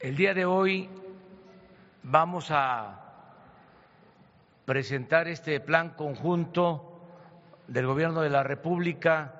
El 0.00 0.14
día 0.14 0.32
de 0.32 0.44
hoy 0.44 0.88
vamos 2.04 2.52
a 2.52 3.00
presentar 4.64 5.26
este 5.26 5.58
plan 5.58 5.90
conjunto 5.96 7.02
del 7.66 7.84
Gobierno 7.84 8.20
de 8.20 8.30
la 8.30 8.44
República 8.44 9.34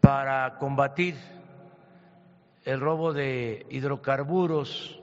para 0.00 0.58
combatir 0.58 1.14
el 2.64 2.80
robo 2.80 3.12
de 3.12 3.66
hidrocarburos 3.70 5.00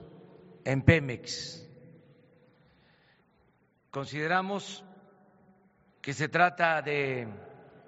en 0.66 0.82
Pemex. 0.82 1.66
Consideramos 3.90 4.84
que 6.02 6.12
se 6.12 6.28
trata 6.28 6.82
de 6.82 7.26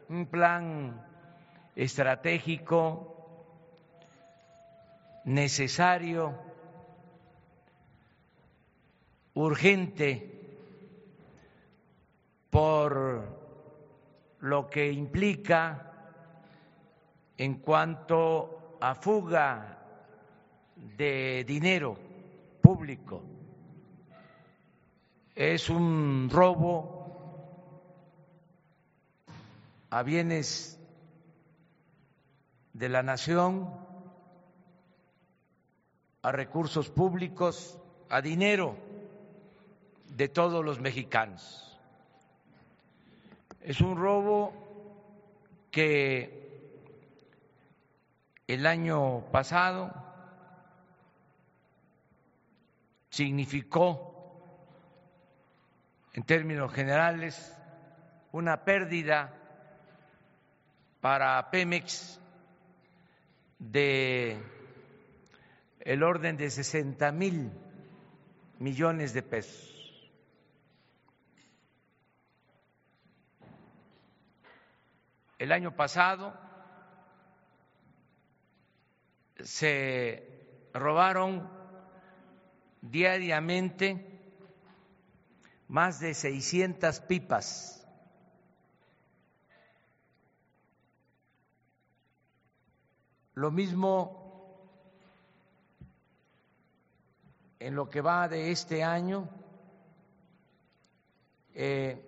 un 0.09 0.25
plan 0.25 1.07
estratégico 1.77 3.18
necesario, 5.29 6.35
urgente, 9.35 10.39
por 12.49 13.39
lo 14.41 14.71
que 14.71 14.91
implica 14.91 15.93
en 17.37 17.57
cuanto 17.57 18.79
a 18.81 18.95
fuga 18.95 19.79
de 20.97 21.45
dinero 21.47 21.99
público. 22.63 23.23
Es 25.35 25.69
un 25.69 26.31
robo 26.33 27.83
a 29.91 30.03
bienes 30.03 30.81
de 32.73 32.89
la 32.89 33.03
nación 33.03 33.88
a 36.23 36.33
recursos 36.33 36.91
públicos, 36.91 37.79
a 38.09 38.21
dinero 38.21 38.77
de 40.17 40.29
todos 40.29 40.65
los 40.65 40.81
mexicanos. 40.81 41.79
Es 43.61 43.81
un 43.81 43.97
robo 43.97 44.53
que 45.71 46.39
el 48.47 48.67
año 48.67 49.25
pasado 49.31 49.93
significó, 53.11 54.05
en 56.15 56.23
términos 56.25 56.73
generales, 56.73 57.55
una 58.33 58.65
pérdida 58.65 59.35
para 61.01 61.51
Pemex 61.51 62.19
de 63.59 64.58
el 65.81 66.03
orden 66.03 66.37
de 66.37 66.51
60 66.51 67.13
mil 67.13 67.51
millones 68.59 69.13
de 69.13 69.23
pesos. 69.23 69.75
El 75.39 75.53
año 75.53 75.77
pasado 75.77 76.35
se 79.41 80.69
robaron 80.75 81.49
diariamente 82.83 84.05
más 85.69 86.01
de 86.01 86.15
600 86.15 87.01
pipas. 87.01 87.87
Lo 93.35 93.53
mismo 93.53 94.28
en 97.61 97.75
lo 97.75 97.89
que 97.89 98.01
va 98.01 98.29
de 98.29 98.51
este 98.51 98.85
año, 98.85 99.29
eh, 101.55 102.01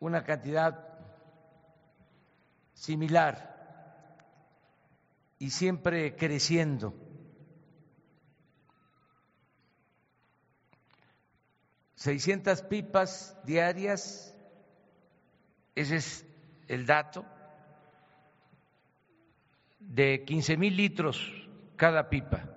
una 0.00 0.24
cantidad 0.24 0.88
similar 2.74 3.52
y 5.38 5.50
siempre 5.50 6.16
creciendo. 6.16 6.94
Seiscientas 11.94 12.62
pipas 12.62 13.36
diarias, 13.44 14.34
ese 15.76 15.96
es 15.96 16.26
el 16.66 16.86
dato, 16.86 17.24
de 19.78 20.24
quince 20.24 20.56
mil 20.56 20.76
litros 20.76 21.20
cada 21.76 22.08
pipa. 22.08 22.51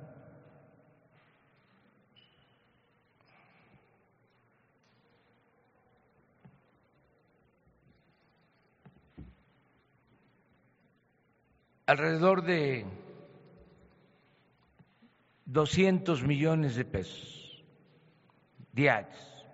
Alrededor 11.96 12.44
de 12.44 12.86
200 15.46 16.24
millones 16.24 16.76
de 16.76 16.84
pesos 16.84 17.64
diarios. 18.74 19.46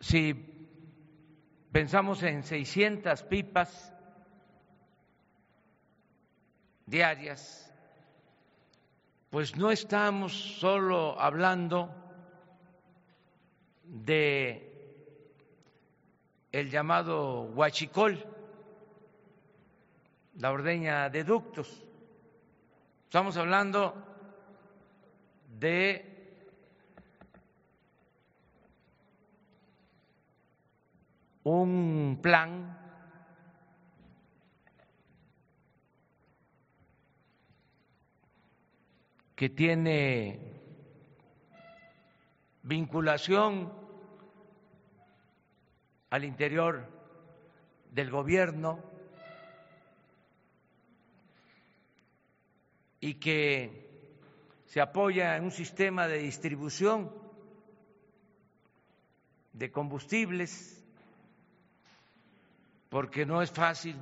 Si 0.00 0.32
pensamos 1.72 2.22
en 2.22 2.42
600 2.42 3.22
pipas 3.24 3.92
diarias, 6.86 7.70
pues 9.28 9.56
no 9.56 9.70
estamos 9.70 10.32
solo 10.58 11.20
hablando 11.20 11.94
de 13.84 14.65
el 16.60 16.70
llamado 16.70 17.42
huachicol, 17.42 18.18
la 20.38 20.52
ordeña 20.52 21.10
de 21.10 21.22
ductos. 21.22 21.84
Estamos 23.04 23.36
hablando 23.36 23.94
de 25.58 26.32
un 31.42 32.18
plan 32.22 32.78
que 39.34 39.50
tiene 39.50 40.40
vinculación 42.62 43.85
al 46.10 46.24
interior 46.24 46.86
del 47.90 48.10
gobierno 48.10 48.82
y 53.00 53.14
que 53.14 53.86
se 54.66 54.80
apoya 54.80 55.36
en 55.36 55.44
un 55.44 55.50
sistema 55.50 56.06
de 56.06 56.18
distribución 56.18 57.10
de 59.52 59.70
combustibles, 59.70 60.84
porque 62.90 63.24
no 63.24 63.40
es 63.40 63.50
fácil 63.50 63.96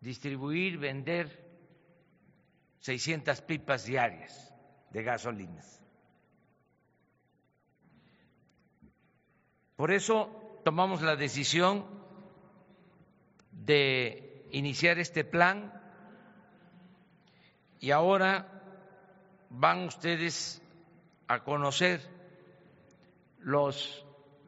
distribuir, 0.00 0.78
vender 0.78 1.44
600 2.80 3.42
pipas 3.42 3.84
diarias 3.84 4.54
de 4.90 5.02
gasolinas. 5.02 5.83
Por 9.76 9.90
eso 9.90 10.60
tomamos 10.64 11.02
la 11.02 11.16
decisión 11.16 11.84
de 13.50 14.46
iniciar 14.52 14.98
este 14.98 15.24
plan 15.24 15.72
y 17.80 17.90
ahora 17.90 18.48
van 19.50 19.84
ustedes 19.84 20.62
a 21.26 21.42
conocer 21.42 22.00
los 23.40 24.06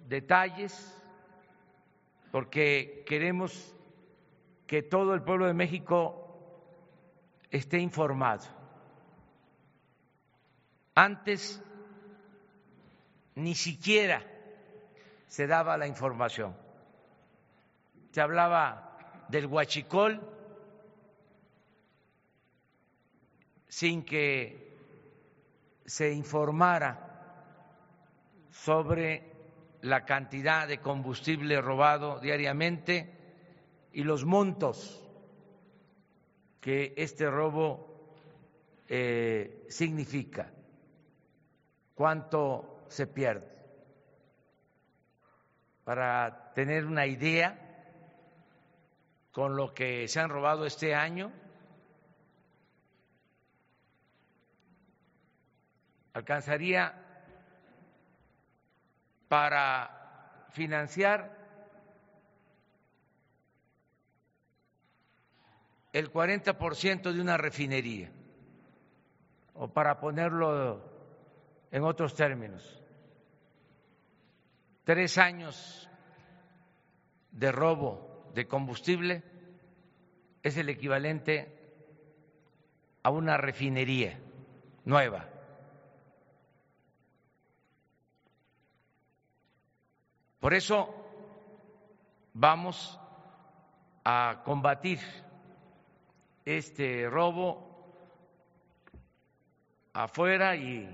detalles 0.09 0.93
porque 2.31 3.05
queremos 3.07 3.75
que 4.67 4.83
todo 4.83 5.15
el 5.15 5.23
pueblo 5.23 5.47
de 5.47 5.55
México 5.55 6.23
esté 7.51 7.79
informado. 7.79 8.45
Antes 10.95 11.63
ni 13.35 13.55
siquiera 13.55 14.36
se 15.27 15.47
daba 15.47 15.77
la 15.77 15.87
información. 15.87 16.57
Se 18.11 18.21
hablaba 18.21 18.97
del 19.29 19.47
huachicol 19.47 20.21
sin 23.69 24.05
que 24.05 24.67
se 25.85 26.13
informara 26.13 27.07
sobre 28.51 29.33
la 29.83 30.05
cantidad 30.05 30.67
de 30.67 30.79
combustible 30.79 31.61
robado 31.61 32.19
diariamente 32.19 33.13
y 33.93 34.03
los 34.03 34.25
montos 34.25 35.03
que 36.61 36.95
este 36.97 37.31
robo 37.31 37.97
eh, 38.89 39.67
significa, 39.69 40.53
cuánto 41.95 42.85
se 42.89 43.07
pierde, 43.07 43.56
para 45.87 46.53
tener 46.53 46.85
una 46.85 47.07
idea 47.07 47.57
con 49.31 49.55
lo 49.55 49.73
que 49.73 50.09
se 50.09 50.19
han 50.19 50.31
robado 50.31 50.67
este 50.67 50.97
año. 50.97 51.31
Alcanzaría 56.13 56.93
para 59.29 60.49
financiar 60.51 61.37
el 65.93 66.13
40% 66.13 67.13
de 67.13 67.21
una 67.21 67.37
refinería, 67.37 68.11
o 69.55 69.69
para 69.69 70.01
ponerlo 70.01 70.83
en 71.71 71.85
otros 71.85 72.17
términos, 72.17 72.83
tres 74.87 75.19
años 75.19 75.91
de 77.33 77.51
robo 77.51 78.31
de 78.35 78.47
combustible 78.47 79.25
es 80.45 80.57
el 80.57 80.69
equivalente 80.69 81.53
a 83.03 83.11
una 83.11 83.37
refinería 83.37 84.17
nueva. 84.85 85.29
Por 90.39 90.55
eso 90.55 90.95
vamos 92.35 93.01
a 94.05 94.43
combatir 94.45 95.01
este 96.45 97.11
robo 97.11 97.91
afuera 99.93 100.55
y 100.55 100.89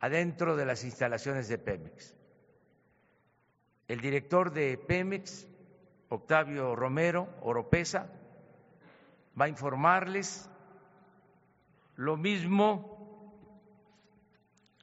adentro 0.00 0.56
de 0.56 0.66
las 0.66 0.82
instalaciones 0.82 1.46
de 1.46 1.58
Pemex. 1.58 2.19
El 3.90 4.00
director 4.00 4.52
de 4.52 4.78
Pemex, 4.78 5.48
Octavio 6.10 6.76
Romero 6.76 7.28
Oropesa, 7.40 8.08
va 9.38 9.46
a 9.46 9.48
informarles 9.48 10.48
lo 11.96 12.16
mismo 12.16 13.34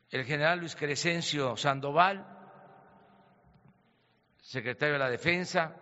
el 0.09 0.25
general 0.25 0.59
Luis 0.59 0.75
Crescencio 0.75 1.55
Sandoval, 1.55 2.27
secretario 4.41 4.95
de 4.95 4.99
la 4.99 5.09
Defensa, 5.09 5.73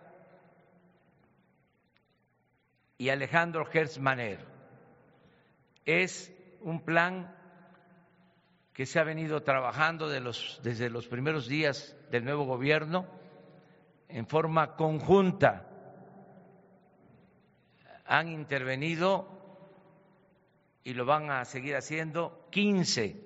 y 2.96 3.08
Alejandro 3.08 3.68
Hertz 3.68 3.98
Manero. 3.98 4.46
Es 5.84 6.32
un 6.60 6.84
plan 6.84 7.36
que 8.72 8.86
se 8.86 9.00
ha 9.00 9.02
venido 9.02 9.42
trabajando 9.42 10.08
desde 10.08 10.90
los 10.90 11.08
primeros 11.08 11.48
días 11.48 11.95
del 12.10 12.24
nuevo 12.24 12.44
gobierno 12.44 13.06
en 14.08 14.26
forma 14.26 14.76
conjunta. 14.76 15.66
Han 18.06 18.28
intervenido 18.28 19.28
y 20.84 20.94
lo 20.94 21.04
van 21.04 21.30
a 21.30 21.44
seguir 21.44 21.74
haciendo 21.74 22.46
15 22.50 23.20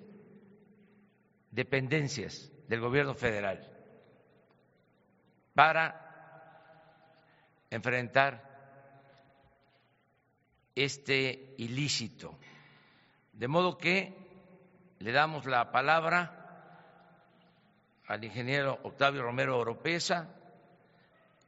dependencias 1.50 2.50
del 2.68 2.80
gobierno 2.80 3.14
federal 3.14 3.66
para 5.54 6.10
enfrentar 7.68 8.48
este 10.74 11.54
ilícito. 11.58 12.38
De 13.32 13.48
modo 13.48 13.76
que 13.76 14.16
le 14.98 15.12
damos 15.12 15.46
la 15.46 15.70
palabra 15.70 16.39
al 18.10 18.24
ingeniero 18.24 18.76
Octavio 18.82 19.22
Romero 19.22 19.56
Oropesa 19.56 20.28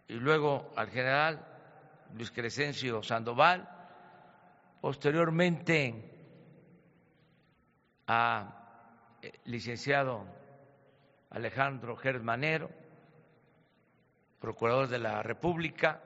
y 0.06 0.14
luego 0.14 0.72
al 0.76 0.88
general 0.90 1.44
Luis 2.14 2.30
Crescencio 2.30 3.02
Sandoval, 3.02 3.68
posteriormente 4.80 6.08
a 8.06 9.18
eh, 9.20 9.32
licenciado 9.46 10.24
Alejandro 11.30 11.96
Germanero, 11.96 12.70
procurador 14.40 14.86
de 14.86 14.98
la 15.00 15.22
República, 15.22 16.00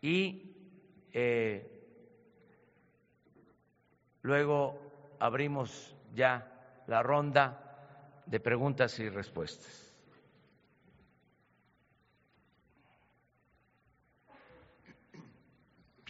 y 0.00 0.54
eh, 1.12 1.74
Luego 4.24 4.80
abrimos 5.20 5.94
ya 6.14 6.50
la 6.86 7.02
ronda 7.02 7.63
de 8.26 8.40
preguntas 8.40 8.98
y 8.98 9.08
respuestas. 9.08 9.92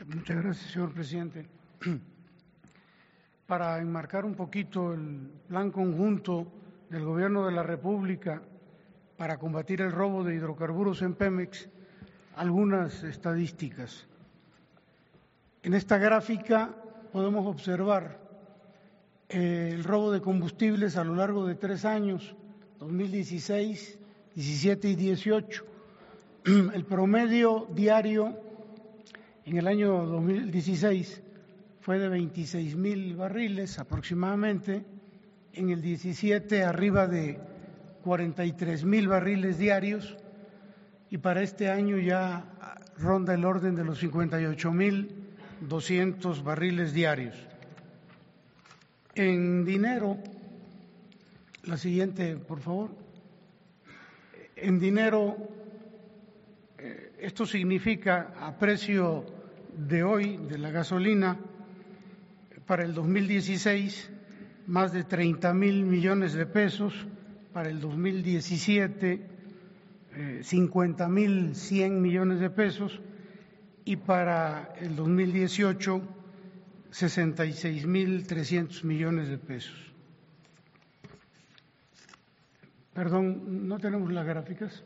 Muchas 0.07 0.43
gracias, 0.43 0.73
señor 0.73 0.93
presidente. 0.93 1.47
Para 3.47 3.79
enmarcar 3.79 4.25
un 4.25 4.35
poquito 4.35 4.93
el 4.93 5.31
plan 5.49 5.71
conjunto 5.71 6.51
del 6.91 7.05
Gobierno 7.05 7.47
de 7.47 7.53
la 7.53 7.63
República 7.63 8.43
para 9.17 9.39
combatir 9.39 9.81
el 9.81 9.93
robo 9.93 10.25
de 10.25 10.35
hidrocarburos 10.35 11.03
en 11.03 11.15
Pemex, 11.15 11.69
algunas 12.37 13.03
estadísticas. 13.05 14.07
En 15.63 15.75
esta 15.75 15.99
gráfica 15.99 16.75
podemos 17.13 17.47
observar 17.47 18.24
el 19.35 19.83
robo 19.83 20.13
de 20.13 20.21
combustibles 20.21 20.97
a 20.97 21.03
lo 21.03 21.17
largo 21.17 21.45
de 21.45 21.57
tres 21.57 21.85
años, 21.85 22.37
2016, 22.79 23.99
17 24.37 24.89
y 24.91 24.95
18. 24.95 25.65
El 26.75 26.85
promedio 26.85 27.67
diario 27.75 28.39
en 29.45 29.57
el 29.57 29.67
año 29.67 30.07
2016 30.07 31.21
fue 31.81 31.99
de 31.99 32.09
26 32.09 32.77
mil 32.77 33.17
barriles 33.17 33.79
aproximadamente, 33.81 34.85
en 35.53 35.71
el 35.71 35.83
17 35.83 36.63
arriba 36.63 37.09
de 37.09 37.39
43 38.05 38.85
mil 38.85 39.09
barriles 39.09 39.59
diarios 39.59 40.17
y 41.11 41.19
para 41.19 41.43
este 41.43 41.71
año 41.71 41.99
ya 41.99 42.45
ronda 42.99 43.35
el 43.35 43.45
orden 43.45 43.75
de 43.75 43.85
los 43.85 43.99
58 43.99 44.73
mil 44.73 45.09
200 45.61 46.45
barriles 46.45 46.93
diarios. 46.93 47.35
En 49.17 49.65
dinero, 49.65 50.19
la 51.65 51.77
siguiente, 51.77 52.37
por 52.37 52.61
favor. 52.61 52.91
En 54.57 54.81
dinero, 54.81 55.37
eh, 56.79 57.13
esto 57.21 57.47
significa 57.47 58.35
a 58.41 58.59
precio 58.59 59.25
de 59.77 60.03
hoy 60.03 60.37
de 60.37 60.59
la 60.59 60.71
gasolina 60.71 61.39
para 62.67 62.85
el 62.85 62.95
2016 62.95 64.11
más 64.67 64.93
de 64.93 65.05
30 65.05 65.53
mil 65.55 65.85
millones 65.85 66.33
de 66.33 66.47
pesos, 66.47 67.07
para 67.53 67.69
el 67.69 67.81
2017 67.81 69.35
eh, 70.17 70.41
50 70.43 71.09
mil 71.09 71.55
100 71.55 72.01
millones 72.01 72.41
de 72.41 72.51
pesos 72.51 73.01
y 73.85 73.97
para 73.97 74.75
el 74.81 74.97
2018 74.97 76.01
66.300 76.95 78.85
millones 78.85 79.29
de 79.29 79.37
pesos. 79.37 79.75
Perdón, 82.93 83.67
¿no 83.67 83.81
tenemos 83.81 84.13
las 84.13 84.25
gráficas? 84.25 84.85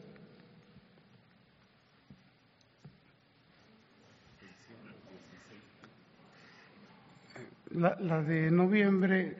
La, 7.73 8.23
de 8.23 8.51
noviembre, 8.51 9.37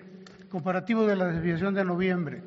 comparativo 0.51 1.07
de 1.07 1.17
la 1.17 1.29
desviación 1.29 1.73
de 1.73 1.85
noviembre. 1.87 2.43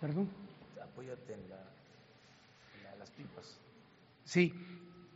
¿Perdón? 0.00 0.28
Apóyate 0.82 1.34
en, 1.34 1.40
las 2.98 3.10
pipas. 3.10 3.58
Sí. 4.24 4.54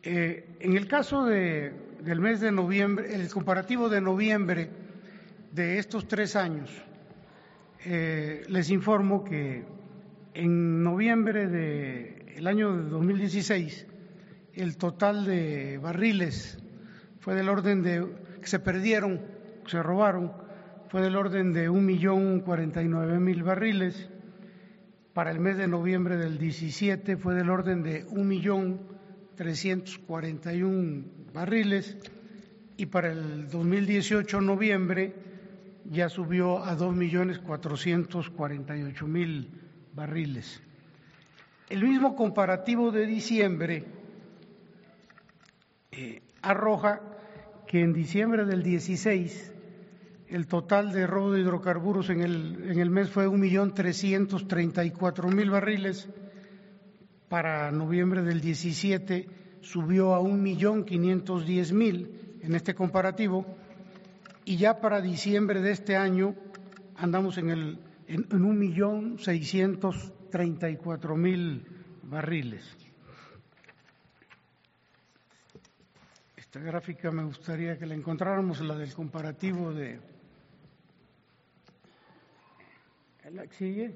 Eh, 0.02 0.56
en 0.60 0.76
el 0.76 0.86
caso 0.86 1.24
de, 1.24 1.72
del 2.02 2.20
mes 2.20 2.40
de 2.40 2.52
noviembre, 2.52 3.14
el 3.14 3.30
comparativo 3.30 3.88
de 3.88 4.00
noviembre 4.00 4.68
de 5.52 5.78
estos 5.78 6.06
tres 6.06 6.36
años, 6.36 6.70
eh, 7.86 8.44
les 8.48 8.70
informo 8.70 9.24
que 9.24 9.64
en 10.34 10.82
noviembre 10.82 11.46
del 11.46 12.46
año 12.46 12.76
de 12.76 12.88
2016 12.90 13.86
el 14.54 14.76
total 14.76 15.24
de 15.24 15.78
barriles 15.78 16.58
fue 17.20 17.34
del 17.34 17.48
orden 17.48 17.82
de, 17.82 18.06
que 18.40 18.46
se 18.46 18.58
perdieron, 18.58 19.20
se 19.66 19.82
robaron, 19.82 20.32
fue 20.94 21.02
del 21.02 21.16
orden 21.16 21.52
de 21.52 21.68
un 21.68 21.84
millón 21.84 22.38
cuarenta 22.38 22.80
y 22.80 22.86
nueve 22.86 23.18
mil 23.18 23.42
barriles. 23.42 24.08
Para 25.12 25.32
el 25.32 25.40
mes 25.40 25.56
de 25.56 25.66
noviembre 25.66 26.16
del 26.16 26.38
17 26.38 27.16
fue 27.16 27.34
del 27.34 27.50
orden 27.50 27.82
de 27.82 28.06
un 28.10 28.28
millón 28.28 28.80
trescientos 29.34 29.98
cuarenta 29.98 30.54
y 30.54 30.62
un 30.62 31.10
barriles 31.34 31.96
y 32.76 32.86
para 32.86 33.10
el 33.10 33.48
2018 33.48 34.40
noviembre 34.40 35.16
ya 35.90 36.08
subió 36.08 36.62
a 36.62 36.76
dos 36.76 36.94
millones 36.94 37.40
cuatrocientos 37.40 38.30
cuarenta 38.30 38.76
y 38.76 38.84
ocho 38.84 39.08
mil 39.08 39.50
barriles. 39.96 40.62
El 41.70 41.82
mismo 41.82 42.14
comparativo 42.14 42.92
de 42.92 43.06
diciembre 43.06 43.84
eh, 45.90 46.22
arroja 46.40 47.00
que 47.66 47.80
en 47.80 47.92
diciembre 47.92 48.44
del 48.44 48.62
16 48.62 49.53
el 50.34 50.48
total 50.48 50.90
de 50.90 51.06
robo 51.06 51.30
de 51.30 51.42
hidrocarburos 51.42 52.10
en 52.10 52.20
el, 52.20 52.68
en 52.68 52.80
el 52.80 52.90
mes 52.90 53.08
fue 53.08 53.28
un 53.28 53.38
millón 53.38 53.72
trescientos 53.72 54.48
treinta 54.48 54.84
y 54.84 54.90
cuatro 54.90 55.28
mil 55.28 55.48
barriles. 55.48 56.08
Para 57.28 57.70
noviembre 57.70 58.22
del 58.22 58.40
17 58.40 59.28
subió 59.60 60.12
a 60.12 60.18
un 60.18 60.42
millón 60.42 60.84
quinientos 60.84 61.46
diez 61.46 61.72
mil 61.72 62.36
en 62.42 62.56
este 62.56 62.74
comparativo 62.74 63.46
y 64.44 64.56
ya 64.56 64.80
para 64.80 65.00
diciembre 65.00 65.60
de 65.60 65.70
este 65.70 65.94
año 65.96 66.34
andamos 66.96 67.38
en, 67.38 67.50
el, 67.50 67.78
en, 68.08 68.26
en 68.28 68.44
un 68.44 68.58
millón 68.58 69.20
seiscientos 69.20 70.12
treinta 70.32 70.68
y 70.68 70.76
cuatro 70.76 71.16
mil 71.16 71.64
barriles. 72.02 72.64
Esta 76.36 76.58
gráfica 76.58 77.12
me 77.12 77.22
gustaría 77.22 77.78
que 77.78 77.86
la 77.86 77.94
encontráramos, 77.94 78.60
la 78.62 78.74
del 78.74 78.92
comparativo 78.92 79.72
de... 79.72 80.13
¿La 83.32 83.46
sigue? 83.46 83.94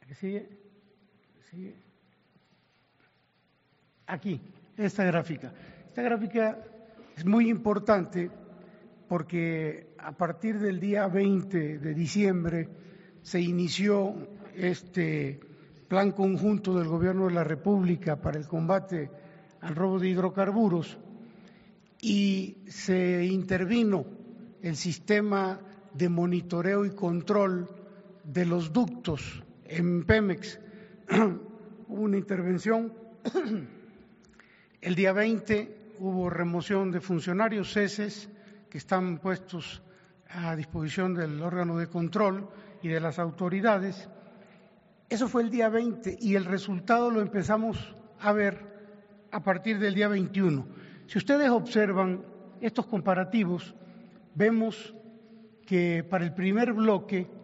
¿La 0.00 0.06
que 0.08 0.14
sigue? 0.14 0.48
¿Sigue? 1.50 1.76
Aquí, 4.06 4.40
esta 4.76 5.04
gráfica. 5.04 5.52
Esta 5.86 6.02
gráfica 6.02 6.58
es 7.16 7.24
muy 7.24 7.48
importante 7.48 8.28
porque 9.08 9.94
a 9.98 10.12
partir 10.12 10.58
del 10.58 10.80
día 10.80 11.06
20 11.06 11.78
de 11.78 11.94
diciembre 11.94 12.68
se 13.22 13.40
inició 13.40 14.14
este 14.56 15.38
plan 15.86 16.10
conjunto 16.10 16.76
del 16.76 16.88
Gobierno 16.88 17.26
de 17.26 17.34
la 17.34 17.44
República 17.44 18.16
para 18.16 18.38
el 18.38 18.48
combate 18.48 19.10
al 19.60 19.76
robo 19.76 19.98
de 19.98 20.08
hidrocarburos 20.08 20.98
y 22.00 22.58
se 22.66 23.24
intervino 23.24 24.04
el 24.60 24.76
sistema 24.76 25.60
de 25.94 26.08
monitoreo 26.08 26.84
y 26.84 26.90
control 26.90 27.77
de 28.28 28.44
los 28.44 28.72
ductos 28.72 29.42
en 29.64 30.04
Pemex. 30.04 30.60
hubo 31.88 32.02
una 32.02 32.18
intervención. 32.18 32.92
El 34.80 34.94
día 34.94 35.12
20 35.12 35.94
hubo 35.98 36.30
remoción 36.30 36.92
de 36.92 37.00
funcionarios, 37.00 37.72
ceses, 37.72 38.28
que 38.70 38.78
están 38.78 39.18
puestos 39.18 39.82
a 40.28 40.54
disposición 40.54 41.14
del 41.14 41.40
órgano 41.40 41.78
de 41.78 41.88
control 41.88 42.48
y 42.82 42.88
de 42.88 43.00
las 43.00 43.18
autoridades. 43.18 44.08
Eso 45.08 45.26
fue 45.26 45.42
el 45.42 45.50
día 45.50 45.70
20 45.70 46.18
y 46.20 46.34
el 46.34 46.44
resultado 46.44 47.10
lo 47.10 47.22
empezamos 47.22 47.96
a 48.20 48.32
ver 48.32 48.58
a 49.30 49.42
partir 49.42 49.78
del 49.78 49.94
día 49.94 50.08
21. 50.08 50.66
Si 51.06 51.16
ustedes 51.16 51.48
observan 51.48 52.22
estos 52.60 52.86
comparativos, 52.86 53.74
vemos 54.34 54.94
que 55.66 56.04
para 56.04 56.24
el 56.24 56.34
primer 56.34 56.74
bloque 56.74 57.37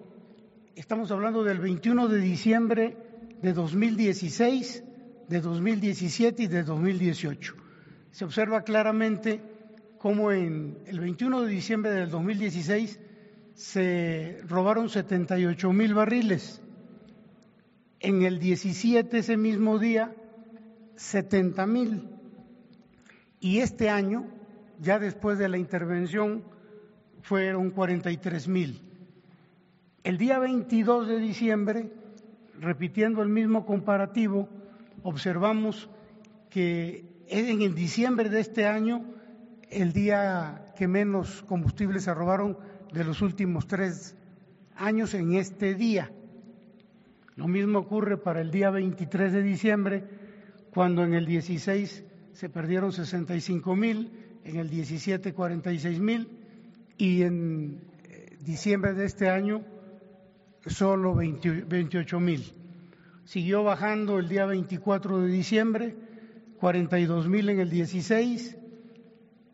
estamos 0.76 1.10
hablando 1.10 1.44
del 1.44 1.58
21 1.58 2.08
de 2.08 2.18
diciembre 2.18 2.96
de 3.40 3.52
2016, 3.52 4.84
de 5.28 5.40
2017 5.40 6.42
y 6.42 6.46
de 6.46 6.62
2018. 6.62 7.54
Se 8.10 8.24
observa 8.24 8.62
claramente 8.62 9.40
cómo 9.98 10.32
en 10.32 10.78
el 10.86 11.00
21 11.00 11.42
de 11.42 11.48
diciembre 11.48 11.92
del 11.92 12.10
2016 12.10 13.00
se 13.54 14.40
robaron 14.48 14.88
78 14.88 15.72
mil 15.72 15.94
barriles. 15.94 16.60
En 18.00 18.22
el 18.22 18.38
17, 18.38 19.18
ese 19.18 19.36
mismo 19.36 19.78
día, 19.78 20.14
70 20.96 21.66
mil. 21.66 22.08
Y 23.40 23.60
este 23.60 23.88
año, 23.88 24.26
ya 24.80 24.98
después 24.98 25.38
de 25.38 25.48
la 25.48 25.56
intervención, 25.56 26.44
fueron 27.22 27.70
43 27.70 28.48
mil. 28.48 28.83
El 30.04 30.18
día 30.18 30.38
22 30.38 31.08
de 31.08 31.18
diciembre, 31.18 31.90
repitiendo 32.60 33.22
el 33.22 33.30
mismo 33.30 33.64
comparativo, 33.64 34.50
observamos 35.02 35.88
que 36.50 37.06
en 37.26 37.62
el 37.62 37.74
diciembre 37.74 38.28
de 38.28 38.40
este 38.40 38.66
año, 38.66 39.02
el 39.70 39.94
día 39.94 40.74
que 40.76 40.86
menos 40.86 41.42
combustible 41.44 42.00
se 42.00 42.12
robaron 42.12 42.58
de 42.92 43.02
los 43.02 43.22
últimos 43.22 43.66
tres 43.66 44.14
años 44.76 45.14
en 45.14 45.36
este 45.36 45.74
día. 45.74 46.12
Lo 47.36 47.48
mismo 47.48 47.78
ocurre 47.78 48.18
para 48.18 48.42
el 48.42 48.50
día 48.50 48.68
23 48.68 49.32
de 49.32 49.42
diciembre, 49.42 50.04
cuando 50.70 51.02
en 51.02 51.14
el 51.14 51.24
16 51.24 52.04
se 52.34 52.48
perdieron 52.50 52.92
65 52.92 53.74
mil, 53.74 54.12
en 54.44 54.56
el 54.56 54.68
17 54.68 55.32
46 55.32 55.98
mil 55.98 56.28
y 56.98 57.22
en 57.22 57.80
diciembre 58.44 58.92
de 58.92 59.06
este 59.06 59.30
año 59.30 59.64
solo 60.66 61.14
20, 61.14 61.62
28 61.62 62.20
mil. 62.20 62.52
Siguió 63.24 63.64
bajando 63.64 64.18
el 64.18 64.28
día 64.28 64.46
24 64.46 65.22
de 65.22 65.28
diciembre, 65.28 65.96
42 66.58 67.28
mil 67.28 67.48
en 67.48 67.60
el 67.60 67.70
16, 67.70 68.56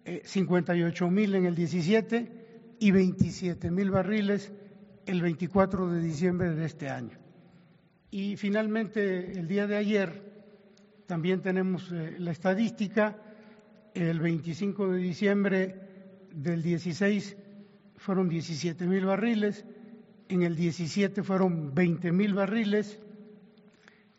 eh, 0.05 0.23
58 0.25 1.11
mil 1.11 1.35
en 1.35 1.47
el 1.47 1.55
17 1.55 2.77
y 2.81 2.91
27 2.91 3.71
mil 3.71 3.91
barriles 3.91 4.53
el 5.07 5.23
24 5.23 5.91
de 5.91 6.01
diciembre 6.01 6.51
de 6.55 6.65
este 6.65 6.89
año. 6.89 7.19
Y 8.11 8.37
finalmente, 8.37 9.33
el 9.39 9.47
día 9.47 9.67
de 9.67 9.77
ayer, 9.77 10.23
también 11.07 11.43
tenemos 11.43 11.91
eh, 11.93 12.17
la 12.19 12.33
estadística, 12.33 13.17
el 13.95 14.21
25 14.21 14.93
de 14.93 14.99
diciembre 14.99 15.75
del 16.33 16.63
16 16.63 17.37
fueron 17.97 18.29
17 18.29 18.87
mil 18.87 19.05
barriles, 19.05 19.65
en 20.31 20.43
el 20.43 20.55
17 20.55 21.23
fueron 21.25 21.75
20 21.75 22.13
mil 22.13 22.35
barriles 22.35 22.99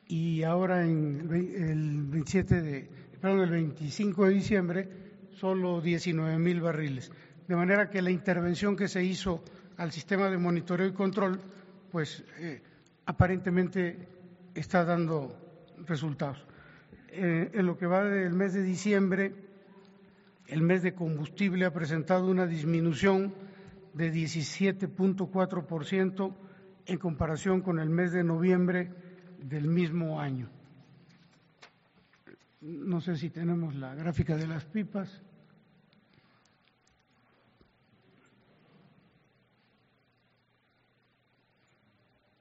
y 0.07 0.43
ahora 0.43 0.83
en 0.83 1.29
el 1.31 2.03
27 2.03 2.61
de, 2.61 2.89
perdón, 3.21 3.39
el 3.41 3.49
25 3.49 4.25
de 4.25 4.31
diciembre 4.33 4.89
solo 5.31 5.79
19 5.79 6.37
mil 6.37 6.59
barriles. 6.59 7.11
De 7.47 7.55
manera 7.55 7.89
que 7.89 8.01
la 8.01 8.11
intervención 8.11 8.75
que 8.75 8.89
se 8.89 9.03
hizo 9.03 9.41
al 9.77 9.93
sistema 9.93 10.29
de 10.29 10.37
monitoreo 10.37 10.87
y 10.87 10.91
control, 10.91 11.39
pues 11.91 12.23
eh, 12.39 12.61
aparentemente 13.05 14.07
está 14.53 14.83
dando 14.83 15.33
resultados. 15.87 16.45
Eh, 17.07 17.51
en 17.53 17.65
lo 17.65 17.77
que 17.77 17.85
va 17.87 18.03
del 18.03 18.33
mes 18.33 18.53
de 18.53 18.63
diciembre, 18.63 19.33
el 20.47 20.61
mes 20.61 20.83
de 20.83 20.93
combustible 20.93 21.63
ha 21.63 21.71
presentado 21.73 22.29
una 22.29 22.45
disminución 22.47 23.33
de 23.93 24.13
17.4% 24.13 26.35
en 26.85 26.97
comparación 26.97 27.61
con 27.61 27.79
el 27.79 27.89
mes 27.89 28.11
de 28.11 28.23
noviembre 28.23 28.91
del 29.39 29.67
mismo 29.67 30.19
año. 30.19 30.49
No 32.61 33.01
sé 33.01 33.17
si 33.17 33.29
tenemos 33.29 33.75
la 33.75 33.93
gráfica 33.95 34.35
de 34.37 34.47
las 34.47 34.65
pipas. 34.65 35.21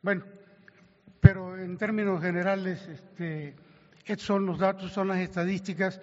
Bueno, 0.02 0.24
pero 1.20 1.58
en 1.58 1.76
términos 1.76 2.22
generales, 2.22 2.86
este, 2.88 3.54
estos 4.04 4.26
son 4.26 4.46
los 4.46 4.58
datos, 4.58 4.92
son 4.92 5.08
las 5.08 5.18
estadísticas 5.18 6.00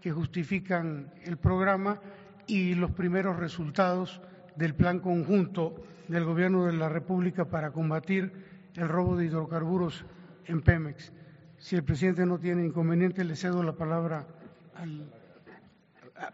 que 0.00 0.12
justifican 0.12 1.12
el 1.24 1.38
programa 1.38 2.00
y 2.46 2.74
los 2.74 2.90
primeros 2.92 3.36
resultados 3.36 4.20
del 4.58 4.74
plan 4.74 4.98
conjunto 4.98 5.76
del 6.08 6.24
Gobierno 6.24 6.66
de 6.66 6.72
la 6.72 6.88
República 6.88 7.44
para 7.44 7.70
combatir 7.70 8.32
el 8.74 8.88
robo 8.88 9.16
de 9.16 9.26
hidrocarburos 9.26 10.04
en 10.46 10.62
Pemex. 10.62 11.12
Si 11.58 11.76
el 11.76 11.84
presidente 11.84 12.26
no 12.26 12.38
tiene 12.38 12.66
inconveniente, 12.66 13.22
le 13.22 13.36
cedo 13.36 13.62
la 13.62 13.72
palabra 13.72 14.26
al. 14.74 15.08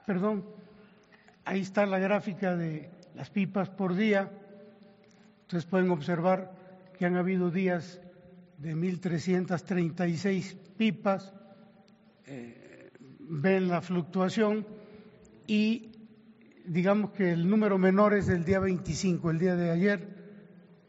Perdón, 0.06 0.46
ahí 1.44 1.60
está 1.60 1.84
la 1.84 1.98
gráfica 1.98 2.56
de 2.56 2.90
las 3.14 3.28
pipas 3.28 3.68
por 3.68 3.94
día. 3.94 4.30
Ustedes 5.42 5.66
pueden 5.66 5.90
observar 5.90 6.52
que 6.98 7.04
han 7.04 7.16
habido 7.16 7.50
días 7.50 8.00
de 8.56 8.74
1.336 8.74 10.56
pipas, 10.78 11.34
eh, 12.26 12.90
ven 13.18 13.68
la 13.68 13.82
fluctuación 13.82 14.66
y 15.46 15.93
digamos 16.64 17.10
que 17.10 17.32
el 17.32 17.48
número 17.48 17.78
menor 17.78 18.14
es 18.14 18.26
del 18.26 18.44
día 18.44 18.58
25, 18.58 19.30
el 19.30 19.38
día 19.38 19.54
de 19.54 19.70
ayer, 19.70 20.08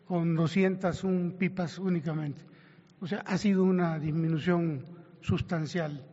con 0.05 0.35
201 0.35 1.37
pipas 1.37 1.79
únicamente. 1.79 2.43
O 2.99 3.07
sea, 3.07 3.19
ha 3.19 3.37
sido 3.37 3.63
una 3.63 3.99
disminución 3.99 4.85
sustancial 5.21 6.05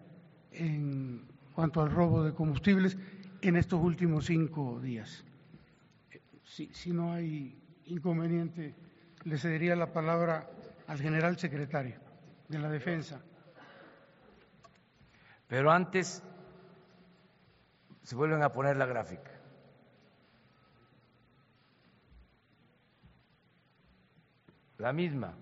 en 0.50 1.26
cuanto 1.54 1.80
al 1.80 1.90
robo 1.90 2.24
de 2.24 2.32
combustibles 2.32 2.96
en 3.40 3.56
estos 3.56 3.80
últimos 3.80 4.26
cinco 4.26 4.80
días. 4.80 5.24
Si 6.44 6.92
no 6.92 7.12
hay 7.12 7.58
inconveniente, 7.86 8.74
le 9.24 9.38
cedería 9.38 9.76
la 9.76 9.92
palabra 9.92 10.50
al 10.86 10.98
general 10.98 11.38
secretario 11.38 11.96
de 12.48 12.58
la 12.58 12.68
Defensa. 12.68 13.20
Pero 15.46 15.70
antes 15.70 16.22
se 18.02 18.16
vuelven 18.16 18.42
a 18.42 18.52
poner 18.52 18.76
la 18.76 18.86
gráfica. 18.86 19.31
La 24.82 24.92
misma. 24.92 25.32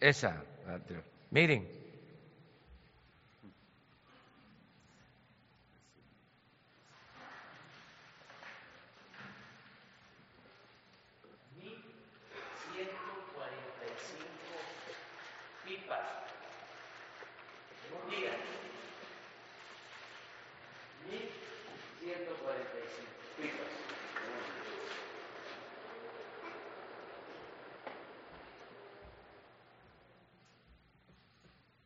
Esa. 0.00 0.32
Miren. 1.30 1.79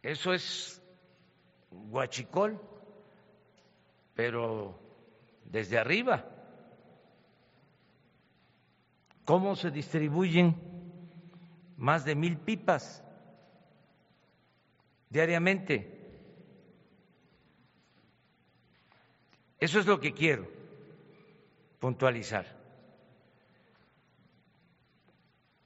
Eso 0.05 0.35
es 0.35 0.83
guachicol, 1.71 2.61
pero 4.15 4.79
desde 5.47 5.79
arriba. 5.79 6.23
¿Cómo 9.25 9.57
se 9.57 9.71
distribuyen 9.71 10.55
más 11.79 12.05
de 12.05 12.15
mil 12.15 12.37
pipas 12.37 13.03
diariamente? 15.09 15.91
Eso 19.59 19.81
es 19.81 19.87
lo 19.87 19.99
que 20.01 20.13
quiero 20.13 20.47
puntualizar. 21.81 22.45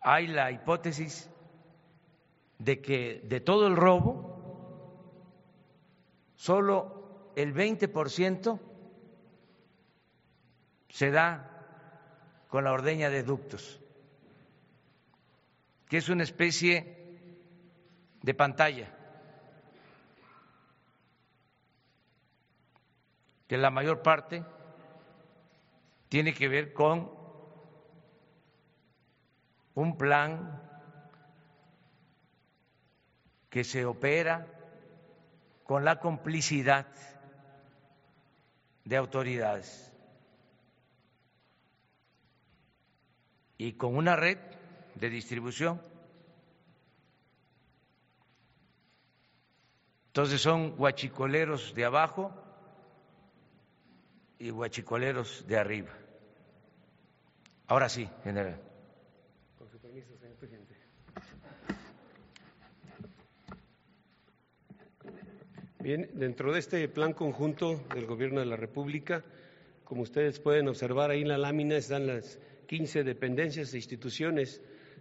Hay 0.00 0.28
la 0.28 0.52
hipótesis 0.52 1.28
de 2.58 2.80
que 2.80 3.20
de 3.24 3.40
todo 3.40 3.66
el 3.66 3.76
robo, 3.76 4.27
solo 6.38 7.32
el 7.34 7.52
20% 7.52 8.60
se 10.88 11.10
da 11.10 11.50
con 12.48 12.62
la 12.62 12.72
ordeña 12.72 13.10
de 13.10 13.24
ductos, 13.24 13.80
que 15.88 15.96
es 15.96 16.08
una 16.08 16.22
especie 16.22 17.18
de 18.22 18.34
pantalla, 18.34 18.88
que 23.48 23.58
la 23.58 23.70
mayor 23.70 24.02
parte 24.02 24.44
tiene 26.08 26.32
que 26.32 26.48
ver 26.48 26.72
con 26.72 27.10
un 29.74 29.98
plan 29.98 30.62
que 33.50 33.64
se 33.64 33.84
opera 33.84 34.57
con 35.68 35.84
la 35.84 36.00
complicidad 36.00 36.86
de 38.86 38.96
autoridades 38.96 39.92
y 43.58 43.74
con 43.74 43.94
una 43.94 44.16
red 44.16 44.38
de 44.94 45.10
distribución. 45.10 45.78
Entonces 50.06 50.40
son 50.40 50.74
guachicoleros 50.74 51.74
de 51.74 51.84
abajo 51.84 52.32
y 54.38 54.48
guachicoleros 54.48 55.46
de 55.46 55.58
arriba. 55.58 55.92
Ahora 57.66 57.90
sí, 57.90 58.08
general. 58.24 58.67
Bien, 65.88 66.06
dentro 66.12 66.52
de 66.52 66.58
este 66.58 66.86
plan 66.86 67.14
conjunto 67.14 67.80
del 67.94 68.04
Gobierno 68.04 68.40
de 68.40 68.44
la 68.44 68.56
República, 68.56 69.24
como 69.84 70.02
ustedes 70.02 70.38
pueden 70.38 70.68
observar 70.68 71.10
ahí 71.10 71.22
en 71.22 71.28
la 71.28 71.38
lámina, 71.38 71.78
están 71.78 72.06
las 72.06 72.38
15 72.66 73.04
dependencias 73.04 73.72
e 73.72 73.78
instituciones 73.78 74.60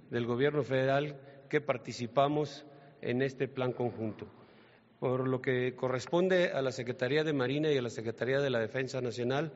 del 0.10 0.26
Gobierno 0.26 0.64
federal 0.64 1.20
que 1.50 1.60
participamos 1.60 2.66
en 3.02 3.22
este 3.22 3.50
plan 3.50 3.74
conjunto. 3.74 4.28
Por 5.02 5.28
lo 5.28 5.42
que 5.42 5.76
corresponde 5.76 6.52
a 6.54 6.62
la 6.62 6.72
Secretaría 6.72 7.26
de 7.26 7.34
Marina 7.34 7.70
y 7.70 7.78
a 7.78 7.82
la 7.82 7.90
Secretaría 7.90 8.40
de 8.40 8.50
la 8.50 8.60
Defensa 8.60 9.02
Nacional, 9.02 9.52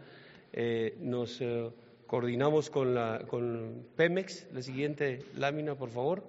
eh, 0.52 0.98
nos 1.00 1.40
eh, 1.40 1.72
coordinamos 2.08 2.70
con, 2.70 2.94
la, 2.94 3.20
con 3.26 3.88
Pemex, 3.96 4.48
la 4.52 4.62
siguiente 4.62 5.24
lámina, 5.38 5.76
por 5.76 5.92
favor, 5.92 6.26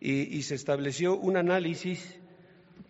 y, 0.00 0.34
y 0.34 0.40
se 0.44 0.54
estableció 0.54 1.14
un 1.14 1.36
análisis 1.36 2.18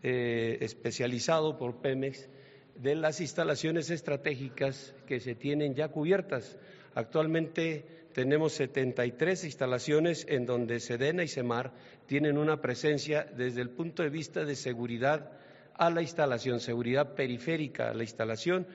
eh, 0.03 0.59
especializado 0.61 1.59
por 1.59 1.81
Pemex 1.81 2.29
de 2.77 2.95
las 2.95 3.21
instalaciones 3.21 3.91
estratégicas 3.91 4.95
que 5.07 5.21
se 5.21 5.35
tienen 5.35 5.75
ya 5.75 5.89
cubiertas. 5.89 6.57
Actualmente 6.95 7.85
tenemos 8.13 8.53
73 8.55 9.45
instalaciones 9.45 10.27
en 10.29 10.47
donde 10.47 10.81
Sedena 10.81 11.23
y 11.23 11.29
Semar 11.29 11.73
tienen 12.07 12.39
una 12.39 12.61
presencia 12.61 13.25
desde 13.25 13.61
el 13.61 13.71
punto 13.71 14.03
de 14.03 14.11
vista 14.11 14.45
de 14.45 14.57
seguridad 14.57 15.31
a 15.75 15.91
la 15.91 16.03
instalación, 16.03 16.59
seguridad 16.61 17.15
periférica 17.15 17.91
a 17.91 17.95
la 17.95 18.03
instalación, 18.03 18.67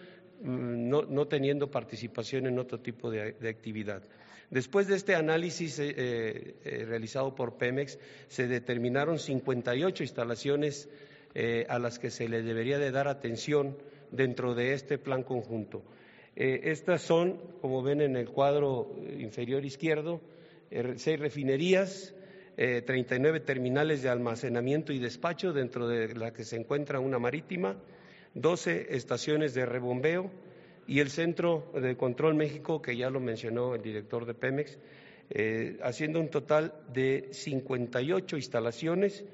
mm, 0.42 0.90
no, 0.90 1.28
teniendo 1.28 1.70
participación 1.70 2.48
en 2.48 2.60
otro 2.60 2.80
tipo 2.80 3.12
de, 3.12 3.36
actividad. 3.50 4.04
Después 4.54 4.86
de 4.88 4.96
este 4.96 5.16
análisis 5.16 5.80
eh, 5.80 5.96
eh, 6.64 6.86
realizado 6.88 7.34
por 7.34 7.58
Pemex, 7.58 7.98
se 8.28 8.46
determinaron 8.48 9.18
58 9.18 10.04
instalaciones 10.04 10.88
eh, 11.34 11.66
a 11.70 11.80
las 11.80 11.98
que 11.98 12.12
se 12.12 12.30
le 12.30 12.44
debería 12.44 12.78
de 12.78 12.92
dar 12.92 13.08
atención 13.08 13.76
dentro 14.12 14.54
de 14.54 14.74
este 14.74 15.00
plan 15.00 15.24
conjunto. 15.24 15.84
Estas 16.36 17.02
son, 17.02 17.40
como 17.62 17.82
ven 17.82 18.02
en 18.02 18.16
el 18.16 18.30
cuadro 18.30 18.96
inferior 19.18 19.66
izquierdo, 19.66 20.22
er, 20.70 21.00
seis 21.00 21.20
refinerías, 21.20 22.14
eh, 22.56 22.84
treinta 22.86 23.16
y 23.16 23.20
nueve 23.20 23.40
terminales 23.40 24.04
de 24.04 24.10
almacenamiento 24.10 24.94
y 24.94 25.00
despacho, 25.00 25.52
dentro 25.52 25.88
de 25.88 26.14
la 26.14 26.32
que 26.32 26.44
se 26.44 26.58
encuentra 26.58 27.00
una 27.00 27.18
marítima, 27.18 27.76
doce 28.36 28.96
estaciones 28.96 29.56
de 29.56 29.66
rebombeo 29.66 30.30
y 30.88 31.00
el 31.00 31.10
Centro 31.10 31.72
de 31.74 31.96
Control 31.96 32.36
México, 32.36 32.82
que 32.82 32.96
ya 32.98 33.10
lo 33.10 33.20
mencionó 33.20 33.76
el 33.76 33.82
director 33.82 34.26
de 34.26 34.34
Pemex, 34.34 34.78
haciendo 35.82 36.20
un 36.20 36.30
total 36.30 36.74
de 36.94 37.30
58 37.32 38.36
instalaciones 38.36 39.26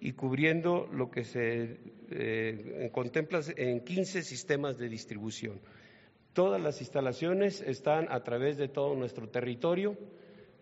y 0.00 0.12
cubriendo 0.12 0.88
lo 0.92 1.10
que 1.10 1.24
se 1.24 1.76
eh, 2.10 2.90
contempla 2.92 3.40
en 3.56 3.80
15 3.80 4.22
sistemas 4.22 4.78
de 4.78 4.88
distribución. 4.88 5.60
Todas 6.32 6.60
las 6.60 6.80
instalaciones 6.80 7.60
están 7.60 8.06
a 8.10 8.22
través 8.22 8.56
de 8.56 8.68
todo 8.68 8.94
nuestro 8.94 9.28
territorio. 9.28 9.96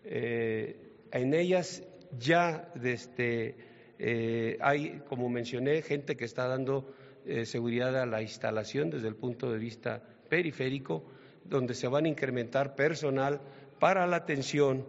Eh, 0.04 0.76
en 1.12 1.34
ellas 1.34 1.84
ya 2.18 2.70
desde, 2.74 3.56
eh, 3.98 4.58
hay, 4.60 5.02
como 5.08 5.28
mencioné, 5.28 5.82
gente 5.82 6.16
que 6.16 6.24
está 6.24 6.46
dando 6.48 6.94
seguridad 7.44 7.94
a 8.00 8.06
la 8.06 8.22
instalación 8.22 8.88
desde 8.88 9.08
el 9.08 9.14
punto 9.14 9.52
de 9.52 9.58
vista 9.58 10.02
periférico, 10.28 11.02
donde 11.44 11.74
se 11.74 11.88
van 11.88 12.04
a 12.04 12.08
incrementar 12.08 12.74
personal 12.74 13.40
para 13.78 14.06
la 14.06 14.16
atención 14.16 14.86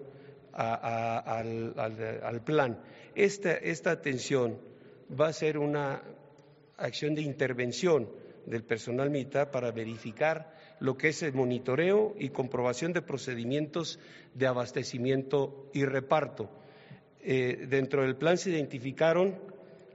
al, 0.53 2.41
plan. 2.45 2.79
Esta, 3.15 3.53
esta 3.53 3.91
atención 3.91 4.57
va 5.19 5.27
a 5.27 5.33
ser 5.33 5.57
una 5.57 6.01
acción 6.77 7.15
de 7.15 7.21
intervención 7.21 8.09
del 8.45 8.63
personal 8.63 9.09
militar 9.09 9.51
para 9.51 9.71
verificar 9.71 10.53
lo 10.79 10.97
que 10.97 11.09
es 11.09 11.21
el 11.23 11.33
monitoreo 11.33 12.15
y 12.17 12.29
comprobación 12.29 12.93
de 12.93 13.01
procedimientos 13.01 13.99
de 14.33 14.47
abastecimiento 14.47 15.69
y 15.73 15.85
reparto. 15.85 16.49
Eh, 17.21 17.67
dentro 17.69 18.03
del 18.03 18.15
plan 18.15 18.37
se 18.37 18.49
identificaron 18.49 19.37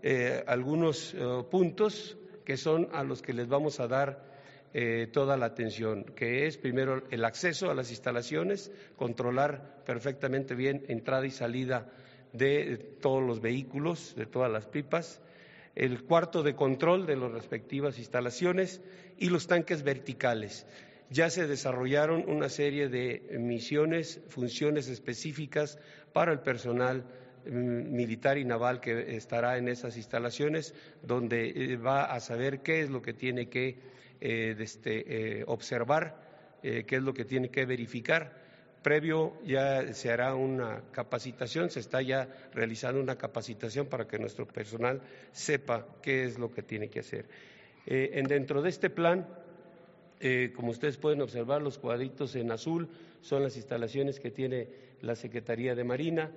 eh, 0.02 0.44
algunos 0.46 1.14
eh, 1.14 1.18
puntos 1.50 2.18
que 2.44 2.56
son 2.58 2.88
a 2.92 3.02
los 3.02 3.22
que 3.22 3.32
les 3.32 3.48
vamos 3.48 3.80
a 3.80 3.88
dar 3.88 4.33
toda 5.12 5.36
la 5.36 5.46
atención, 5.46 6.04
que 6.16 6.46
es 6.46 6.58
primero 6.58 7.04
el 7.10 7.24
acceso 7.24 7.70
a 7.70 7.74
las 7.74 7.90
instalaciones, 7.90 8.72
controlar 8.96 9.84
perfectamente 9.84 10.56
bien 10.56 10.84
entrada 10.88 11.24
y 11.26 11.30
salida 11.30 11.92
de 12.32 12.76
todos 13.00 13.22
los 13.22 13.40
vehículos, 13.40 14.14
de 14.16 14.26
todas 14.26 14.50
las 14.50 14.66
pipas, 14.66 15.22
el 15.74 16.04
cuarto 16.04 16.42
de 16.42 16.54
control 16.54 17.06
de 17.06 17.16
las 17.16 17.32
respectivas 17.32 17.98
instalaciones 17.98 18.80
y 19.18 19.28
los 19.28 19.46
tanques 19.46 19.82
verticales. 19.82 20.66
Ya 21.10 21.30
se 21.30 21.46
desarrollaron 21.46 22.28
una 22.28 22.48
serie 22.48 22.88
de 22.88 23.36
misiones, 23.38 24.20
funciones 24.28 24.88
específicas 24.88 25.78
para 26.12 26.32
el 26.32 26.40
personal 26.40 27.04
mm, 27.46 27.94
militar 27.94 28.38
y 28.38 28.44
naval 28.44 28.80
que 28.80 29.16
estará 29.16 29.58
en 29.58 29.68
esas 29.68 29.96
instalaciones, 29.96 30.74
donde 31.02 31.50
eh, 31.50 31.76
va 31.76 32.04
a 32.04 32.20
saber 32.20 32.60
qué 32.60 32.80
es 32.80 32.90
lo 32.90 33.02
que 33.02 33.12
tiene 33.12 33.48
que 33.48 33.78
eh, 34.24 34.56
este, 34.58 35.40
eh, 35.40 35.44
observar, 35.46 36.32
qué 36.62 36.86
es 36.88 37.02
lo 37.02 37.12
que 37.12 37.26
tiene 37.26 37.50
que 37.50 37.66
verificar. 37.66 38.42
Previo 38.82 39.36
ya 39.44 39.92
se 39.92 40.10
hará 40.10 40.34
una 40.34 40.82
capacitación, 40.92 41.68
se 41.68 41.80
está 41.80 42.00
ya 42.00 42.26
realizando 42.54 43.02
una 43.02 43.16
capacitación 43.16 43.86
para 43.86 44.06
que 44.06 44.18
nuestro 44.18 44.46
personal 44.46 45.02
sepa 45.30 45.86
qué 46.00 46.24
es 46.24 46.38
lo 46.38 46.50
que 46.50 46.62
tiene 46.62 46.88
que 46.88 47.00
hacer. 47.00 47.26
en 47.84 48.24
dentro 48.24 48.62
de 48.62 48.70
este 48.70 48.88
plan, 48.88 49.26
eh, 50.20 50.52
como 50.56 50.70
ustedes 50.70 50.96
pueden 50.96 51.20
observar, 51.20 51.60
los 51.60 51.78
cuadritos 51.78 52.34
en 52.36 52.50
azul 52.50 52.88
son 53.20 53.42
las 53.42 53.56
instalaciones 53.56 54.20
que 54.20 54.30
tiene 54.30 54.68
la 55.02 55.16
Secretaría 55.16 55.74
de 55.74 55.84
Marina, 55.84 56.30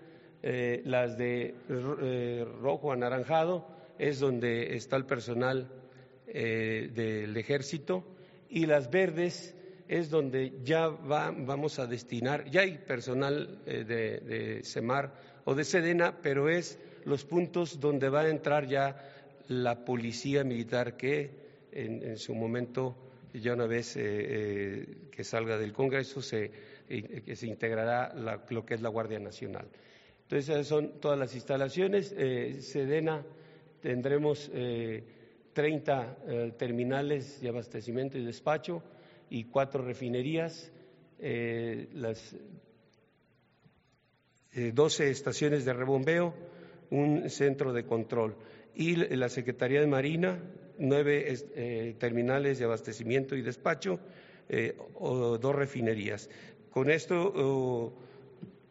eh, 0.44 0.82
las 0.84 1.18
de 1.18 1.56
eh, 1.70 2.46
rojo 2.62 2.92
anaranjado 2.92 3.66
es 3.98 4.20
donde 4.20 4.76
está 4.76 4.98
el 4.98 5.06
personal 5.06 5.70
del 6.28 7.36
ejército 7.38 8.04
y 8.50 8.66
las 8.66 8.90
verdes 8.92 9.56
es 9.88 10.10
donde 10.10 10.60
ya 10.64 10.88
vamos 10.88 11.80
a 11.80 11.88
destinar, 11.88 12.50
ya 12.52 12.62
hay 12.62 12.78
personal 12.78 13.64
de, 13.66 13.84
de 13.86 14.62
CEMAR 14.64 15.14
o 15.46 15.56
de 15.56 15.64
SEDENA, 15.64 16.22
pero 16.22 16.50
es 16.50 16.78
los 17.06 17.24
puntos 17.24 17.80
donde 17.80 18.10
va 18.10 18.22
a 18.22 18.30
entrar 18.30 18.68
ya 18.68 18.98
la 19.48 19.86
policía 19.86 20.44
militar 20.44 20.98
que 20.98 21.32
en 21.72 22.18
su 22.18 22.36
momento 22.36 22.96
ya 23.34 23.54
una 23.54 23.68
vez 23.68 23.96
eh, 23.96 24.02
eh, 24.06 24.86
que 25.12 25.24
salga 25.24 25.58
del 25.58 25.74
Congreso 25.74 26.22
se, 26.22 26.52
eh, 26.90 27.36
integrará 27.44 28.14
lo 28.50 28.66
que 28.66 28.76
es 28.76 28.82
la 28.82 28.90
Guardia 28.90 29.20
Nacional. 29.20 29.68
Entonces, 30.24 30.50
esas 30.50 30.68
son 30.68 31.00
todas 31.00 31.18
las 31.18 31.34
instalaciones. 31.36 32.14
Sedena 32.60 33.26
tendremos 33.82 34.52
30 35.58 36.54
terminales 36.60 37.42
de 37.42 37.50
abastecimiento 37.50 38.16
y 38.20 38.24
despacho 38.24 38.84
y 39.28 39.46
cuatro 39.46 39.84
refinerías, 39.84 40.72
las 41.20 42.36
12 44.54 45.10
estaciones 45.10 45.66
de 45.66 45.74
rebombeo, 45.74 46.36
un 46.92 47.28
centro 47.32 47.74
de 47.74 47.86
control. 47.86 48.36
Y 48.76 48.98
la 49.16 49.30
Secretaría 49.30 49.82
de 49.82 49.88
Marina 49.88 50.40
nueve 50.78 51.26
eh, 51.56 51.96
terminales 51.98 52.60
de 52.60 52.66
abastecimiento 52.66 53.36
y 53.36 53.42
despacho 53.42 54.00
eh, 54.50 54.78
o 54.94 55.40
dos 55.40 55.56
refinerías. 55.56 56.30
Con 56.70 56.92
esto 56.92 57.96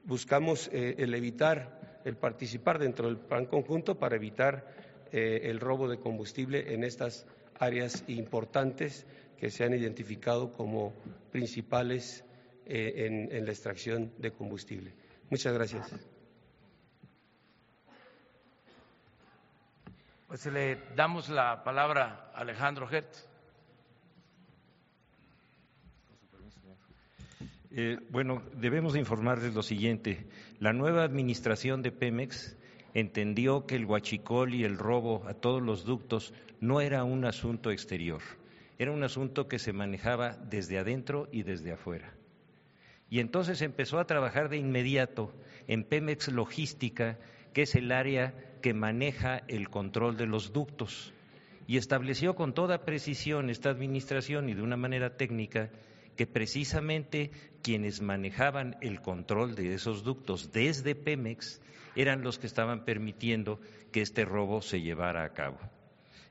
buscamos 0.05 0.71
eh, 0.73 0.95
el 0.99 1.15
evitar, 1.15 2.01
el 2.05 2.17
participar 2.17 2.79
dentro 2.79 3.09
del 3.09 3.19
plan 3.19 3.47
conjunto 3.47 3.99
para 3.99 4.15
evitar 4.15 4.86
el 5.13 5.61
robo 5.61 5.89
de 5.89 5.99
combustible 5.99 6.75
en 6.75 6.85
estas 6.85 7.27
áreas 7.59 8.05
importantes 8.09 9.07
que 9.39 9.51
se 9.51 9.65
han 9.65 9.75
identificado 9.75 10.53
como 10.53 10.93
principales 11.33 12.25
en 12.67 13.45
la 13.45 13.51
extracción 13.53 14.13
de 14.19 14.33
combustible. 14.33 14.93
Muchas 15.31 15.55
gracias. 15.55 15.93
Pues 20.29 20.45
le 20.47 20.77
damos 20.97 21.29
la 21.29 21.63
palabra 21.63 22.33
a 22.35 22.41
Alejandro 22.41 22.89
Hertz. 22.91 23.29
Eh, 27.71 27.99
bueno, 28.11 28.43
debemos 28.57 28.97
informarles 28.97 29.55
lo 29.55 29.63
siguiente. 29.63 30.27
La 30.59 30.73
nueva 30.73 31.05
administración 31.05 31.81
de 31.83 31.93
Pemex 31.93 32.57
entendió 32.97 33.67
que 33.67 33.77
el 33.77 33.85
huachicol 33.85 34.55
y 34.55 34.65
el 34.65 34.79
robo 34.79 35.23
a 35.29 35.35
todos 35.35 35.61
los 35.61 35.85
ductos 35.85 36.33
no 36.61 36.81
era 36.81 37.05
un 37.05 37.27
asunto 37.27 37.71
exterior, 37.71 38.23
era 38.79 38.91
un 38.91 39.03
asunto 39.03 39.49
que 39.49 39.59
se 39.59 39.75
manejaba 39.75 40.39
desde 40.49 40.79
adentro 40.79 41.29
y 41.31 41.43
desde 41.43 41.73
afuera. 41.73 42.15
Y 43.11 43.21
entonces 43.21 43.61
empezó 43.61 43.99
a 43.99 44.07
trabajar 44.07 44.49
de 44.49 44.57
inmediato 44.57 45.31
en 45.69 45.85
Pemex 45.85 46.29
Logística, 46.29 47.19
que 47.53 47.63
es 47.63 47.75
el 47.75 47.93
área 47.93 48.33
que 48.63 48.73
maneja 48.73 49.43
el 49.47 49.69
control 49.69 50.17
de 50.17 50.27
los 50.27 50.55
ductos 50.55 51.13
y 51.67 51.77
estableció 51.77 52.35
con 52.35 52.55
toda 52.55 52.87
precisión 52.87 53.51
esta 53.51 53.69
administración 53.69 54.49
y 54.49 54.55
de 54.55 54.63
una 54.63 54.79
manera 54.79 55.19
técnica 55.19 55.69
que 56.17 56.27
precisamente 56.27 57.31
quienes 57.63 58.01
manejaban 58.01 58.77
el 58.81 59.03
control 59.03 59.55
de 59.55 59.75
esos 59.75 60.03
ductos 60.03 60.51
desde 60.51 60.95
Pemex 60.95 61.61
eran 61.97 62.23
los 62.23 62.39
que 62.39 62.47
estaban 62.47 62.85
permitiendo 62.85 63.61
que 63.91 64.03
este 64.03 64.25
robo 64.25 64.63
se 64.63 64.81
llevara 64.81 65.25
a 65.25 65.33
cabo. 65.33 65.59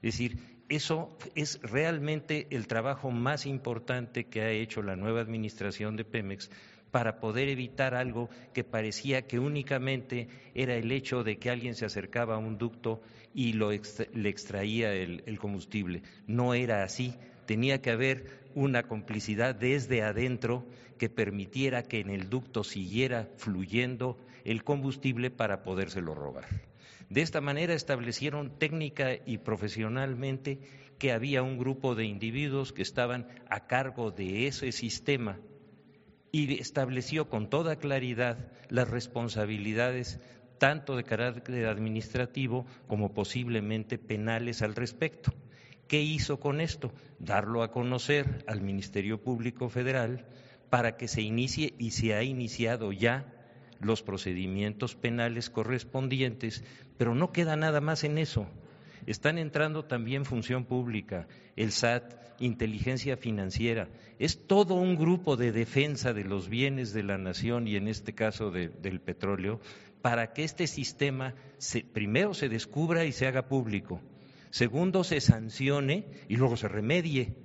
Es 0.02 0.14
decir, 0.14 0.38
eso 0.70 1.18
es 1.36 1.60
realmente 1.62 2.48
el 2.52 2.68
trabajo 2.68 3.12
más 3.12 3.46
importante 3.46 4.26
que 4.26 4.42
ha 4.42 4.52
hecho 4.52 4.82
la 4.82 4.96
nueva 4.96 5.22
administración 5.22 5.96
de 5.96 6.06
Pemex 6.06 6.50
para 6.92 7.20
poder 7.20 7.50
evitar 7.50 7.94
algo 7.94 8.30
que 8.54 8.64
parecía 8.64 9.28
que 9.28 9.38
únicamente 9.38 10.30
era 10.54 10.76
el 10.76 10.92
hecho 10.92 11.24
de 11.24 11.38
que 11.38 11.50
alguien 11.50 11.76
se 11.76 11.86
acercaba 11.86 12.36
a 12.36 12.40
un 12.40 12.58
ducto 12.58 13.02
y 13.34 13.54
lo 13.54 13.72
le 13.72 14.30
extraía 14.30 14.94
el, 14.94 15.22
el 15.26 15.38
combustible. 15.38 16.04
No 16.26 16.54
era 16.54 16.84
así. 16.84 17.14
Tenía 17.46 17.82
que 17.82 17.92
haber 17.92 18.46
una 18.56 18.84
complicidad 18.84 19.54
desde 19.54 20.02
adentro 20.02 20.66
que 20.98 21.10
permitiera 21.10 21.84
que 21.84 22.00
en 22.00 22.10
el 22.10 22.30
ducto 22.30 22.64
siguiera 22.64 23.30
fluyendo 23.38 24.18
el 24.44 24.64
combustible 24.64 25.30
para 25.30 25.64
podérselo 25.64 26.16
robar. 26.16 26.46
De 27.10 27.22
esta 27.22 27.42
manera 27.42 27.74
establecieron 27.74 28.58
técnica 28.58 29.12
y 29.26 29.38
profesionalmente 29.38 30.60
que 30.98 31.12
había 31.12 31.44
un 31.44 31.58
grupo 31.58 31.94
de 31.94 32.06
individuos 32.06 32.72
que 32.72 32.82
estaban 32.82 33.28
a 33.50 33.68
cargo 33.68 34.12
de 34.12 34.48
ese 34.48 34.72
sistema 34.72 35.38
y 36.32 36.60
estableció 36.60 37.30
con 37.30 37.50
toda 37.50 37.76
claridad 37.76 38.52
las 38.70 38.90
responsabilidades 38.90 40.20
tanto 40.58 40.96
de 40.96 41.04
carácter 41.04 41.68
administrativo 41.68 42.66
como 42.88 43.14
posiblemente 43.14 43.98
penales 43.98 44.62
al 44.62 44.76
respecto. 44.76 45.34
¿Qué 45.88 46.02
hizo 46.02 46.40
con 46.40 46.62
esto? 46.62 46.92
Darlo 47.20 47.62
a 47.62 47.72
conocer 47.72 48.44
al 48.48 48.62
Ministerio 48.62 49.22
Público 49.22 49.70
Federal 49.70 50.26
para 50.70 50.98
que 50.98 51.08
se 51.08 51.22
inicie 51.22 51.74
y 51.78 51.92
se 51.92 52.16
ha 52.16 52.24
iniciado 52.24 52.92
ya 52.92 53.32
los 53.80 54.02
procedimientos 54.02 54.96
penales 54.96 55.50
correspondientes, 55.50 56.64
pero 56.98 57.14
no 57.14 57.32
queda 57.32 57.56
nada 57.56 57.82
más 57.82 58.04
en 58.04 58.18
eso. 58.18 58.48
Están 59.06 59.38
entrando 59.38 59.86
también 59.86 60.26
función 60.26 60.66
pública, 60.66 61.28
el 61.56 61.72
SAT, 61.72 62.16
inteligencia 62.40 63.16
financiera. 63.16 63.88
Es 64.18 64.48
todo 64.48 64.74
un 64.74 64.96
grupo 64.96 65.38
de 65.38 65.52
defensa 65.52 66.14
de 66.14 66.24
los 66.24 66.50
bienes 66.50 66.94
de 66.94 67.04
la 67.04 67.20
nación 67.20 67.68
y 67.68 67.76
en 67.76 67.88
este 67.88 68.14
caso 68.14 68.50
del 68.50 69.02
petróleo 69.02 69.60
para 70.02 70.34
que 70.34 70.44
este 70.44 70.68
sistema 70.68 71.36
primero 71.94 72.34
se 72.34 72.50
descubra 72.50 73.06
y 73.06 73.12
se 73.12 73.28
haga 73.28 73.48
público, 73.48 74.02
segundo 74.62 75.04
se 75.04 75.20
sancione 75.20 75.96
y 76.30 76.36
luego 76.38 76.56
se 76.56 76.68
remedie 76.68 77.36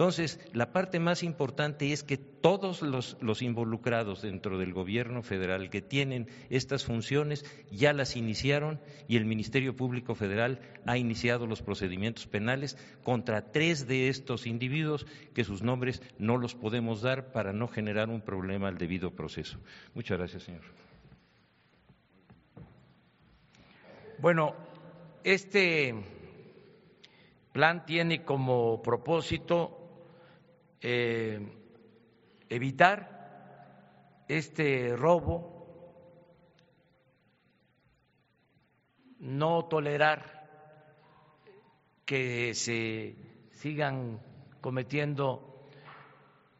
entonces, 0.00 0.40
la 0.54 0.72
parte 0.72 0.98
más 0.98 1.22
importante 1.22 1.92
es 1.92 2.02
que 2.02 2.16
todos 2.16 2.80
los, 2.80 3.42
involucrados 3.42 4.22
dentro 4.22 4.56
del 4.56 4.72
gobierno 4.72 5.22
federal 5.22 5.68
que 5.68 5.82
tienen 5.82 6.26
estas 6.48 6.86
funciones 6.86 7.44
ya 7.70 7.92
las 7.92 8.16
iniciaron 8.16 8.80
y 9.08 9.18
el 9.18 9.26
Ministerio 9.26 9.76
Público 9.76 10.14
Federal 10.14 10.62
ha 10.86 10.96
iniciado 10.96 11.46
los 11.46 11.60
procedimientos 11.60 12.26
penales 12.26 12.78
contra 13.02 13.52
tres 13.52 13.86
de 13.86 14.08
estos 14.08 14.46
individuos 14.46 15.06
que 15.34 15.44
sus 15.44 15.60
nombres 15.60 16.00
no 16.18 16.38
los 16.38 16.54
podemos 16.54 17.02
dar 17.02 17.30
para 17.30 17.52
no 17.52 17.68
generar 17.68 18.08
un 18.08 18.22
problema 18.22 18.68
al 18.68 18.78
debido 18.78 19.10
proceso. 19.10 19.58
Muchas 19.92 20.16
gracias, 20.16 20.44
señor. 20.44 20.62
Bueno, 24.18 24.54
este 25.24 25.94
plan 27.52 27.84
tiene 27.84 28.24
como 28.24 28.80
propósito 28.82 29.80
eh, 30.80 31.40
evitar 32.48 34.24
este 34.28 34.96
robo, 34.96 35.58
no 39.18 39.66
tolerar 39.66 40.40
que 42.04 42.54
se 42.54 43.16
sigan 43.52 44.20
cometiendo 44.60 45.68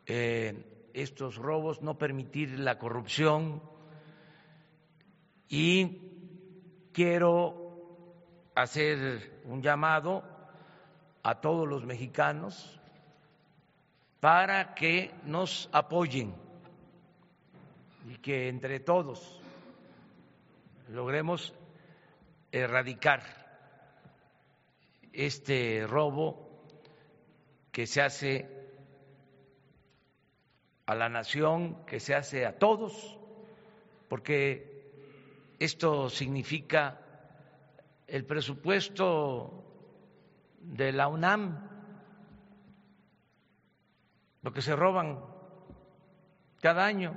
eh, 0.06 0.90
estos 0.92 1.36
robos, 1.36 1.82
no 1.82 1.96
permitir 1.96 2.58
la 2.58 2.78
corrupción. 2.78 3.62
Y 5.48 5.98
quiero 6.92 8.50
hacer 8.54 9.40
un 9.44 9.62
llamado 9.62 10.22
a 11.22 11.40
todos 11.40 11.68
los 11.68 11.84
mexicanos 11.84 12.80
para 14.20 14.74
que 14.74 15.12
nos 15.24 15.68
apoyen 15.72 16.34
y 18.08 18.16
que 18.16 18.48
entre 18.48 18.80
todos 18.80 19.40
logremos 20.88 21.54
erradicar 22.52 23.22
este 25.12 25.86
robo 25.86 26.48
que 27.72 27.86
se 27.86 28.02
hace 28.02 28.60
a 30.86 30.94
la 30.94 31.08
nación, 31.08 31.84
que 31.86 32.00
se 32.00 32.14
hace 32.14 32.44
a 32.46 32.58
todos, 32.58 33.16
porque 34.08 34.90
esto 35.58 36.10
significa 36.10 37.00
el 38.08 38.24
presupuesto 38.24 39.69
de 40.60 40.92
la 40.92 41.08
UNAM, 41.08 41.68
lo 44.42 44.52
que 44.52 44.62
se 44.62 44.76
roban 44.76 45.18
cada 46.60 46.84
año, 46.84 47.16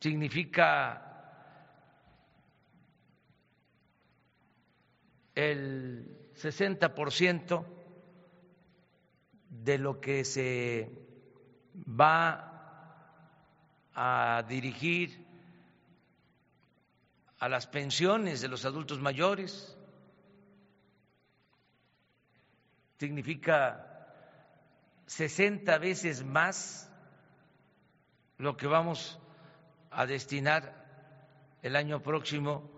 significa 0.00 1.12
el 5.34 6.32
60% 6.34 7.64
de 9.48 9.78
lo 9.78 10.00
que 10.00 10.24
se 10.24 10.90
va 11.88 12.52
a 13.94 14.42
dirigir 14.48 15.26
a 17.38 17.48
las 17.48 17.66
pensiones 17.66 18.40
de 18.40 18.48
los 18.48 18.64
adultos 18.64 19.00
mayores, 19.00 19.71
significa 23.02 23.84
60 25.06 25.76
veces 25.78 26.24
más 26.24 26.88
lo 28.38 28.56
que 28.56 28.68
vamos 28.68 29.18
a 29.90 30.06
destinar 30.06 30.62
el 31.62 31.74
año 31.74 32.00
próximo 32.00 32.70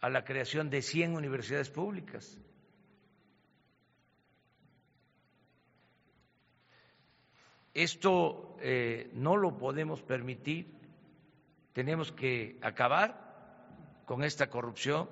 a 0.00 0.08
la 0.08 0.24
creación 0.24 0.70
de 0.70 0.80
100 0.80 1.14
universidades 1.14 1.68
públicas. 1.68 2.38
Esto 7.74 8.56
eh, 8.62 9.10
no 9.12 9.36
lo 9.36 9.58
podemos 9.58 10.00
permitir, 10.00 10.72
tenemos 11.74 12.12
que 12.12 12.58
acabar 12.62 14.02
con 14.06 14.24
esta 14.24 14.48
corrupción 14.48 15.10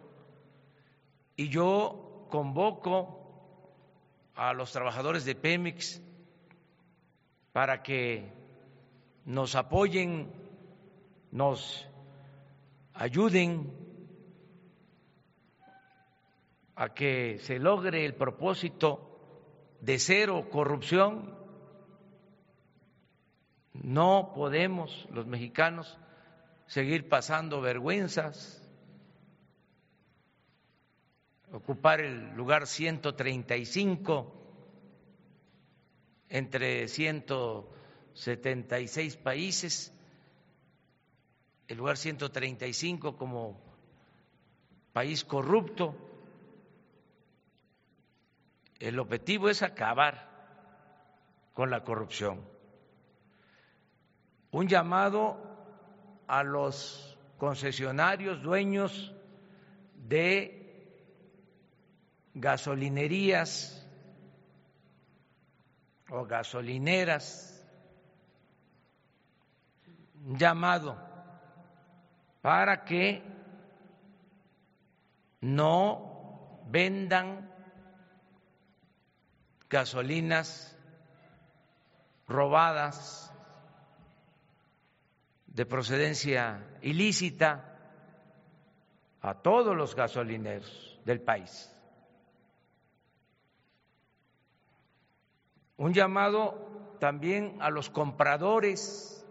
y 1.37 1.51
yo 1.51 2.13
convoco 2.35 3.21
a 4.35 4.53
los 4.55 4.73
trabajadores 4.73 5.25
de 5.25 5.37
Pemex 5.37 6.03
para 7.53 7.81
que 7.81 8.29
nos 9.25 9.55
apoyen, 9.55 10.33
nos 11.31 11.89
ayuden 12.93 13.73
a 16.75 16.93
que 16.93 17.39
se 17.39 17.61
logre 17.61 18.05
el 18.05 18.17
propósito 18.17 19.17
de 19.81 20.01
cero 20.01 20.49
corrupción. 20.51 21.39
No 23.75 24.33
podemos 24.35 25.07
los 25.13 25.29
mexicanos 25.29 26.01
seguir 26.67 27.09
pasando 27.09 27.61
vergüenzas, 27.61 28.64
ocupar 31.55 32.01
el 32.01 32.35
lugar 32.35 32.67
135 32.67 34.35
entre 36.29 36.89
176 36.89 39.17
países, 39.19 39.93
el 41.69 41.79
lugar 41.79 41.97
135 41.97 43.17
como 43.17 43.63
país 44.93 45.25
corrupto 45.25 45.95
el 48.81 48.99
objetivo 48.99 49.49
es 49.49 49.63
acabar 49.63 50.29
con 51.55 51.71
la 51.71 51.85
corrupción. 51.85 52.41
Un 54.51 54.67
llamado 54.69 55.39
a 56.27 56.43
los 56.43 57.17
concesionarios, 57.39 58.43
dueños 58.43 59.15
de 59.95 60.64
gasolinerías 62.35 63.81
o 66.11 66.25
gasolineras, 66.25 67.51
llamado 70.27 70.97
para 72.43 72.85
que 72.85 73.23
no 75.41 76.61
vendan 76.67 77.51
gasolinas 79.69 80.77
robadas 82.27 83.33
de 85.47 85.67
procedencia 85.67 86.79
ilícita 86.83 87.77
a 89.21 89.35
todos 89.35 89.77
los 89.77 89.95
gasolineros 89.95 91.01
del 91.05 91.21
país. 91.21 91.74
Un 95.77 95.93
llamado 95.93 96.97
también 97.01 97.57
a 97.61 97.71
los 97.71 97.91
compradores 97.91 99.27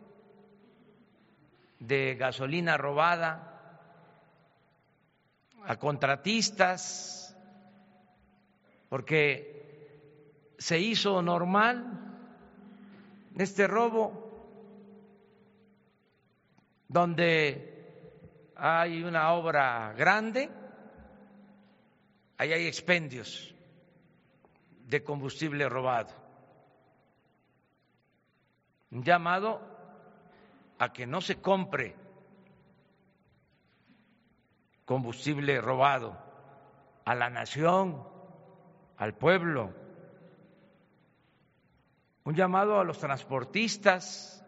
de 1.80 2.16
gasolina 2.16 2.78
robada, 2.78 3.50
a 5.66 5.78
contratistas, 5.78 7.38
porque 8.90 9.54
se 10.58 10.80
hizo 10.80 11.22
normal 11.22 12.00
este 13.38 13.68
robo, 13.68 14.24
donde 16.88 18.52
hay 18.56 19.04
una 19.04 19.34
obra 19.34 19.94
grande, 19.98 20.50
ahí 22.38 22.54
hay 22.54 22.68
expendios 22.68 23.56
de 24.86 25.04
combustible 25.04 25.68
robado. 25.68 26.23
Un 28.94 29.02
llamado 29.02 29.60
a 30.78 30.94
que 30.94 31.08
no 31.08 31.20
se 31.20 31.42
compre 31.42 31.96
combustible 34.86 35.60
robado 35.60 36.16
a 37.04 37.16
la 37.16 37.32
nación, 37.32 38.08
al 38.98 39.16
pueblo. 39.16 39.74
Un 42.24 42.36
llamado 42.36 42.80
a 42.80 42.84
los 42.84 43.00
transportistas 43.00 44.46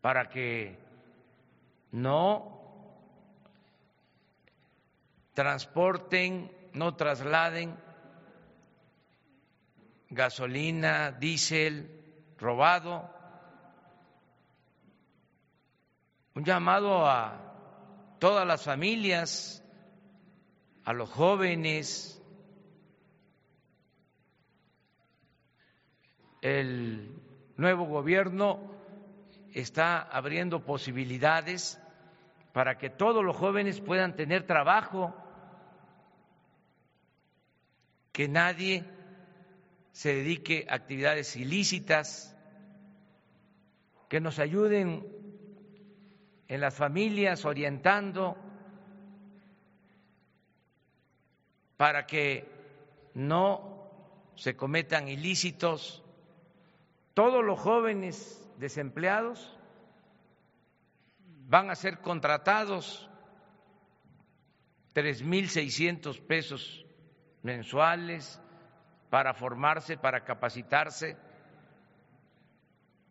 para 0.00 0.28
que 0.28 0.76
no 1.92 2.60
transporten, 5.34 6.50
no 6.72 6.96
trasladen 6.96 7.83
gasolina, 10.14 11.12
diésel 11.12 11.90
robado. 12.38 13.10
Un 16.34 16.44
llamado 16.44 17.06
a 17.06 18.16
todas 18.18 18.46
las 18.46 18.64
familias, 18.64 19.62
a 20.84 20.92
los 20.92 21.10
jóvenes, 21.10 22.20
el 26.40 27.14
nuevo 27.56 27.86
gobierno 27.86 28.60
está 29.52 30.02
abriendo 30.02 30.64
posibilidades 30.64 31.80
para 32.52 32.76
que 32.76 32.90
todos 32.90 33.24
los 33.24 33.36
jóvenes 33.36 33.80
puedan 33.80 34.14
tener 34.14 34.46
trabajo, 34.46 35.14
que 38.12 38.28
nadie 38.28 38.84
se 39.94 40.12
dedique 40.12 40.66
a 40.68 40.74
actividades 40.74 41.36
ilícitas, 41.36 42.36
que 44.08 44.20
nos 44.20 44.40
ayuden 44.40 45.06
en 46.48 46.60
las 46.60 46.74
familias, 46.74 47.44
orientando 47.44 48.36
para 51.76 52.06
que 52.06 52.44
no 53.14 53.88
se 54.34 54.56
cometan 54.56 55.06
ilícitos. 55.06 56.02
Todos 57.14 57.44
los 57.44 57.60
jóvenes 57.60 58.44
desempleados 58.58 59.56
van 61.46 61.70
a 61.70 61.76
ser 61.76 62.00
contratados 62.00 63.08
tres 64.92 65.22
mil 65.22 65.48
seiscientos 65.48 66.18
pesos 66.18 66.84
mensuales 67.42 68.40
para 69.14 69.32
formarse, 69.32 69.96
para 69.96 70.24
capacitarse. 70.24 71.16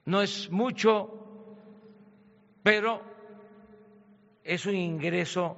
No 0.03 0.21
es 0.21 0.51
mucho, 0.51 1.07
pero 2.61 3.01
es 4.43 4.65
un 4.65 4.75
ingreso 4.75 5.55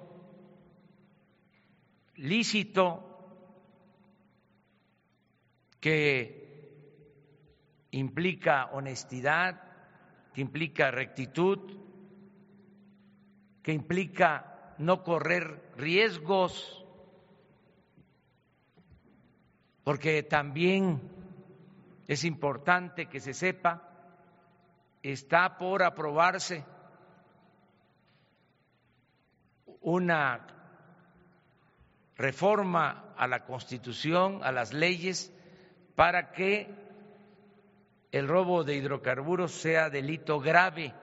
lícito 2.18 3.02
que 5.80 7.90
implica 7.90 8.66
honestidad, 8.66 9.64
que 10.32 10.42
implica 10.42 10.92
rectitud, 10.92 11.58
que 13.64 13.74
implica 13.74 14.76
no 14.78 15.04
correr 15.04 15.72
riesgos, 15.76 16.85
porque 19.86 20.24
también 20.24 21.00
es 22.08 22.24
importante 22.24 23.06
que 23.06 23.20
se 23.20 23.36
sepa, 23.36 23.88
está 25.04 25.60
por 25.60 25.84
aprobarse 25.84 26.66
una 29.82 30.48
reforma 32.16 33.14
a 33.16 33.28
la 33.28 33.46
Constitución, 33.46 34.44
a 34.44 34.52
las 34.52 34.74
leyes, 34.74 35.32
para 35.96 36.32
que 36.32 36.68
el 38.12 38.28
robo 38.28 38.64
de 38.64 38.78
hidrocarburos 38.78 39.52
sea 39.52 39.92
delito 39.92 40.40
grave, 40.40 40.96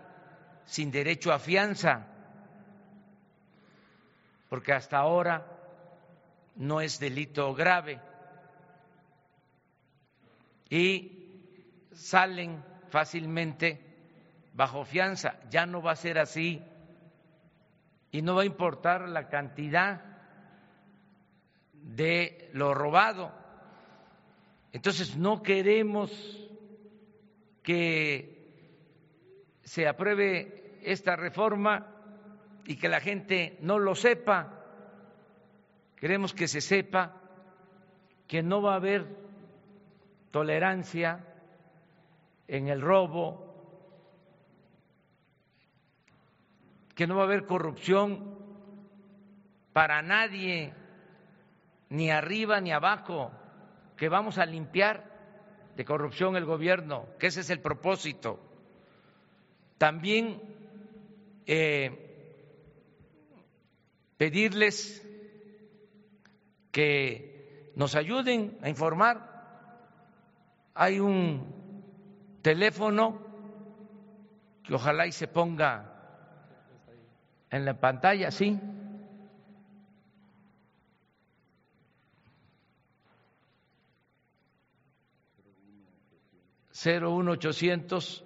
sin 0.64 0.90
derecho 0.90 1.33
a 1.33 1.38
fianza, 1.38 2.09
porque 4.49 4.73
hasta 4.73 4.99
ahora 4.99 5.47
no 6.57 6.81
es 6.81 6.99
delito 6.99 7.55
grave 7.55 8.11
y 10.73 11.89
salen 11.93 12.65
fácilmente 12.89 13.81
bajo 14.55 14.85
fianza. 14.85 15.39
Ya 15.51 15.67
no 15.67 15.83
va 15.83 15.93
a 15.93 15.97
ser 15.97 16.19
así 16.19 16.63
y 18.11 18.23
no 18.23 18.35
va 18.35 18.43
a 18.43 18.47
importar 18.47 19.09
la 19.09 19.29
cantidad 19.29 20.03
de 21.73 22.51
lo 22.53 22.73
robado 22.75 23.43
entonces, 24.73 25.17
no 25.17 25.43
queremos 25.43 26.11
que 27.63 28.41
se 29.63 29.87
apruebe 29.87 30.81
esta 30.83 31.15
reforma 31.15 31.87
y 32.65 32.77
que 32.77 32.89
la 32.89 33.01
gente 33.01 33.59
no 33.61 33.79
lo 33.79 33.95
sepa. 33.95 34.65
Queremos 35.97 36.33
que 36.33 36.49
se 36.49 36.63
sepa 36.63 37.21
que 38.27 38.43
no 38.43 38.63
va 38.63 38.73
a 38.73 38.77
haber 38.77 39.07
tolerancia 40.33 41.25
en 42.49 42.66
el 42.66 42.81
robo, 42.81 43.53
que 46.97 47.07
no 47.07 47.14
va 47.14 47.23
a 47.23 47.27
haber 47.27 47.47
corrupción 47.47 48.37
para 49.73 50.03
nadie, 50.03 50.75
ni 51.90 52.11
arriba 52.11 52.61
ni 52.61 52.73
abajo 52.73 53.31
que 53.97 54.09
vamos 54.09 54.38
a 54.38 54.47
limpiar 54.47 55.12
de 55.77 55.85
corrupción 55.85 56.37
el 56.37 56.45
gobierno, 56.45 57.07
que 57.18 57.29
ese 57.29 57.40
es 57.40 57.51
el 57.51 57.61
propósito. 57.61 58.40
También 59.79 60.40
eh, 61.47 62.12
pedirles 64.16 65.07
que 66.71 67.73
nos 67.77 67.95
ayuden 67.95 68.59
a 68.62 68.68
informar. 68.68 69.32
Hay 70.75 71.01
un 71.01 71.45
teléfono 72.43 73.21
que 74.65 74.75
ojalá 74.75 75.07
y 75.07 75.13
se 75.13 75.29
ponga 75.29 75.89
en 77.51 77.65
la 77.65 77.79
pantalla, 77.79 78.31
sí, 78.31 78.59
01800 86.85 88.25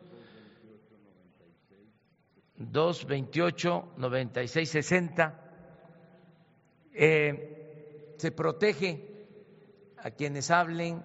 228 2.59 3.93
9660 3.99 5.35
eh, 6.95 8.15
se 8.17 8.33
protege 8.33 9.27
a 9.99 10.11
quienes 10.11 10.51
hablen 10.51 11.03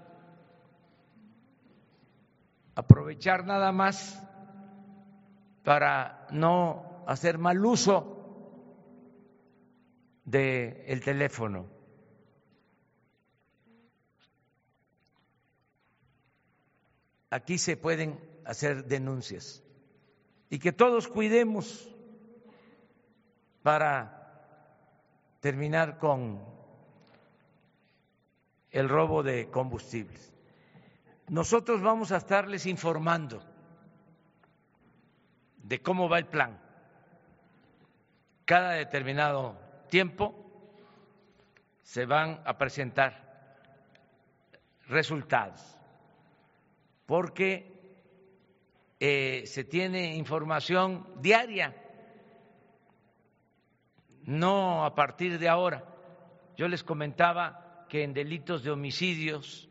aprovechar 2.76 3.46
nada 3.46 3.72
más 3.72 4.22
para 5.64 6.28
no 6.32 7.04
hacer 7.08 7.38
mal 7.38 7.66
uso 7.66 8.18
del 10.26 11.02
teléfono 11.04 11.82
aquí 17.32 17.58
se 17.58 17.78
pueden 17.78 18.20
hacer 18.46 18.86
denuncias 18.86 19.64
y 20.50 20.60
que 20.60 20.72
todos 20.72 21.08
cuidemos 21.08 21.90
para 23.64 24.18
terminar 25.40 25.98
con 25.98 26.44
el 28.70 28.90
robo 28.90 29.24
de 29.24 29.50
combustibles. 29.50 30.31
Nosotros 31.28 31.82
vamos 31.82 32.12
a 32.12 32.18
estarles 32.18 32.66
informando 32.66 33.42
de 35.64 35.82
cómo 35.82 36.10
va 36.10 36.20
el 36.20 36.28
plan. 36.28 36.60
Cada 38.46 38.72
determinado 38.72 39.58
tiempo 39.90 40.36
se 41.84 42.06
van 42.06 42.42
a 42.46 42.58
presentar 42.58 43.32
resultados 44.88 45.78
porque 47.06 47.72
eh, 49.00 49.44
se 49.48 49.64
tiene 49.64 50.16
información 50.16 51.08
diaria, 51.22 51.76
no 54.24 54.86
a 54.86 54.94
partir 54.94 55.40
de 55.40 55.50
ahora. 55.50 55.84
Yo 56.56 56.68
les 56.68 56.84
comentaba 56.84 57.88
que 57.90 58.04
en 58.04 58.14
delitos 58.14 58.64
de 58.64 58.72
homicidios, 58.72 59.71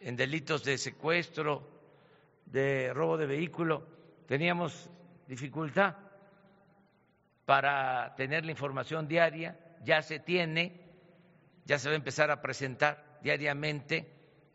en 0.00 0.16
delitos 0.16 0.64
de 0.64 0.78
secuestro, 0.78 1.68
de 2.46 2.92
robo 2.92 3.16
de 3.16 3.26
vehículo, 3.26 3.86
teníamos 4.26 4.90
dificultad 5.26 5.96
para 7.44 8.14
tener 8.14 8.44
la 8.44 8.50
información 8.50 9.08
diaria, 9.08 9.58
ya 9.84 10.02
se 10.02 10.18
tiene, 10.20 10.80
ya 11.64 11.78
se 11.78 11.88
va 11.88 11.94
a 11.94 11.96
empezar 11.96 12.30
a 12.30 12.40
presentar 12.42 13.18
diariamente 13.22 14.06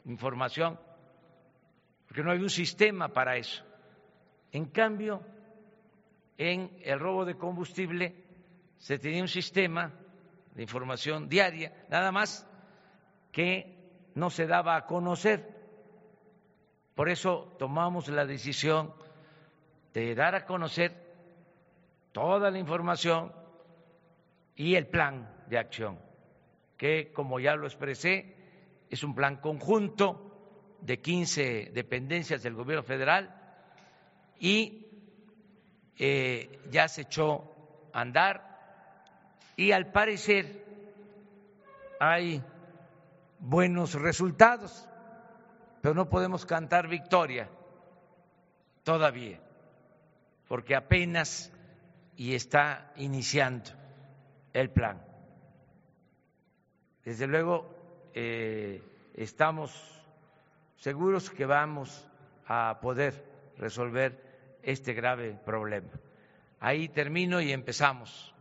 información 0.05 0.79
porque 2.13 2.21
no 2.21 2.29
hay 2.31 2.39
un 2.39 2.49
sistema 2.51 3.07
para 3.07 3.37
eso. 3.37 3.63
En 4.51 4.65
cambio, 4.65 5.23
en 6.37 6.77
el 6.83 6.99
robo 6.99 7.25
de 7.25 7.35
combustible 7.35 8.13
se 8.77 8.99
tenía 8.99 9.23
un 9.23 9.27
sistema 9.27 9.91
de 10.53 10.61
información 10.61 11.27
diaria, 11.27 11.73
nada 11.89 12.11
más 12.11 12.47
que 13.31 13.72
no 14.15 14.29
se 14.29 14.47
daba 14.47 14.75
a 14.75 14.85
conocer. 14.85 15.47
Por 16.95 17.09
eso 17.09 17.55
tomamos 17.57 18.07
la 18.09 18.25
decisión 18.25 18.93
de 19.93 20.15
dar 20.15 20.35
a 20.35 20.45
conocer 20.45 20.93
toda 22.11 22.51
la 22.51 22.59
información 22.59 23.33
y 24.55 24.75
el 24.75 24.87
plan 24.87 25.29
de 25.47 25.57
acción, 25.57 25.99
que 26.77 27.11
como 27.11 27.39
ya 27.39 27.55
lo 27.55 27.65
expresé, 27.65 28.35
es 28.89 29.03
un 29.03 29.15
plan 29.15 29.37
conjunto 29.37 30.77
de 30.81 30.99
15 30.99 31.71
dependencias 31.73 32.43
del 32.43 32.53
gobierno 32.53 32.83
federal 32.83 33.33
y 34.39 34.87
eh, 35.97 36.59
ya 36.69 36.87
se 36.87 37.01
echó 37.01 37.89
a 37.93 38.01
andar 38.01 38.53
y 39.55 39.71
al 39.71 39.91
parecer 39.91 40.63
hay 41.99 42.43
buenos 43.43 43.93
resultados, 43.93 44.87
pero 45.81 45.93
no 45.93 46.09
podemos 46.09 46.45
cantar 46.45 46.87
victoria 46.87 47.49
todavía, 48.83 49.39
porque 50.47 50.75
apenas 50.75 51.51
y 52.15 52.35
está 52.35 52.93
iniciando 52.95 53.71
el 54.53 54.69
plan. 54.69 55.03
Desde 57.03 57.27
luego, 57.27 57.69
eh, 58.13 58.81
estamos 59.13 59.71
seguros 60.77 61.29
que 61.29 61.45
vamos 61.45 62.07
a 62.47 62.79
poder 62.81 63.25
resolver 63.57 64.59
este 64.63 64.93
grave 64.93 65.37
problema. 65.45 65.89
Ahí 66.61 66.87
termino 66.87 67.41
y 67.41 67.51
empezamos. 67.51 68.32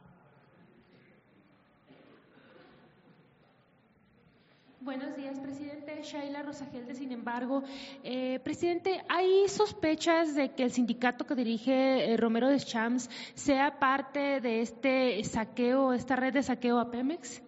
Buenos 4.85 5.15
días, 5.17 5.39
presidente. 5.39 6.03
Shaila 6.03 6.43
Rosagelde, 6.43 6.97
sin 6.97 7.13
embargo. 7.13 7.63
Eh, 8.03 8.41
presidente, 8.43 9.01
¿hay 9.09 9.49
sospechas 9.49 10.35
de 10.35 10.55
que 10.55 10.65
el 10.65 10.73
sindicato 10.73 11.25
que 11.25 11.37
dirige 11.37 12.13
eh, 12.13 12.17
Romero 12.17 12.49
de 12.49 12.59
Champs 12.59 13.09
sea 13.37 13.79
parte 13.79 14.41
de 14.41 14.61
este 14.61 15.23
saqueo, 15.23 15.93
esta 15.93 16.17
red 16.17 16.33
de 16.33 16.43
saqueo 16.43 16.81
a 16.81 16.91
Pemex? 16.91 17.41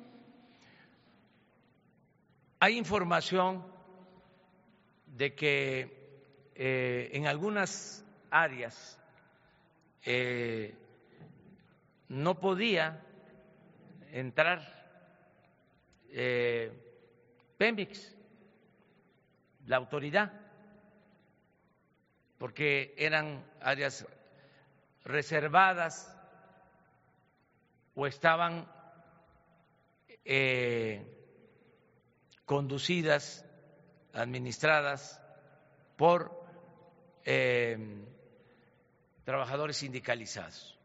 Hay 2.61 2.78
información 2.78 3.64
de 5.07 5.35
que 5.35 6.53
eh, 6.55 7.11
en 7.14 7.26
algunas 7.26 8.05
áreas 8.30 8.97
no 12.09 12.39
podía 12.39 13.03
entrar 14.12 14.62
Pemex, 17.59 18.15
la 19.67 19.77
autoridad, 19.77 20.33
porque 22.39 22.95
eran 22.97 23.45
áreas 23.61 24.07
reservadas 25.05 26.15
o 27.95 28.07
estaban 28.07 28.67
eh, 30.25 31.07
conducidas, 32.45 33.45
administradas 34.13 35.21
por 35.97 36.31
eh, 37.25 37.79
trabajadores 39.25 39.77
sindicalizados. 39.77 40.79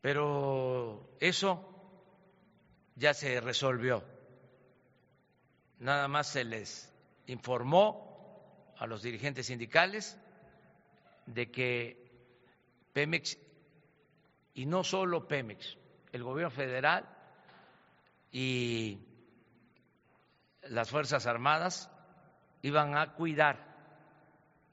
Pero 0.00 1.16
eso 1.20 1.66
ya 2.96 3.14
se 3.14 3.40
resolvió 3.40 4.04
nada 5.80 6.08
más 6.08 6.28
se 6.28 6.44
les 6.44 6.92
informó 7.26 8.72
a 8.78 8.86
los 8.86 9.02
dirigentes 9.02 9.46
sindicales 9.46 10.16
de 11.26 11.50
que 11.50 12.10
Pemex, 12.92 13.38
y 14.54 14.66
no 14.66 14.84
solo 14.84 15.26
Pemex, 15.26 15.76
el 16.12 16.22
gobierno 16.22 16.50
federal 16.50 17.08
y 18.32 18.98
las 20.62 20.90
Fuerzas 20.90 21.26
Armadas 21.26 21.90
iban 22.62 22.96
a 22.96 23.14
cuidar 23.14 23.70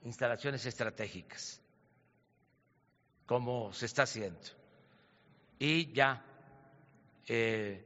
instalaciones 0.03 0.65
estratégicas, 0.65 1.61
como 3.25 3.71
se 3.73 3.85
está 3.85 4.03
haciendo. 4.03 4.39
Y 5.59 5.91
ya 5.93 6.23
eh, 7.27 7.83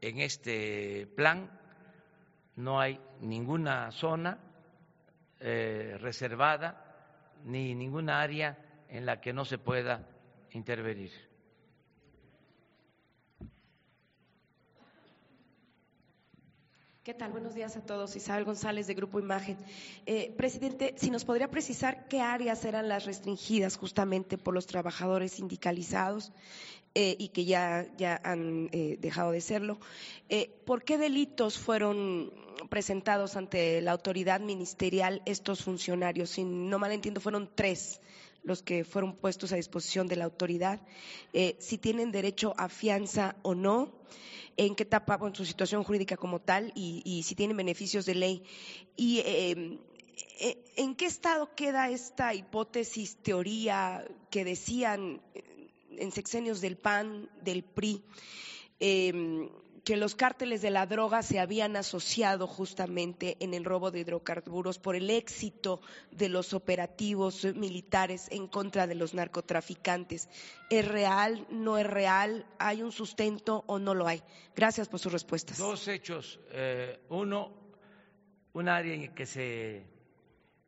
en 0.00 0.20
este 0.20 1.06
plan 1.14 1.57
no 2.58 2.80
hay 2.80 3.00
ninguna 3.20 3.92
zona 3.92 4.36
eh, 5.38 5.96
reservada 6.00 6.84
ni 7.44 7.72
ninguna 7.76 8.20
área 8.20 8.58
en 8.88 9.06
la 9.06 9.20
que 9.20 9.32
no 9.32 9.44
se 9.44 9.58
pueda 9.58 10.04
intervenir. 10.50 11.12
¿Qué 17.04 17.14
tal? 17.14 17.30
Buenos 17.30 17.54
días 17.54 17.76
a 17.76 17.86
todos. 17.86 18.16
Isabel 18.16 18.44
González 18.44 18.88
de 18.88 18.94
Grupo 18.94 19.20
Imagen. 19.20 19.56
Eh, 20.04 20.34
presidente, 20.36 20.94
si 20.98 21.10
nos 21.10 21.24
podría 21.24 21.48
precisar 21.48 22.08
qué 22.08 22.20
áreas 22.20 22.64
eran 22.64 22.88
las 22.88 23.06
restringidas 23.06 23.76
justamente 23.76 24.36
por 24.36 24.52
los 24.52 24.66
trabajadores 24.66 25.32
sindicalizados 25.32 26.32
eh, 26.96 27.14
y 27.18 27.28
que 27.28 27.44
ya, 27.44 27.86
ya 27.96 28.20
han 28.24 28.66
dejado 28.98 29.30
de 29.30 29.40
serlo. 29.40 29.78
¿Por 30.66 30.82
qué 30.82 30.98
delitos 30.98 31.56
fueron 31.56 32.47
presentados 32.68 33.36
ante 33.36 33.80
la 33.80 33.92
autoridad 33.92 34.40
ministerial 34.40 35.22
estos 35.26 35.62
funcionarios. 35.64 36.30
Si 36.30 36.44
no 36.44 36.78
mal 36.78 36.92
entiendo, 36.92 37.20
fueron 37.20 37.50
tres 37.54 38.00
los 38.42 38.62
que 38.62 38.84
fueron 38.84 39.14
puestos 39.14 39.52
a 39.52 39.56
disposición 39.56 40.06
de 40.06 40.16
la 40.16 40.24
autoridad, 40.24 40.80
eh, 41.32 41.56
si 41.58 41.76
tienen 41.76 42.12
derecho 42.12 42.54
a 42.56 42.68
fianza 42.68 43.36
o 43.42 43.54
no, 43.54 43.92
en 44.56 44.74
qué 44.74 44.82
etapa, 44.84 45.18
en 45.22 45.34
su 45.34 45.44
situación 45.44 45.84
jurídica 45.84 46.16
como 46.16 46.40
tal 46.40 46.72
y, 46.74 47.22
si 47.24 47.34
tienen 47.34 47.56
beneficios 47.56 48.06
de 48.06 48.14
ley. 48.14 48.42
Y 48.96 49.22
em, 49.24 49.78
eh, 50.40 50.64
en 50.76 50.96
qué 50.96 51.06
estado 51.06 51.54
queda 51.54 51.90
esta 51.90 52.34
hipótesis, 52.34 53.16
teoría 53.16 54.04
que 54.30 54.44
decían 54.44 55.20
en 55.90 56.10
sexenios 56.10 56.60
del 56.60 56.76
PAN, 56.76 57.28
del 57.42 57.62
PRI, 57.62 58.02
em, 58.80 59.48
que 59.84 59.96
los 59.96 60.14
cárteles 60.14 60.62
de 60.62 60.70
la 60.70 60.86
droga 60.86 61.22
se 61.22 61.38
habían 61.38 61.76
asociado 61.76 62.46
justamente 62.46 63.36
en 63.40 63.54
el 63.54 63.64
robo 63.64 63.90
de 63.90 64.00
hidrocarburos 64.00 64.78
por 64.78 64.96
el 64.96 65.10
éxito 65.10 65.80
de 66.10 66.28
los 66.28 66.54
operativos 66.54 67.44
militares 67.54 68.28
en 68.30 68.48
contra 68.48 68.86
de 68.86 68.94
los 68.94 69.14
narcotraficantes. 69.14 70.28
¿Es 70.70 70.86
real? 70.86 71.46
¿No 71.50 71.78
es 71.78 71.86
real? 71.86 72.46
¿Hay 72.58 72.82
un 72.82 72.92
sustento 72.92 73.64
o 73.66 73.78
no 73.78 73.94
lo 73.94 74.06
hay? 74.06 74.22
Gracias 74.54 74.88
por 74.88 75.00
sus 75.00 75.12
respuestas. 75.12 75.58
Dos 75.58 75.88
hechos. 75.88 76.40
Eh, 76.50 77.00
uno, 77.10 77.52
un 78.54 78.68
área 78.68 78.94
en 78.94 79.14
que 79.14 79.26
se 79.26 79.86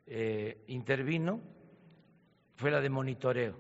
eh, 0.06 0.64
intervino 0.68 1.40
fue 2.56 2.70
la 2.70 2.80
de 2.80 2.90
monitoreo, 2.90 3.58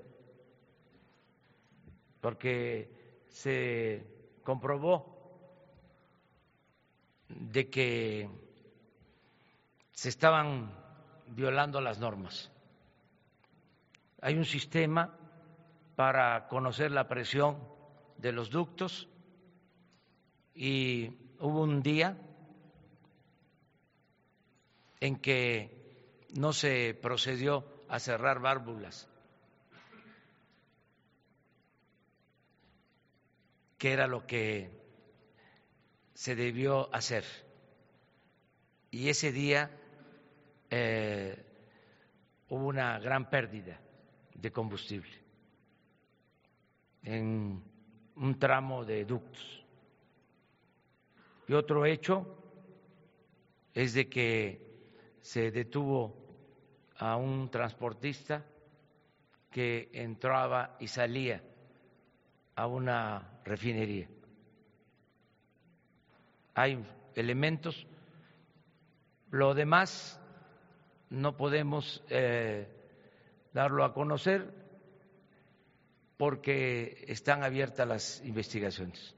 porque 2.20 3.24
se 3.28 4.04
comprobó 4.42 5.09
de 7.38 7.68
que 7.68 8.28
se 9.92 10.08
estaban 10.08 10.72
violando 11.28 11.80
las 11.80 11.98
normas. 11.98 12.50
Hay 14.20 14.36
un 14.36 14.44
sistema 14.44 15.16
para 15.96 16.48
conocer 16.48 16.90
la 16.90 17.08
presión 17.08 17.58
de 18.18 18.32
los 18.32 18.50
ductos 18.50 19.08
y 20.54 21.10
hubo 21.38 21.62
un 21.62 21.82
día 21.82 22.16
en 25.00 25.16
que 25.16 26.24
no 26.34 26.52
se 26.52 26.98
procedió 27.00 27.64
a 27.88 27.98
cerrar 27.98 28.40
válvulas, 28.40 29.08
que 33.78 33.92
era 33.92 34.06
lo 34.06 34.26
que 34.26 34.79
se 36.20 36.36
debió 36.36 36.94
hacer. 36.94 37.24
Y 38.90 39.08
ese 39.08 39.32
día 39.32 39.70
eh, 40.68 41.34
hubo 42.50 42.66
una 42.66 42.98
gran 42.98 43.30
pérdida 43.30 43.80
de 44.34 44.52
combustible 44.52 45.14
en 47.04 47.64
un 48.16 48.38
tramo 48.38 48.84
de 48.84 49.06
ductos. 49.06 49.64
Y 51.48 51.54
otro 51.54 51.86
hecho 51.86 52.26
es 53.72 53.94
de 53.94 54.10
que 54.10 54.60
se 55.22 55.50
detuvo 55.50 56.14
a 56.98 57.16
un 57.16 57.50
transportista 57.50 58.44
que 59.50 59.88
entraba 59.94 60.76
y 60.80 60.86
salía 60.86 61.42
a 62.56 62.66
una 62.66 63.40
refinería 63.42 64.06
hay 66.60 66.84
elementos. 67.14 67.86
Lo 69.30 69.54
demás 69.54 70.20
no 71.08 71.36
podemos 71.36 72.02
eh, 72.10 72.68
darlo 73.52 73.84
a 73.84 73.94
conocer 73.94 74.52
porque 76.18 77.04
están 77.08 77.42
abiertas 77.42 77.88
las 77.88 78.22
investigaciones. 78.24 79.14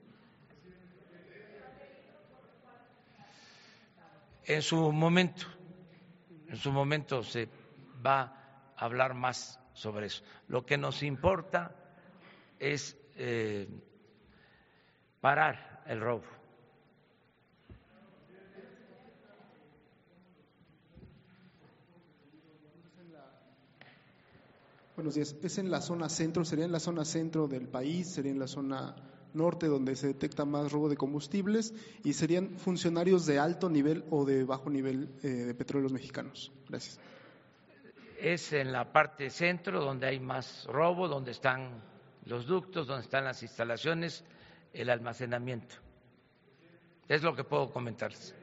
En 4.44 4.62
su 4.62 4.92
momento, 4.92 5.46
en 6.48 6.56
su 6.56 6.70
momento 6.70 7.24
se 7.24 7.48
va 8.04 8.72
a 8.76 8.84
hablar 8.84 9.14
más 9.14 9.58
sobre 9.72 10.06
eso. 10.06 10.22
Lo 10.48 10.64
que 10.64 10.78
nos 10.78 11.02
importa 11.02 11.74
es 12.58 12.96
eh, 13.16 13.68
parar 15.20 15.82
el 15.86 16.00
robo 16.00 16.41
Buenos 25.02 25.16
días. 25.16 25.34
¿Es 25.42 25.58
en 25.58 25.68
la 25.68 25.80
zona 25.80 26.08
centro? 26.08 26.44
¿Sería 26.44 26.64
en 26.64 26.70
la 26.70 26.78
zona 26.78 27.04
centro 27.04 27.48
del 27.48 27.66
país? 27.66 28.08
¿Sería 28.08 28.30
en 28.30 28.38
la 28.38 28.46
zona 28.46 28.94
norte 29.34 29.66
donde 29.66 29.96
se 29.96 30.06
detecta 30.06 30.44
más 30.44 30.70
robo 30.70 30.88
de 30.88 30.96
combustibles? 30.96 31.74
¿Y 32.04 32.12
serían 32.12 32.56
funcionarios 32.56 33.26
de 33.26 33.40
alto 33.40 33.68
nivel 33.68 34.04
o 34.10 34.24
de 34.24 34.44
bajo 34.44 34.70
nivel 34.70 35.12
eh, 35.24 35.26
de 35.26 35.54
petróleos 35.54 35.90
mexicanos? 35.90 36.52
Gracias. 36.68 37.00
Es 38.16 38.52
en 38.52 38.70
la 38.70 38.92
parte 38.92 39.28
centro 39.30 39.84
donde 39.84 40.06
hay 40.06 40.20
más 40.20 40.66
robo, 40.66 41.08
donde 41.08 41.32
están 41.32 41.82
los 42.26 42.46
ductos, 42.46 42.86
donde 42.86 43.02
están 43.02 43.24
las 43.24 43.42
instalaciones, 43.42 44.24
el 44.72 44.88
almacenamiento. 44.88 45.74
Es 47.08 47.24
lo 47.24 47.34
que 47.34 47.42
puedo 47.42 47.72
comentarles. 47.72 48.36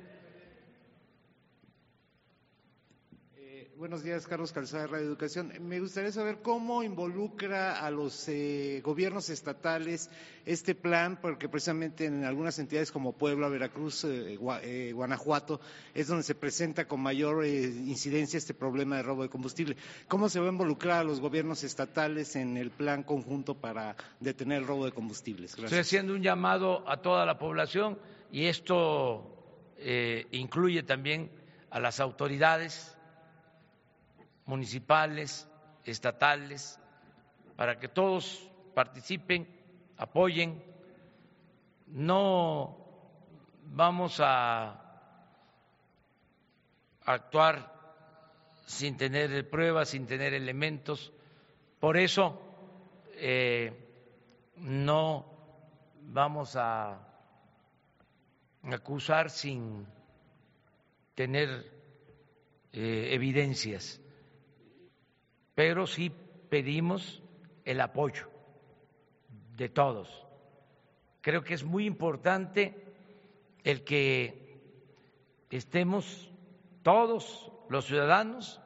Buenos 3.80 4.04
días, 4.04 4.28
Carlos 4.28 4.52
Calzada 4.52 4.88
Radio 4.88 5.06
Educación. 5.06 5.54
Me 5.62 5.80
gustaría 5.80 6.12
saber 6.12 6.40
cómo 6.42 6.84
involucra 6.84 7.80
a 7.80 7.90
los 7.90 8.28
eh, 8.28 8.82
gobiernos 8.84 9.30
estatales 9.30 10.10
este 10.46 10.76
plan, 10.76 11.18
porque 11.22 11.48
precisamente 11.48 12.04
en 12.04 12.26
algunas 12.26 12.60
entidades 12.60 12.92
como 12.92 13.14
Puebla, 13.14 13.48
Veracruz, 13.48 14.04
eh, 14.04 14.38
eh, 14.64 14.92
Guanajuato, 14.94 15.62
es 15.94 16.08
donde 16.08 16.24
se 16.24 16.36
presenta 16.36 16.90
con 16.90 17.00
mayor 17.00 17.46
incidencia 17.46 18.38
este 18.38 18.54
problema 18.54 18.98
de 18.98 19.04
robo 19.04 19.24
de 19.24 19.30
combustible. 19.30 19.78
¿Cómo 20.10 20.28
se 20.28 20.42
va 20.42 20.48
a 20.48 20.52
involucrar 20.52 21.00
a 21.00 21.04
los 21.06 21.22
gobiernos 21.22 21.64
estatales 21.64 22.36
en 22.36 22.58
el 22.58 22.72
plan 22.72 23.04
conjunto 23.04 23.56
para 23.56 23.96
detener 24.20 24.58
el 24.58 24.68
robo 24.68 24.84
de 24.84 24.92
combustibles? 24.92 25.58
Estoy 25.58 25.80
haciendo 25.80 26.14
un 26.16 26.22
llamado 26.22 26.84
a 26.86 26.98
toda 26.98 27.26
la 27.26 27.40
población 27.40 27.98
y 28.30 28.48
esto 28.48 29.24
incluye 30.32 30.84
también 30.84 31.32
a 31.70 31.80
las 31.80 32.02
autoridades 32.02 32.99
municipales, 34.50 35.47
estatales, 35.86 36.80
para 37.56 37.78
que 37.80 37.88
todos 37.88 38.50
participen, 38.74 39.47
apoyen. 39.95 40.64
No 41.86 42.76
vamos 43.66 44.20
a 44.20 44.82
actuar 47.06 47.76
sin 48.66 48.97
tener 48.97 49.47
pruebas, 49.52 49.89
sin 49.89 50.08
tener 50.08 50.34
elementos. 50.34 51.14
Por 51.80 51.95
eso 51.97 52.41
eh, 53.14 53.72
no 54.56 55.26
vamos 56.02 56.56
a 56.56 56.97
acusar 58.64 59.30
sin 59.30 59.86
tener 61.14 61.72
eh, 62.74 63.10
evidencias 63.12 64.02
pero 65.60 65.86
sí 65.88 66.10
pedimos 66.49 67.22
el 67.66 67.82
apoyo 67.82 68.30
de 69.57 69.68
todos. 69.68 70.26
Creo 71.20 71.43
que 71.43 71.53
es 71.53 71.66
muy 71.66 71.86
importante 71.86 72.82
el 73.66 73.84
que 73.84 74.57
estemos 75.49 76.32
todos 76.82 77.51
los 77.68 77.84
ciudadanos 77.88 78.62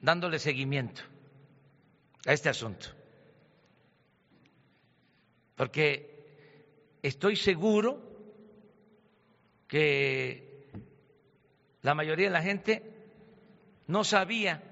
dándole 0.00 0.40
seguimiento 0.40 1.02
a 2.26 2.32
este 2.32 2.48
asunto. 2.48 2.88
Porque 5.54 6.98
estoy 7.00 7.36
seguro 7.36 8.02
que 9.68 10.68
la 11.82 11.94
mayoría 11.94 12.26
de 12.26 12.32
la 12.32 12.42
gente 12.42 12.82
no 13.86 14.02
sabía 14.02 14.67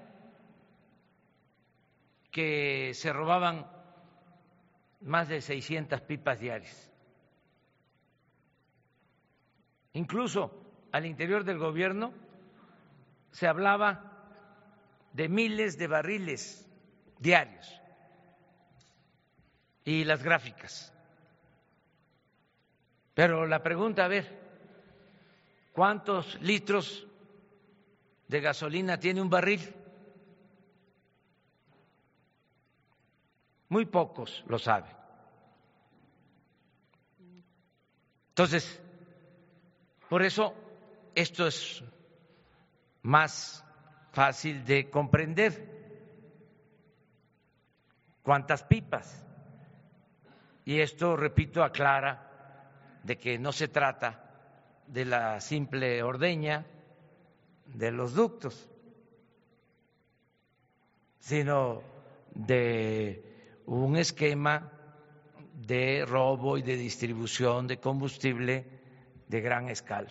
que 2.37 2.91
se 2.93 3.11
robaban 3.11 3.65
más 5.01 5.27
de 5.27 5.41
600 5.41 6.01
pipas 6.01 6.39
diarias. 6.39 6.91
Incluso 9.93 10.51
al 10.91 11.07
interior 11.07 11.43
del 11.43 11.57
gobierno 11.57 12.13
se 13.31 13.47
hablaba 13.47 14.29
de 15.13 15.29
miles 15.29 15.79
de 15.79 15.87
barriles 15.87 16.69
diarios 17.17 17.81
y 19.83 20.03
las 20.03 20.21
gráficas. 20.21 20.93
Pero 23.15 23.47
la 23.47 23.63
pregunta, 23.63 24.05
a 24.05 24.09
ver, 24.09 24.27
¿cuántos 25.73 26.39
litros 26.43 27.07
de 28.27 28.41
gasolina 28.41 28.99
tiene 28.99 29.23
un 29.23 29.29
barril? 29.31 29.76
Muy 33.69 33.85
pocos 33.85 34.43
lo 34.47 34.57
saben. 34.57 34.95
Entonces, 38.29 38.81
por 40.09 40.21
eso 40.23 40.53
esto 41.15 41.47
es 41.47 41.83
más 43.01 43.65
fácil 44.11 44.63
de 44.63 44.89
comprender. 44.89 45.75
¿Cuántas 48.23 48.63
pipas? 48.63 49.25
Y 50.65 50.79
esto, 50.79 51.15
repito, 51.15 51.63
aclara 51.63 52.99
de 53.03 53.17
que 53.17 53.39
no 53.39 53.51
se 53.51 53.69
trata 53.69 54.23
de 54.85 55.05
la 55.05 55.39
simple 55.39 56.03
ordeña 56.03 56.65
de 57.65 57.91
los 57.91 58.13
ductos, 58.13 58.69
sino 61.19 61.81
de 62.35 63.26
un 63.67 63.97
esquema 63.97 64.71
de 65.53 66.05
robo 66.05 66.57
y 66.57 66.61
de 66.61 66.77
distribución 66.77 67.67
de 67.67 67.79
combustible 67.79 68.65
de 69.27 69.41
gran 69.41 69.69
escala. 69.69 70.09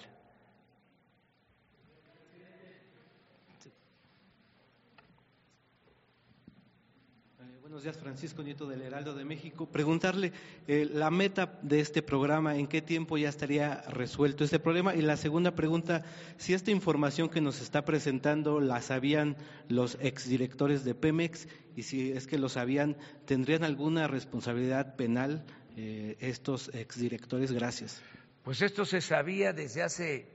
Buenos 7.76 7.92
días, 7.92 8.02
Francisco 8.02 8.42
Nieto 8.42 8.66
del 8.66 8.80
Heraldo 8.80 9.14
de 9.14 9.26
México. 9.26 9.66
Preguntarle 9.66 10.32
eh, 10.66 10.88
la 10.90 11.10
meta 11.10 11.58
de 11.60 11.80
este 11.80 12.00
programa, 12.00 12.56
en 12.56 12.68
qué 12.68 12.80
tiempo 12.80 13.18
ya 13.18 13.28
estaría 13.28 13.82
resuelto 13.82 14.44
este 14.44 14.58
problema. 14.58 14.94
Y 14.94 15.02
la 15.02 15.18
segunda 15.18 15.54
pregunta, 15.54 16.02
si 16.38 16.54
esta 16.54 16.70
información 16.70 17.28
que 17.28 17.42
nos 17.42 17.60
está 17.60 17.84
presentando 17.84 18.60
la 18.60 18.80
sabían 18.80 19.36
los 19.68 19.98
exdirectores 20.00 20.84
de 20.84 20.94
Pemex 20.94 21.48
y 21.76 21.82
si 21.82 22.12
es 22.12 22.26
que 22.26 22.38
lo 22.38 22.48
sabían, 22.48 22.96
¿tendrían 23.26 23.62
alguna 23.62 24.08
responsabilidad 24.08 24.96
penal 24.96 25.44
eh, 25.76 26.16
estos 26.20 26.70
exdirectores? 26.72 27.52
Gracias. 27.52 28.00
Pues 28.42 28.62
esto 28.62 28.86
se 28.86 29.02
sabía 29.02 29.52
desde 29.52 29.82
hace 29.82 30.30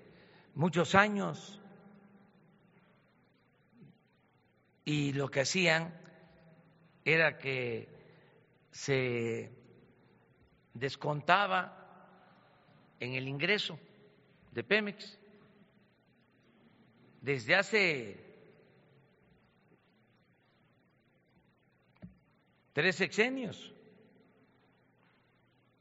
muchos 0.53 0.93
años 0.93 1.59
y 4.85 5.13
lo 5.13 5.29
que 5.29 5.39
hacían 5.39 6.00
era 7.03 7.37
que 7.37 7.87
se 8.71 9.51
descontaba 10.73 11.77
en 12.99 13.13
el 13.13 13.27
ingreso 13.27 13.79
de 14.51 14.63
Pemex 14.63 15.17
desde 17.21 17.55
hace 17.55 18.31
tres 22.73 22.95
sexenios. 22.95 23.73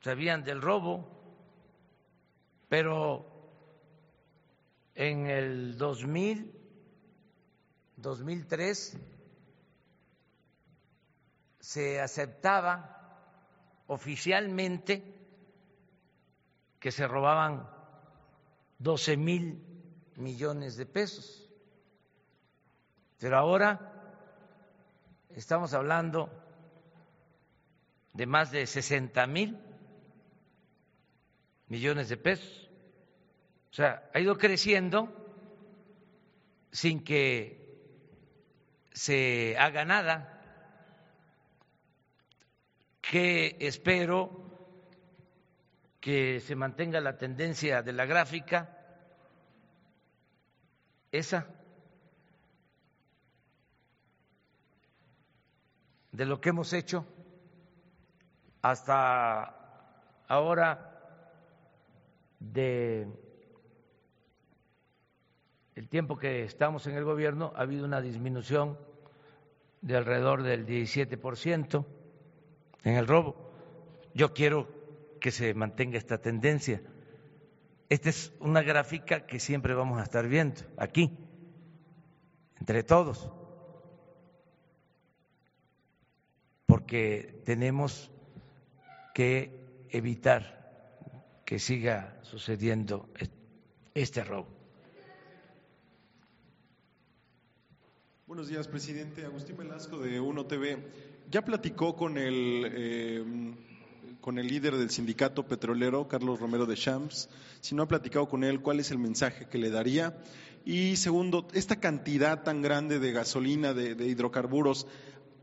Sabían 0.00 0.42
del 0.44 0.62
robo, 0.62 1.06
pero 2.68 3.26
en 4.94 5.26
el 5.26 5.76
2000, 5.76 6.52
2003, 7.96 8.98
se 11.70 12.00
aceptaba 12.00 12.74
oficialmente 13.86 15.04
que 16.80 16.90
se 16.90 17.06
robaban 17.06 17.70
12 18.80 19.16
mil 19.16 19.62
millones 20.16 20.76
de 20.76 20.86
pesos. 20.86 21.48
Pero 23.20 23.38
ahora 23.38 23.92
estamos 25.36 25.72
hablando 25.72 26.28
de 28.14 28.26
más 28.26 28.50
de 28.50 28.66
60 28.66 29.24
mil 29.28 29.56
millones 31.68 32.08
de 32.08 32.16
pesos. 32.16 32.68
O 33.70 33.74
sea, 33.74 34.10
ha 34.12 34.18
ido 34.18 34.36
creciendo 34.36 35.08
sin 36.72 37.04
que 37.04 37.78
se 38.92 39.56
haga 39.56 39.84
nada 39.84 40.38
que 43.10 43.56
espero 43.58 44.30
que 45.98 46.38
se 46.38 46.54
mantenga 46.54 47.00
la 47.00 47.18
tendencia 47.18 47.82
de 47.82 47.92
la 47.92 48.06
gráfica, 48.06 48.78
esa. 51.10 51.48
de 56.12 56.24
lo 56.24 56.40
que 56.40 56.50
hemos 56.50 56.72
hecho 56.72 57.04
hasta 58.62 60.24
ahora 60.28 61.00
de 62.38 63.08
el 65.74 65.88
tiempo 65.88 66.16
que 66.16 66.44
estamos 66.44 66.86
en 66.86 66.94
el 66.96 67.04
gobierno 67.04 67.52
ha 67.56 67.62
habido 67.62 67.84
una 67.86 68.00
disminución 68.00 68.78
de 69.80 69.96
alrededor 69.96 70.42
del 70.42 70.66
17% 70.66 71.99
en 72.84 72.96
el 72.96 73.06
robo. 73.06 73.36
Yo 74.14 74.32
quiero 74.32 74.68
que 75.20 75.30
se 75.30 75.54
mantenga 75.54 75.98
esta 75.98 76.18
tendencia. 76.18 76.82
Esta 77.88 78.08
es 78.08 78.32
una 78.40 78.62
gráfica 78.62 79.26
que 79.26 79.40
siempre 79.40 79.74
vamos 79.74 79.98
a 80.00 80.04
estar 80.04 80.26
viendo 80.28 80.60
aquí, 80.76 81.16
entre 82.58 82.82
todos, 82.82 83.30
porque 86.66 87.42
tenemos 87.44 88.10
que 89.14 89.60
evitar 89.90 90.60
que 91.44 91.58
siga 91.58 92.16
sucediendo 92.22 93.08
este 93.92 94.22
robo. 94.22 94.46
Buenos 98.28 98.46
días, 98.46 98.68
presidente. 98.68 99.24
Agustín 99.26 99.56
Velasco 99.56 99.98
de 99.98 100.20
Uno 100.20 100.46
TV. 100.46 100.78
Ya 101.30 101.42
platicó 101.42 101.94
con 101.94 102.18
el, 102.18 102.66
eh, 102.74 103.24
con 104.20 104.40
el 104.40 104.48
líder 104.48 104.76
del 104.76 104.90
sindicato 104.90 105.46
petrolero, 105.46 106.08
Carlos 106.08 106.40
Romero 106.40 106.66
de 106.66 106.74
Champs. 106.74 107.28
Si 107.60 107.76
no 107.76 107.84
ha 107.84 107.88
platicado 107.88 108.28
con 108.28 108.42
él, 108.42 108.60
¿cuál 108.60 108.80
es 108.80 108.90
el 108.90 108.98
mensaje 108.98 109.46
que 109.46 109.58
le 109.58 109.70
daría? 109.70 110.18
Y 110.64 110.96
segundo, 110.96 111.46
esta 111.54 111.76
cantidad 111.76 112.42
tan 112.42 112.62
grande 112.62 112.98
de 112.98 113.12
gasolina, 113.12 113.72
de, 113.74 114.04
hidrocarburos, 114.04 114.88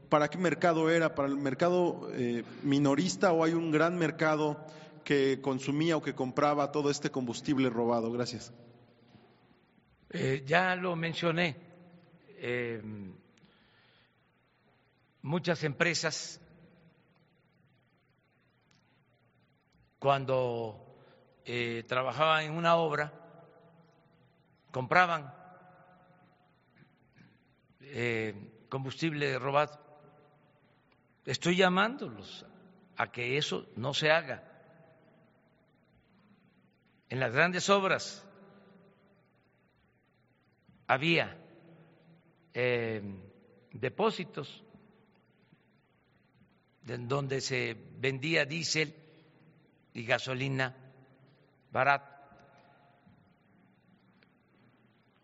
¿para 0.10 0.28
qué 0.28 0.38
mercado 0.38 0.90
era? 0.90 1.16
¿Para 1.16 1.30
el 1.30 1.38
mercado 1.38 2.10
eh, 2.12 2.44
minorista 2.64 3.32
o 3.32 3.46
hay 3.46 3.54
un 3.54 3.72
gran 3.72 3.98
mercado 3.98 4.58
que 5.06 5.40
consumía 5.42 5.96
o 5.96 6.02
que 6.02 6.16
compraba 6.16 6.74
todo 6.74 6.92
este 6.92 7.12
combustible 7.12 7.70
robado? 7.70 8.12
Gracias. 8.12 8.52
Eh, 10.10 10.44
ya 10.46 10.76
lo 10.76 10.98
mencioné. 10.98 11.56
Muchas 15.22 15.64
empresas, 15.64 16.42
cuando 20.00 20.86
eh, 21.46 21.84
trabajaban 21.88 22.46
en 22.46 22.52
una 22.54 22.76
obra, 22.76 23.14
compraban 24.72 25.34
combustible 28.70 29.40
robado. 29.40 29.80
Estoy 31.26 31.56
llamándolos 31.56 32.46
a 32.96 33.12
que 33.12 33.38
eso 33.38 33.66
no 33.76 33.94
se 33.94 34.12
haga 34.12 34.44
en 37.10 37.20
las 37.20 37.34
grandes 37.34 37.70
obras 37.70 38.26
había 40.88 41.38
eh, 42.54 43.02
depósitos 43.72 44.64
en 46.88 47.08
donde 47.08 47.42
se 47.42 47.76
vendía 48.00 48.46
diésel 48.46 48.94
y 49.94 50.04
gasolina 50.04 50.76
barata. 51.72 52.14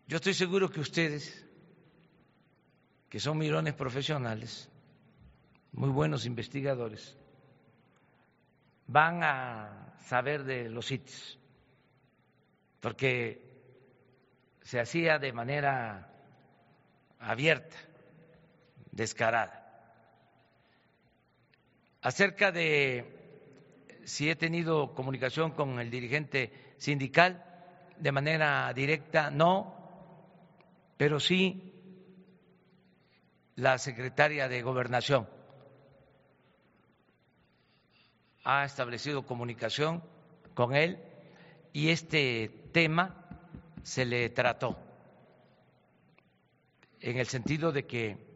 Yo 0.06 0.16
estoy 0.16 0.34
seguro 0.34 0.70
que 0.70 0.80
ustedes, 0.80 1.46
que 3.08 3.18
son 3.18 3.38
mirones 3.38 3.74
profesionales, 3.74 4.68
muy 5.72 5.88
buenos 5.88 6.26
investigadores, 6.26 7.16
van 8.86 9.22
a 9.22 9.96
saber 10.02 10.44
de 10.44 10.68
los 10.68 10.86
sitios 10.86 11.38
porque 12.84 13.40
se 14.60 14.78
hacía 14.78 15.18
de 15.18 15.32
manera 15.32 16.12
abierta, 17.18 17.74
descarada. 18.92 19.63
Acerca 22.04 22.52
de 22.52 23.06
si 24.04 24.28
he 24.28 24.36
tenido 24.36 24.94
comunicación 24.94 25.52
con 25.52 25.80
el 25.80 25.90
dirigente 25.90 26.52
sindical, 26.76 27.42
de 27.96 28.12
manera 28.12 28.70
directa, 28.74 29.30
no, 29.30 29.74
pero 30.98 31.18
sí 31.18 31.72
la 33.56 33.78
secretaria 33.78 34.48
de 34.48 34.60
Gobernación. 34.60 35.26
Ha 38.44 38.66
establecido 38.66 39.24
comunicación 39.24 40.04
con 40.52 40.76
él 40.76 41.02
y 41.72 41.88
este 41.88 42.50
tema 42.72 43.30
se 43.82 44.04
le 44.04 44.28
trató 44.28 44.76
en 47.00 47.16
el 47.16 47.28
sentido 47.28 47.72
de 47.72 47.86
que 47.86 48.33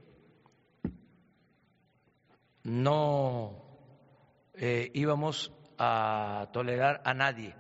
no 2.69 3.65
eh, 4.55 4.91
íbamos 4.95 5.53
a 5.79 6.49
tolerar 6.53 7.01
a 7.05 7.15
nadie, 7.15 7.55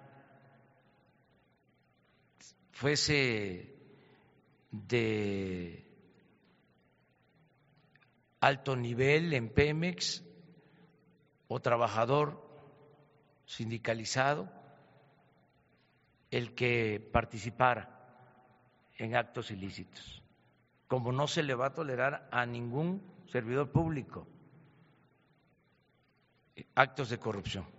fuese 2.72 3.74
de 4.70 5.84
alto 8.40 8.76
nivel 8.76 9.32
en 9.32 9.48
Pemex 9.48 10.22
o 11.48 11.61
trabajador 11.61 12.46
sindicalizado 13.46 14.48
el 16.30 16.54
que 16.54 17.00
participara 17.12 17.94
en 18.98 19.16
actos 19.16 19.50
ilícitos, 19.50 20.22
como 20.86 21.12
no 21.12 21.26
se 21.26 21.42
le 21.42 21.54
va 21.54 21.68
a 21.68 21.74
tolerar 21.74 22.28
a 22.30 22.44
ningún 22.44 23.02
servidor 23.26 23.72
público 23.72 24.26
actos 26.74 27.11
de 27.11 27.18
corrupción. 27.18 27.77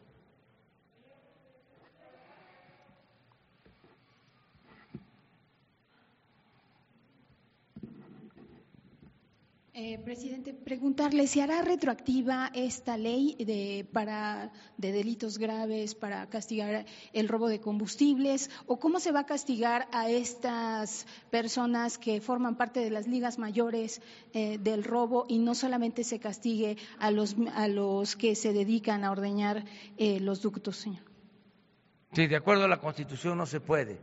Eh, 9.81 9.97
presidente, 9.97 10.53
preguntarle 10.53 11.25
si 11.25 11.39
hará 11.39 11.61
retroactiva 11.61 12.51
esta 12.53 12.97
ley 12.97 13.37
de, 13.39 13.87
para, 13.93 14.51
de 14.75 14.91
delitos 14.91 15.37
graves 15.37 15.95
para 15.95 16.27
castigar 16.27 16.85
el 17.13 17.29
robo 17.29 17.47
de 17.47 17.61
combustibles 17.61 18.51
o 18.65 18.77
cómo 18.77 18.99
se 18.99 19.13
va 19.13 19.21
a 19.21 19.25
castigar 19.25 19.87
a 19.93 20.09
estas 20.09 21.07
personas 21.31 21.97
que 21.97 22.19
forman 22.19 22.57
parte 22.57 22.81
de 22.81 22.89
las 22.89 23.07
ligas 23.07 23.39
mayores 23.39 24.01
eh, 24.33 24.57
del 24.57 24.83
robo 24.83 25.23
y 25.29 25.39
no 25.39 25.55
solamente 25.55 26.03
se 26.03 26.19
castigue 26.19 26.75
a 26.99 27.09
los, 27.09 27.37
a 27.55 27.69
los 27.69 28.17
que 28.17 28.35
se 28.35 28.51
dedican 28.51 29.05
a 29.05 29.11
ordeñar 29.11 29.63
eh, 29.97 30.19
los 30.19 30.41
ductos, 30.41 30.75
señor. 30.75 31.05
Sí, 32.11 32.27
de 32.27 32.35
acuerdo 32.35 32.65
a 32.65 32.67
la 32.67 32.81
Constitución 32.81 33.37
no 33.37 33.45
se 33.45 33.61
puede 33.61 33.97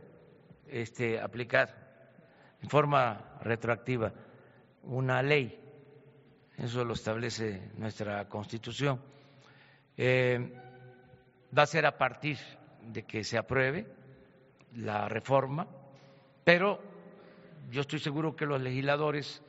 este, 0.65 1.19
aplicar 1.19 2.09
en 2.63 2.67
forma 2.67 3.37
retroactiva 3.43 4.11
una 4.81 5.21
ley 5.21 5.65
eso 6.57 6.83
lo 6.83 6.93
establece 6.93 7.71
nuestra 7.77 8.27
Constitución. 8.27 8.99
Eh, 9.95 10.53
va 11.55 11.63
a 11.63 11.67
ser 11.67 11.85
a 11.85 11.97
partir 11.97 12.37
de 12.81 13.03
que 13.03 13.23
se 13.23 13.37
apruebe 13.37 13.87
la 14.75 15.07
reforma, 15.07 15.67
pero 16.43 16.79
yo 17.69 17.81
estoy 17.81 17.99
seguro 17.99 18.35
que 18.35 18.45
los 18.45 18.59
legisladores 18.59 19.41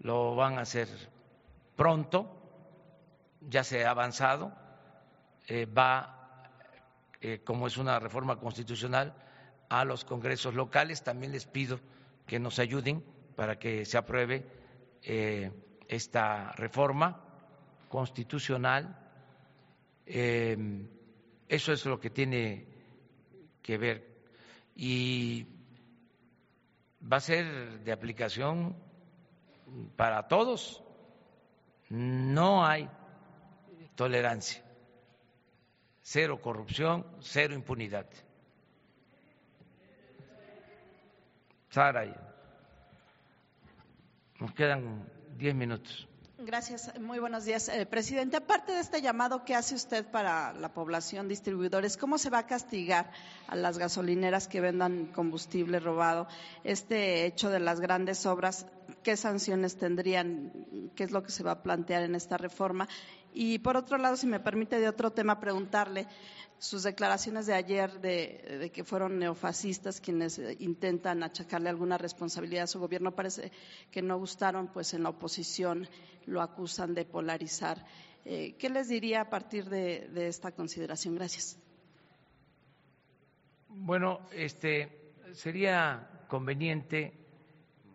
lo 0.00 0.36
van 0.36 0.58
a 0.58 0.62
hacer 0.62 0.88
pronto, 1.76 2.30
ya 3.40 3.64
se 3.64 3.84
ha 3.84 3.90
avanzado, 3.90 4.52
eh, 5.48 5.66
va, 5.66 6.44
eh, 7.20 7.40
como 7.44 7.66
es 7.66 7.76
una 7.76 7.98
reforma 7.98 8.38
constitucional, 8.38 9.12
a 9.68 9.84
los 9.84 10.04
congresos 10.04 10.54
locales. 10.54 11.02
También 11.02 11.32
les 11.32 11.46
pido 11.46 11.80
que 12.26 12.38
nos 12.38 12.58
ayuden 12.60 13.04
para 13.34 13.58
que 13.58 13.84
se 13.84 13.98
apruebe 13.98 14.46
esta 15.88 16.52
reforma 16.52 17.20
constitucional. 17.88 18.98
Eh, 20.06 20.56
eso 21.48 21.72
es 21.72 21.84
lo 21.86 22.00
que 22.00 22.10
tiene 22.10 22.66
que 23.62 23.78
ver. 23.78 24.14
Y 24.74 25.46
va 27.00 27.18
a 27.18 27.20
ser 27.20 27.80
de 27.80 27.92
aplicación 27.92 28.76
para 29.96 30.26
todos. 30.28 30.82
No 31.90 32.66
hay 32.66 32.88
tolerancia. 33.94 34.62
Cero 36.02 36.40
corrupción, 36.40 37.06
cero 37.20 37.54
impunidad. 37.54 38.06
Sara, 41.70 42.04
nos 44.38 44.52
quedan 44.52 45.08
Diez 45.38 45.54
minutos. 45.54 46.08
Gracias. 46.38 46.92
Muy 47.00 47.18
buenos 47.18 47.44
días, 47.44 47.68
eh, 47.68 47.86
presidente. 47.86 48.36
Aparte 48.36 48.72
de 48.72 48.80
este 48.80 49.00
llamado 49.00 49.44
que 49.44 49.54
hace 49.54 49.74
usted 49.74 50.04
para 50.04 50.52
la 50.52 50.74
población 50.74 51.28
distribuidores, 51.28 51.96
¿cómo 51.96 52.18
se 52.18 52.28
va 52.28 52.38
a 52.38 52.46
castigar 52.46 53.10
a 53.46 53.56
las 53.56 53.78
gasolineras 53.78 54.46
que 54.46 54.60
vendan 54.60 55.06
combustible 55.06 55.80
robado? 55.80 56.28
Este 56.62 57.24
hecho 57.26 57.50
de 57.50 57.60
las 57.60 57.80
grandes 57.80 58.26
obras, 58.26 58.66
¿qué 59.02 59.16
sanciones 59.16 59.76
tendrían? 59.76 60.90
¿Qué 60.94 61.04
es 61.04 61.12
lo 61.12 61.22
que 61.22 61.30
se 61.30 61.44
va 61.44 61.52
a 61.52 61.62
plantear 61.62 62.02
en 62.02 62.14
esta 62.14 62.36
reforma? 62.36 62.88
Y 63.32 63.58
por 63.60 63.76
otro 63.76 63.96
lado, 63.98 64.16
si 64.16 64.26
me 64.26 64.40
permite 64.40 64.78
de 64.78 64.88
otro 64.88 65.12
tema 65.12 65.40
preguntarle, 65.40 66.06
sus 66.64 66.82
declaraciones 66.82 67.44
de 67.44 67.52
ayer 67.52 68.00
de, 68.00 68.70
que 68.72 68.84
fueron 68.84 69.18
neofascistas 69.18 70.00
quienes 70.00 70.38
eh, 70.38 70.56
intentan 70.60 71.22
achacarle 71.22 71.68
alguna 71.68 71.98
responsabilidad 71.98 72.64
a 72.64 72.66
su 72.66 72.80
gobierno 72.80 73.14
parece 73.14 73.52
que 73.90 74.00
no 74.00 74.16
gustaron, 74.18 74.68
pues 74.68 74.94
en 74.94 75.02
la 75.02 75.10
oposición 75.10 75.86
lo 76.24 76.40
acusan 76.40 76.94
de 76.94 77.04
polarizar. 77.04 77.84
Eh, 78.24 78.54
¿Qué 78.58 78.70
les 78.70 78.88
diría 78.88 79.20
a 79.20 79.28
partir 79.28 79.68
de, 79.68 80.08
esta 80.26 80.52
consideración? 80.52 81.16
Gracias. 81.16 81.58
Bueno, 83.68 84.20
este 84.32 85.12
sería 85.34 86.24
conveniente 86.28 87.12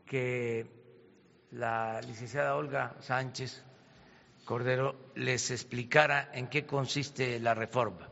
que 0.05 0.67
la 1.53 1.99
licenciada 2.01 2.55
Olga 2.55 2.95
Sánchez 2.99 3.63
Cordero 4.45 5.09
les 5.15 5.49
explicara 5.49 6.29
en 6.33 6.47
qué 6.49 6.67
consiste 6.67 7.39
la 7.39 7.55
reforma 7.55 8.09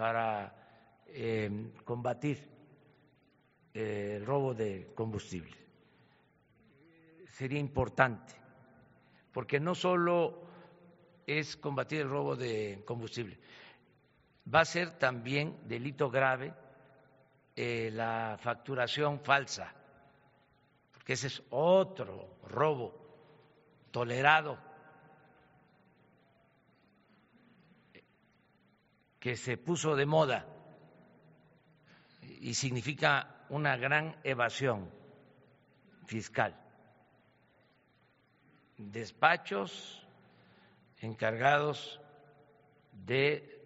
para 0.00 0.50
em, 1.12 1.72
combatir 1.84 2.40
eh, 3.74 4.14
el 4.16 4.24
robo 4.24 4.54
de 4.54 4.94
combustible. 4.94 5.54
Sería 7.28 7.58
importante, 7.58 8.32
porque 9.30 9.60
no 9.60 9.74
solo 9.74 10.40
es 11.26 11.54
combatir 11.58 12.00
el 12.00 12.08
robo 12.08 12.34
de 12.34 12.82
combustible, 12.86 13.38
va 14.52 14.60
a 14.60 14.64
ser 14.64 14.98
también 14.98 15.68
delito 15.68 16.10
grave 16.10 16.54
eh, 17.54 17.90
la 17.92 18.38
facturación 18.40 19.20
falsa, 19.20 19.70
porque 20.94 21.12
ese 21.12 21.26
es 21.26 21.42
otro 21.50 22.38
robo 22.44 22.94
tolerado 23.90 24.56
que 29.20 29.36
se 29.36 29.58
puso 29.58 29.94
de 29.94 30.06
moda 30.06 30.46
y 32.22 32.54
significa 32.54 33.44
una 33.50 33.76
gran 33.76 34.16
evasión 34.24 34.90
fiscal. 36.06 36.58
Despachos 38.78 40.06
encargados 41.00 42.00
de 42.92 43.60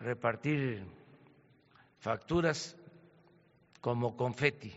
repartir 0.00 0.84
facturas 2.00 2.76
como 3.80 4.16
confeti. 4.16 4.74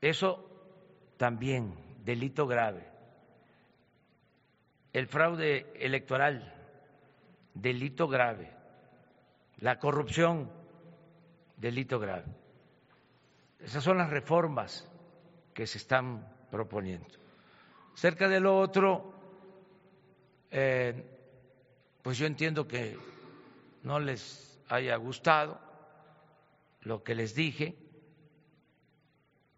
Eso 0.00 0.50
también, 1.16 1.72
delito 2.04 2.48
grave 2.48 2.93
el 4.94 5.08
fraude 5.08 5.72
electoral, 5.74 6.54
delito 7.52 8.06
grave, 8.06 8.48
la 9.58 9.80
corrupción, 9.80 10.48
delito 11.56 11.98
grave. 11.98 12.26
Esas 13.58 13.82
son 13.82 13.98
las 13.98 14.08
reformas 14.08 14.88
que 15.52 15.66
se 15.66 15.78
están 15.78 16.32
proponiendo. 16.48 17.08
Cerca 17.94 18.28
de 18.28 18.38
lo 18.38 18.56
otro, 18.56 19.12
eh, 20.52 21.04
pues 22.00 22.16
yo 22.16 22.26
entiendo 22.26 22.68
que 22.68 22.96
no 23.82 23.98
les 23.98 24.62
haya 24.68 24.94
gustado 24.94 25.60
lo 26.82 27.02
que 27.02 27.16
les 27.16 27.34
dije 27.34 27.76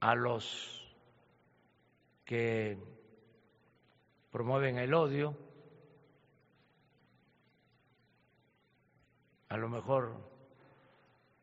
a 0.00 0.14
los 0.14 0.96
que 2.24 2.95
promueven 4.36 4.76
el 4.76 4.92
odio, 4.92 5.34
a 9.48 9.56
lo 9.56 9.70
mejor 9.70 10.30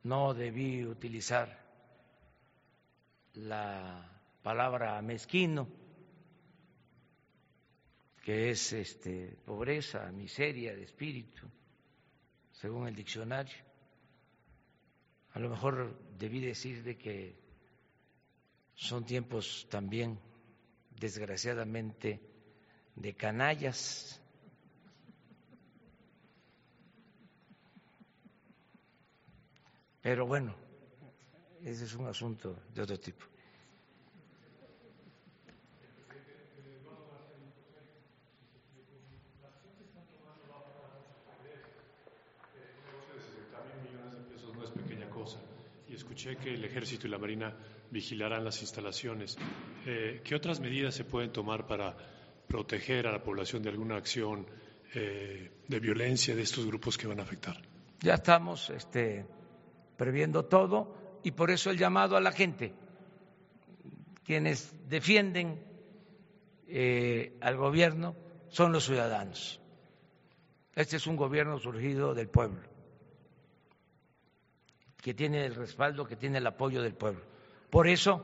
no 0.04 0.36
debí 0.36 0.86
utilizar 0.86 1.60
la 3.34 4.16
palabra 4.44 5.02
mezquino, 5.02 5.68
que 8.24 8.52
es 8.52 8.74
este, 8.74 9.40
pobreza, 9.44 10.12
miseria 10.12 10.76
de 10.76 10.84
espíritu, 10.84 11.48
según 12.52 12.88
el 12.88 12.94
diccionario. 12.94 13.58
A 15.32 15.40
lo 15.40 15.50
mejor 15.50 15.98
debí 16.20 16.42
decir 16.42 16.84
de 16.84 16.96
que 16.96 17.36
son 18.76 19.04
tiempos 19.04 19.66
también, 19.68 20.20
desgraciadamente, 20.92 22.33
de 22.96 23.14
canallas. 23.14 24.20
Pero 30.02 30.26
bueno, 30.26 30.54
ese 31.64 31.86
es 31.86 31.94
un 31.96 32.08
asunto 32.08 32.60
de 32.74 32.82
otro 32.82 33.00
tipo. 33.00 33.26
escuché 46.14 46.36
que 46.38 46.54
el 46.54 46.64
Ejército 46.64 47.08
y 47.08 47.10
la 47.10 47.18
Marina 47.18 47.54
vigilarán 47.90 48.44
las 48.44 48.62
instalaciones. 48.62 49.38
Eh, 49.86 50.22
¿Qué 50.24 50.36
otras 50.36 50.60
medidas 50.60 50.94
se 50.94 51.04
pueden 51.04 51.32
tomar 51.32 51.66
para 51.66 51.96
proteger 52.54 53.08
a 53.08 53.12
la 53.12 53.24
población 53.24 53.64
de 53.64 53.70
alguna 53.72 53.96
acción 53.96 54.46
eh, 54.94 55.50
de 55.68 55.80
violencia 55.80 56.36
de 56.36 56.44
estos 56.44 56.68
grupos 56.68 57.00
que 57.00 57.08
van 57.08 57.20
a 57.20 57.24
afectar. 57.24 57.60
Ya 58.00 58.14
estamos 58.14 58.70
este, 58.70 59.26
previendo 59.98 60.46
todo 60.46 61.20
y 61.24 61.32
por 61.32 61.50
eso 61.50 61.72
el 61.72 61.80
llamado 61.80 62.16
a 62.16 62.22
la 62.22 62.32
gente, 62.32 62.72
quienes 64.24 64.72
defienden 64.88 65.64
eh, 66.68 67.36
al 67.42 67.58
gobierno 67.58 68.16
son 68.50 68.72
los 68.72 68.86
ciudadanos. 68.86 69.60
Este 70.76 70.98
es 70.98 71.08
un 71.08 71.16
gobierno 71.16 71.58
surgido 71.58 72.14
del 72.14 72.30
pueblo, 72.30 72.62
que 75.02 75.16
tiene 75.16 75.44
el 75.44 75.56
respaldo, 75.56 76.06
que 76.06 76.18
tiene 76.18 76.38
el 76.38 76.46
apoyo 76.46 76.84
del 76.84 76.94
pueblo. 76.94 77.24
Por 77.72 77.88
eso 77.88 78.24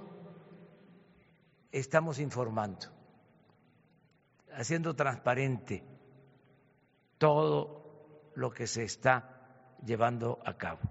estamos 1.71 2.19
informando 2.19 2.98
haciendo 4.59 4.93
transparente 4.93 5.81
todo 7.17 8.31
lo 8.35 8.51
que 8.51 8.67
se 8.67 8.83
está 8.83 9.77
llevando 9.85 10.39
a 10.43 10.57
cabo, 10.57 10.81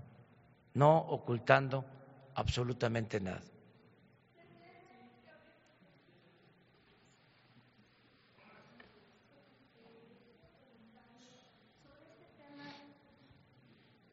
no 0.73 0.97
ocultando 0.99 1.85
absolutamente 2.35 3.21
nada. 3.21 3.43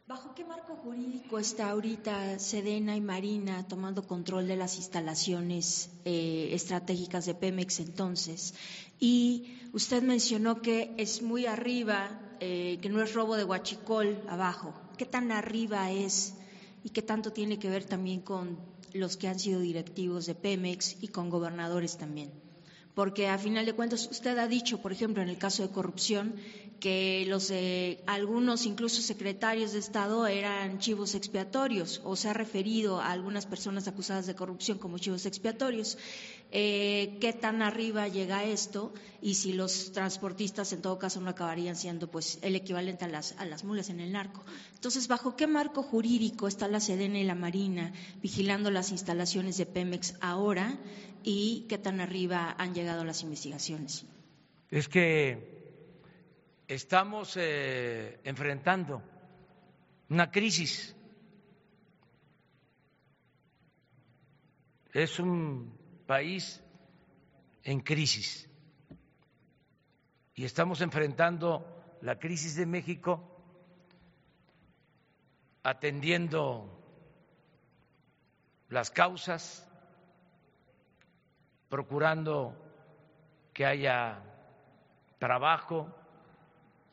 ¿Bajo 0.06 0.36
qué 0.36 0.43
marco 0.43 0.75
jurídico 0.86 1.40
está 1.40 1.72
ahorita 1.72 2.38
Sedena 2.38 2.96
y 2.96 3.02
Marina 3.02 3.68
tomando 3.68 4.06
control 4.06 4.48
de 4.48 4.56
las 4.56 4.78
instalaciones 4.78 5.90
eh, 6.06 6.50
estratégicas 6.52 7.26
de 7.26 7.34
Pemex 7.34 7.80
entonces? 7.80 8.54
Y 9.00 9.58
usted 9.74 10.04
mencionó 10.04 10.62
que 10.62 10.94
es 10.98 11.24
muy 11.24 11.48
arriba, 11.48 12.38
eh, 12.40 12.78
que 12.84 12.90
no 12.90 13.02
es 13.02 13.16
robo 13.16 13.36
de 13.36 13.46
huachicol 13.46 14.22
abajo. 14.30 14.76
¿Qué 14.96 15.08
tan 15.08 15.32
arriba 15.32 15.92
es 15.92 16.36
y 16.84 16.92
qué 16.92 17.02
tanto 17.02 17.34
tiene 17.34 17.58
que 17.58 17.72
ver 17.72 17.86
también 17.86 18.22
con 18.22 18.60
los 18.94 19.18
que 19.18 19.28
han 19.28 19.40
sido 19.40 19.62
directivos 19.62 20.28
de 20.28 20.36
Pemex 20.36 20.98
y 21.02 21.08
con 21.08 21.32
gobernadores 21.32 21.98
también? 21.98 22.45
Porque 22.96 23.28
a 23.28 23.38
final 23.38 23.66
de 23.66 23.74
cuentas 23.74 24.08
usted 24.10 24.38
ha 24.38 24.48
dicho, 24.48 24.82
por 24.82 24.91
ejemplo, 24.91 25.22
en 25.22 25.30
el 25.30 25.38
caso 25.38 25.62
de 25.62 25.70
corrupción, 25.70 26.36
que 26.80 27.26
los 27.28 27.52
algunos 28.06 28.66
incluso 28.66 29.02
secretarios 29.02 29.74
de 29.74 29.80
Estado 29.80 30.28
eran 30.28 30.80
chivos 30.80 31.16
expiatorios 31.16 32.02
o 32.04 32.16
se 32.16 32.30
ha 32.30 32.34
referido 32.34 33.00
a 33.02 33.12
algunas 33.12 33.46
personas 33.46 33.88
acusadas 33.88 34.28
de 34.28 34.36
corrupción 34.36 34.78
como 34.78 34.98
chivos 34.98 35.26
expiatorios. 35.26 35.98
Eh, 36.58 37.18
¿Qué 37.20 37.34
tan 37.34 37.62
arriba 37.62 38.08
llega 38.08 38.45
esto? 38.45 38.93
Y 39.22 39.34
si 39.34 39.51
los 39.51 39.91
transportistas 39.91 40.72
en 40.72 40.82
todo 40.82 40.97
caso 40.97 41.20
no 41.20 41.30
acabarían 41.30 41.76
siendo 41.76 42.10
pues 42.10 42.39
el 42.43 42.56
equivalente 42.56 43.03
a 43.03 43.10
las, 43.10 43.36
a 43.38 43.43
las 43.43 43.66
mulas 43.66 43.89
en 43.89 43.99
el 43.99 44.14
narco. 44.14 44.41
Entonces, 44.74 45.10
¿bajo 45.10 45.36
qué 45.36 45.47
marco 45.47 45.84
jurídico 45.84 46.47
está 46.47 46.70
la 46.70 46.80
Sedena 46.80 47.20
y 47.20 47.26
la 47.26 47.36
Marina 47.36 47.91
vigilando 48.22 48.72
las 48.72 48.91
instalaciones 48.91 49.58
de 49.58 49.66
Pemex 49.66 50.14
ahora 50.22 50.80
y 51.24 51.66
qué 51.68 51.78
tan 51.78 51.99
arriba 51.99 52.56
han 52.58 52.74
llegado 52.74 53.03
las 53.03 53.22
investigaciones? 53.22 54.06
Es 54.72 54.88
que 54.88 55.74
estamos 56.70 57.36
eh, 57.36 58.22
enfrentando 58.24 59.03
una 60.08 60.32
crisis. 60.32 60.95
Es 64.93 65.20
un 65.20 65.84
país 66.06 66.64
en 67.64 67.82
crisis. 67.82 68.49
Y 70.36 70.45
estamos 70.45 70.82
enfrentando 70.82 71.97
la 72.01 72.20
crisis 72.20 72.56
de 72.56 72.66
México 72.66 73.32
atendiendo 75.64 76.70
las 78.70 78.91
causas, 78.91 79.68
procurando 81.70 82.56
que 83.53 83.66
haya 83.66 84.22
trabajo, 85.18 85.88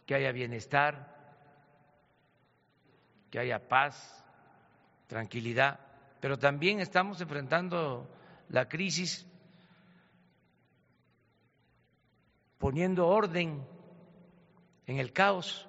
que 0.07 0.15
haya 0.15 0.33
bienestar, 0.33 1.13
que 3.31 3.39
haya 3.39 3.69
paz, 3.69 4.25
tranquilidad, 5.07 5.81
pero 6.21 6.39
también 6.39 6.81
estamos 6.81 7.21
enfrentando 7.21 8.09
la 8.53 8.69
crisis 8.69 9.27
poniendo 12.59 13.09
orden 13.09 13.67
en 14.87 14.99
el 14.99 15.13
caos. 15.13 15.67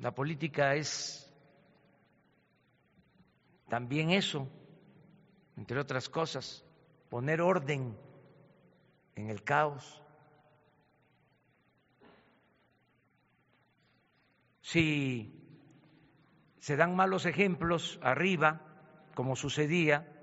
La 0.00 0.12
política 0.12 0.74
es 0.74 1.32
también 3.68 4.10
eso, 4.10 4.48
entre 5.56 5.78
otras 5.78 6.08
cosas, 6.08 6.64
poner 7.08 7.40
orden 7.40 7.96
en 9.14 9.30
el 9.30 9.44
caos. 9.44 10.00
si 14.64 15.30
se 16.58 16.74
dan 16.74 16.96
malos 16.96 17.26
ejemplos 17.26 18.00
arriba, 18.02 18.62
como 19.14 19.36
sucedía, 19.36 20.13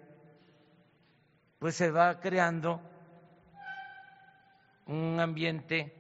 pues 1.62 1.76
se 1.76 1.92
va 1.92 2.20
creando 2.20 2.82
un 4.88 5.20
ambiente 5.20 5.94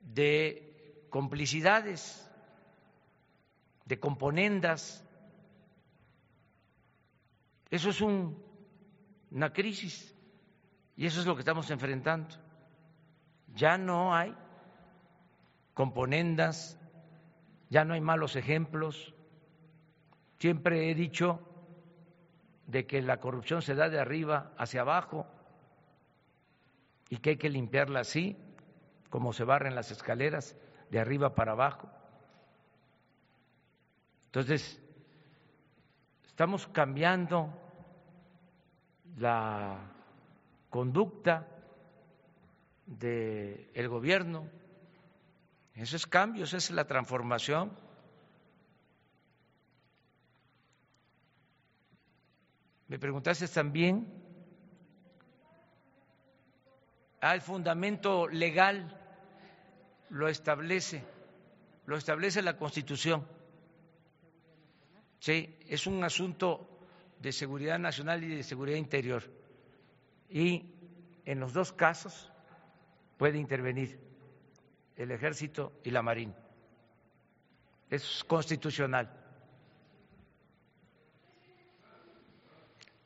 de 0.00 1.04
complicidades, 1.10 2.26
de 3.84 4.00
componendas. 4.00 5.06
Eso 7.70 7.90
es 7.90 8.00
una 8.00 9.52
crisis 9.52 10.16
y 10.96 11.04
eso 11.04 11.20
es 11.20 11.26
lo 11.26 11.34
que 11.34 11.40
estamos 11.40 11.70
enfrentando. 11.70 12.34
Ya 13.48 13.76
no 13.76 14.14
hay 14.14 14.34
componendas, 15.74 16.80
ya 17.68 17.84
no 17.84 17.92
hay 17.92 18.00
malos 18.00 18.34
ejemplos. 18.34 19.14
Siempre 20.38 20.90
he 20.90 20.94
dicho 20.94 21.49
de 22.70 22.86
que 22.86 23.02
la 23.02 23.18
corrupción 23.20 23.62
se 23.62 23.74
da 23.74 23.88
de 23.88 24.00
arriba 24.00 24.52
hacia 24.56 24.82
abajo 24.82 25.26
y 27.08 27.16
que 27.18 27.30
hay 27.30 27.36
que 27.36 27.48
limpiarla 27.48 28.00
así, 28.00 28.36
como 29.08 29.32
se 29.32 29.44
barren 29.44 29.74
las 29.74 29.90
escaleras, 29.90 30.56
de 30.90 31.00
arriba 31.00 31.34
para 31.34 31.52
abajo. 31.52 31.90
Entonces, 34.26 34.80
estamos 36.26 36.66
cambiando 36.68 37.52
la 39.16 39.92
conducta 40.70 41.48
del 42.86 43.88
gobierno 43.88 44.48
eso 45.80 45.96
es 45.96 46.06
cambio, 46.06 46.44
esa 46.44 46.58
es 46.58 46.70
la 46.70 46.86
transformación. 46.86 47.72
Me 52.90 52.98
preguntaste 52.98 53.46
también 53.46 54.04
al 57.20 57.38
ah, 57.38 57.40
fundamento 57.40 58.26
legal 58.26 58.98
lo 60.08 60.26
establece, 60.26 61.04
lo 61.86 61.96
establece 61.96 62.42
la 62.42 62.56
Constitución. 62.56 63.24
Sí, 65.20 65.56
es 65.68 65.86
un 65.86 66.02
asunto 66.02 66.68
de 67.20 67.30
seguridad 67.30 67.78
nacional 67.78 68.24
y 68.24 68.34
de 68.34 68.42
seguridad 68.42 68.78
interior. 68.78 69.22
Y 70.28 70.74
en 71.24 71.38
los 71.38 71.52
dos 71.52 71.72
casos 71.72 72.32
puede 73.18 73.38
intervenir 73.38 74.00
el 74.96 75.12
ejército 75.12 75.74
y 75.84 75.92
la 75.92 76.02
marina. 76.02 76.34
Es 77.88 78.24
constitucional. 78.24 79.19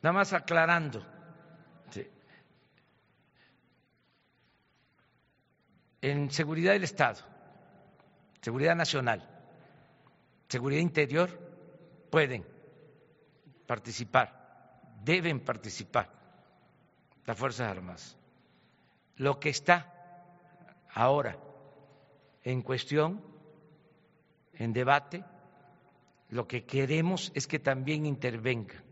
Nada 0.04 0.12
más 0.12 0.34
aclarando. 0.34 1.02
En 6.02 6.30
seguridad 6.30 6.74
del 6.74 6.84
Estado, 6.84 7.22
seguridad 8.42 8.76
nacional, 8.76 9.26
seguridad 10.46 10.82
interior, 10.82 11.30
pueden 12.10 12.44
participar, 13.66 14.82
deben 15.02 15.40
participar 15.40 16.10
las 17.24 17.38
Fuerzas 17.38 17.70
Armadas. 17.70 18.18
Lo 19.16 19.40
que 19.40 19.48
está 19.48 19.90
ahora 20.92 21.38
en 22.42 22.60
cuestión, 22.60 23.24
en 24.52 24.74
debate, 24.74 25.24
lo 26.28 26.46
que 26.46 26.66
queremos 26.66 27.32
es 27.34 27.46
que 27.46 27.58
también 27.58 28.04
intervenga 28.04 28.83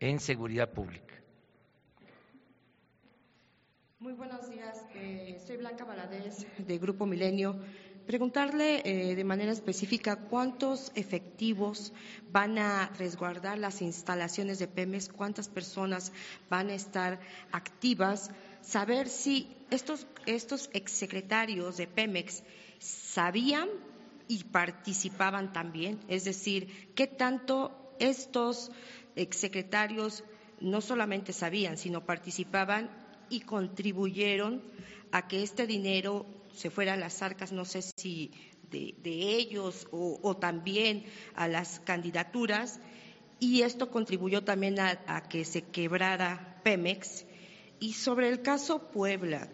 en 0.00 0.20
seguridad 0.20 0.70
pública. 0.70 1.14
Muy 3.98 4.12
buenos 4.12 4.50
días, 4.50 4.84
eh, 4.96 5.40
soy 5.46 5.56
Blanca 5.56 5.84
Valadez 5.84 6.46
de 6.58 6.78
Grupo 6.78 7.06
Milenio. 7.06 7.56
Preguntarle 8.06 8.82
eh, 8.84 9.14
de 9.14 9.24
manera 9.24 9.50
específica 9.50 10.16
cuántos 10.16 10.92
efectivos 10.94 11.94
van 12.30 12.58
a 12.58 12.90
resguardar 12.98 13.56
las 13.56 13.80
instalaciones 13.80 14.58
de 14.58 14.68
Pemex, 14.68 15.08
cuántas 15.08 15.48
personas 15.48 16.12
van 16.50 16.68
a 16.68 16.74
estar 16.74 17.18
activas, 17.50 18.30
saber 18.60 19.08
si 19.08 19.56
estos, 19.70 20.06
estos 20.26 20.68
exsecretarios 20.74 21.78
de 21.78 21.86
Pemex 21.86 22.42
sabían 22.78 23.70
y 24.28 24.44
participaban 24.44 25.54
también, 25.54 25.98
es 26.08 26.24
decir, 26.24 26.92
qué 26.94 27.06
tanto 27.06 27.94
estos 27.98 28.70
exsecretarios 29.16 30.24
no 30.60 30.80
solamente 30.80 31.32
sabían, 31.32 31.76
sino 31.76 32.04
participaban 32.04 32.90
y 33.28 33.40
contribuyeron 33.40 34.62
a 35.12 35.28
que 35.28 35.42
este 35.42 35.66
dinero 35.66 36.26
se 36.54 36.70
fuera 36.70 36.94
a 36.94 36.96
las 36.96 37.22
arcas, 37.22 37.52
no 37.52 37.64
sé 37.64 37.82
si 37.96 38.30
de, 38.70 38.94
ellos 39.06 39.86
o, 39.92 40.36
también 40.36 41.04
a 41.34 41.46
las 41.46 41.80
candidaturas, 41.80 42.80
y 43.38 43.62
esto 43.62 43.90
contribuyó 43.90 44.42
también 44.42 44.80
a 44.80 45.28
que 45.28 45.44
se 45.44 45.62
quebrara 45.62 46.60
Pemex. 46.64 47.24
Y 47.78 47.92
sobre 47.92 48.28
el 48.28 48.42
caso 48.42 48.90
Puebla, 48.90 49.48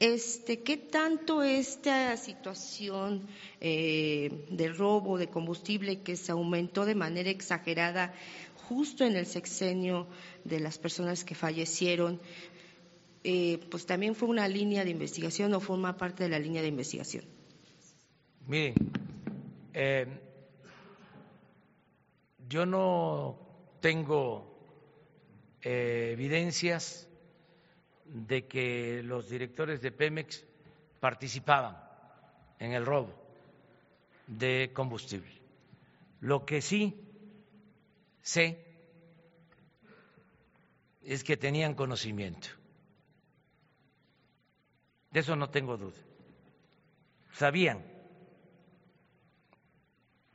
este, 0.00 0.60
¿qué 0.60 0.76
tanto 0.76 1.42
esta 1.42 2.16
situación 2.16 3.26
eh, 3.60 4.46
de 4.48 4.68
robo 4.68 5.18
de 5.18 5.28
combustible 5.28 6.02
que 6.02 6.14
se 6.14 6.30
aumentó 6.30 6.84
de 6.84 6.94
manera 6.94 7.30
exagerada 7.30 8.14
justo 8.68 9.04
en 9.04 9.16
el 9.16 9.26
sexenio 9.26 10.06
de 10.44 10.60
las 10.60 10.78
personas 10.78 11.24
que 11.24 11.34
fallecieron, 11.34 12.20
eh, 13.24 13.58
pues 13.70 13.86
también 13.86 14.14
fue 14.14 14.28
una 14.28 14.46
línea 14.46 14.84
de 14.84 14.90
investigación 14.90 15.54
o 15.54 15.60
forma 15.60 15.96
parte 15.96 16.24
de 16.24 16.28
la 16.28 16.38
línea 16.38 16.60
de 16.60 16.68
investigación? 16.68 17.24
Miren, 18.46 18.74
eh, 19.72 20.06
yo 22.48 22.66
no 22.66 23.38
tengo 23.80 24.46
evidencias 25.60 27.08
de 28.04 28.46
que 28.46 29.02
los 29.02 29.28
directores 29.28 29.82
de 29.82 29.92
Pemex 29.92 30.44
participaban 31.00 31.76
en 32.58 32.72
el 32.72 32.86
robo 32.86 33.12
de 34.26 34.70
combustible. 34.72 35.32
Lo 36.20 36.46
que 36.46 36.62
sí 36.62 37.07
sé 38.28 38.62
es 41.02 41.24
que 41.24 41.38
tenían 41.38 41.74
conocimiento. 41.74 42.48
De 45.10 45.20
eso 45.20 45.34
no 45.34 45.48
tengo 45.48 45.78
duda. 45.78 45.96
Sabían, 47.32 47.82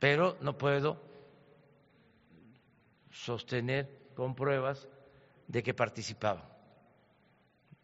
pero 0.00 0.36
no 0.40 0.58
puedo 0.58 1.00
sostener 3.12 4.10
con 4.14 4.34
pruebas 4.34 4.88
de 5.46 5.62
que 5.62 5.72
participaban. 5.72 6.48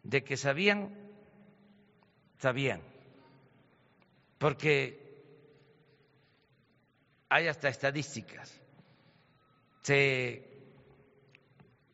De 0.03 0.23
que 0.25 0.35
sabían, 0.35 0.93
sabían. 2.37 2.81
Porque 4.37 4.99
hay 7.29 7.47
hasta 7.47 7.69
estadísticas. 7.69 8.60
Se 9.81 10.47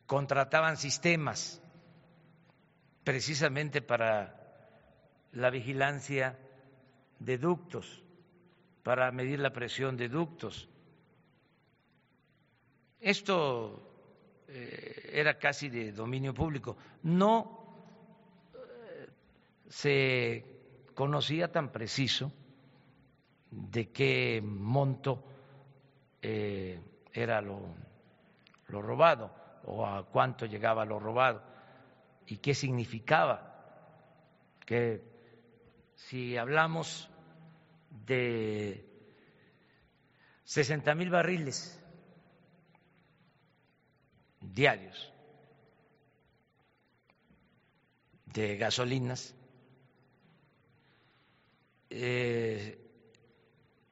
contrataban 0.06 0.76
sistemas 0.76 1.60
precisamente 3.04 3.82
para 3.82 4.34
la 5.32 5.50
vigilancia 5.50 6.38
de 7.18 7.38
ductos, 7.38 8.02
para 8.82 9.10
medir 9.12 9.40
la 9.40 9.52
presión 9.52 9.96
de 9.96 10.08
ductos. 10.08 10.68
Esto 13.00 13.82
eh, 14.48 15.10
era 15.12 15.38
casi 15.38 15.68
de 15.68 15.92
dominio 15.92 16.34
público. 16.34 16.76
No 17.02 17.84
eh, 18.54 19.08
se 19.68 20.44
conocía 20.94 21.52
tan 21.52 21.70
preciso 21.70 22.32
de 23.50 23.90
qué 23.90 24.42
monto 24.42 25.24
eh, 26.20 26.80
era 27.12 27.40
lo, 27.40 27.60
lo 28.68 28.82
robado 28.82 29.30
o 29.64 29.86
a 29.86 30.06
cuánto 30.06 30.46
llegaba 30.46 30.84
lo 30.84 30.98
robado 30.98 31.42
y 32.26 32.38
qué 32.38 32.54
significaba. 32.54 33.54
Que 34.64 35.02
si 35.94 36.36
hablamos 36.36 37.08
de 38.06 38.84
60 40.44 40.94
mil 40.94 41.10
barriles 41.10 41.82
diarios 44.40 45.12
de 48.26 48.56
gasolinas, 48.56 49.34
eh, 51.90 52.78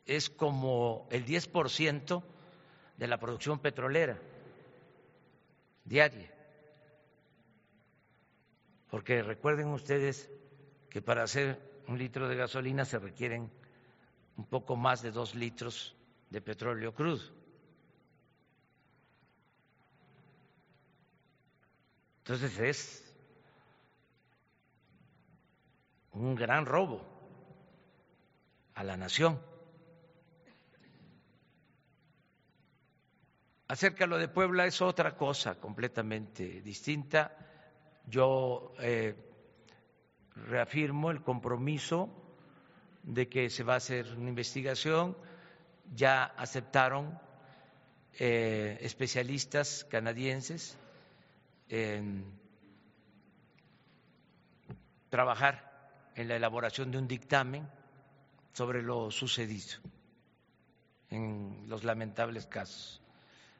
es 0.04 0.30
como 0.30 1.08
el 1.10 1.24
10% 1.24 2.22
de 2.96 3.06
la 3.06 3.18
producción 3.18 3.58
petrolera 3.58 4.18
diaria. 5.84 6.32
Porque 8.90 9.22
recuerden 9.22 9.68
ustedes 9.68 10.30
que 10.90 11.02
para 11.02 11.22
hacer 11.22 11.82
un 11.88 11.98
litro 11.98 12.28
de 12.28 12.36
gasolina 12.36 12.84
se 12.84 12.98
requieren 12.98 13.50
un 14.36 14.46
poco 14.46 14.76
más 14.76 15.02
de 15.02 15.10
dos 15.10 15.34
litros 15.34 15.96
de 16.30 16.40
petróleo 16.40 16.94
crudo. 16.94 17.22
Entonces 22.18 22.58
es 22.58 23.14
un 26.12 26.34
gran 26.34 26.66
robo 26.66 27.00
a 28.74 28.82
la 28.82 28.96
nación. 28.96 29.40
Acerca 33.68 34.06
lo 34.06 34.16
de 34.18 34.28
Puebla 34.28 34.64
es 34.66 34.80
otra 34.80 35.16
cosa 35.16 35.56
completamente 35.56 36.60
distinta. 36.60 37.36
Yo 38.06 38.72
eh, 38.78 39.16
reafirmo 40.36 41.10
el 41.10 41.22
compromiso 41.22 42.08
de 43.02 43.28
que 43.28 43.50
se 43.50 43.64
va 43.64 43.74
a 43.74 43.78
hacer 43.78 44.06
una 44.16 44.28
investigación. 44.28 45.16
Ya 45.92 46.24
aceptaron 46.24 47.18
eh, 48.20 48.78
especialistas 48.82 49.84
canadienses 49.90 50.78
en 51.68 52.24
trabajar 55.08 56.10
en 56.14 56.28
la 56.28 56.36
elaboración 56.36 56.92
de 56.92 56.98
un 56.98 57.08
dictamen 57.08 57.68
sobre 58.52 58.80
lo 58.82 59.10
sucedido 59.10 59.78
en 61.10 61.64
los 61.68 61.82
lamentables 61.82 62.46
casos 62.46 63.02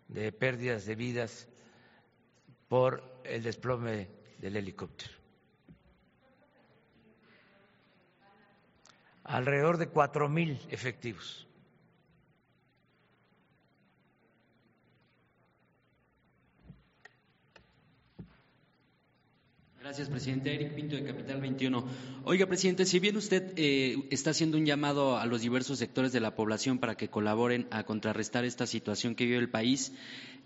de 0.09 0.33
pérdidas 0.33 0.87
de 0.87 0.95
vidas 0.95 1.49
por 2.69 3.03
el 3.25 3.43
desplome 3.43 4.09
del 4.39 4.57
helicóptero. 4.57 5.13
Alrededor 9.25 9.77
de 9.79 9.89
cuatro 9.89 10.29
mil 10.29 10.61
efectivos. 10.71 11.47
Gracias, 19.87 20.09
presidente. 20.09 20.53
Eric 20.53 20.75
Pinto, 20.75 20.97
de 20.97 21.05
Capital 21.05 21.41
21. 21.41 21.87
Oiga, 22.25 22.47
presidente, 22.47 22.85
si 22.87 22.99
bien 22.99 23.17
usted 23.17 23.53
eh, 23.55 23.97
está 24.11 24.31
haciendo 24.31 24.59
un 24.59 24.67
llamado 24.67 25.17
a 25.17 25.27
los 25.27 25.43
diversos 25.43 25.79
sectores 25.79 26.13
de 26.13 26.19
la 26.19 26.35
población 26.35 26.79
para 26.79 26.97
que 26.97 27.09
colaboren 27.09 27.69
a 27.71 27.85
contrarrestar 27.85 28.45
esta 28.45 28.67
situación 28.67 29.15
que 29.15 29.27
vive 29.27 29.37
el 29.37 29.49
país, 29.49 29.93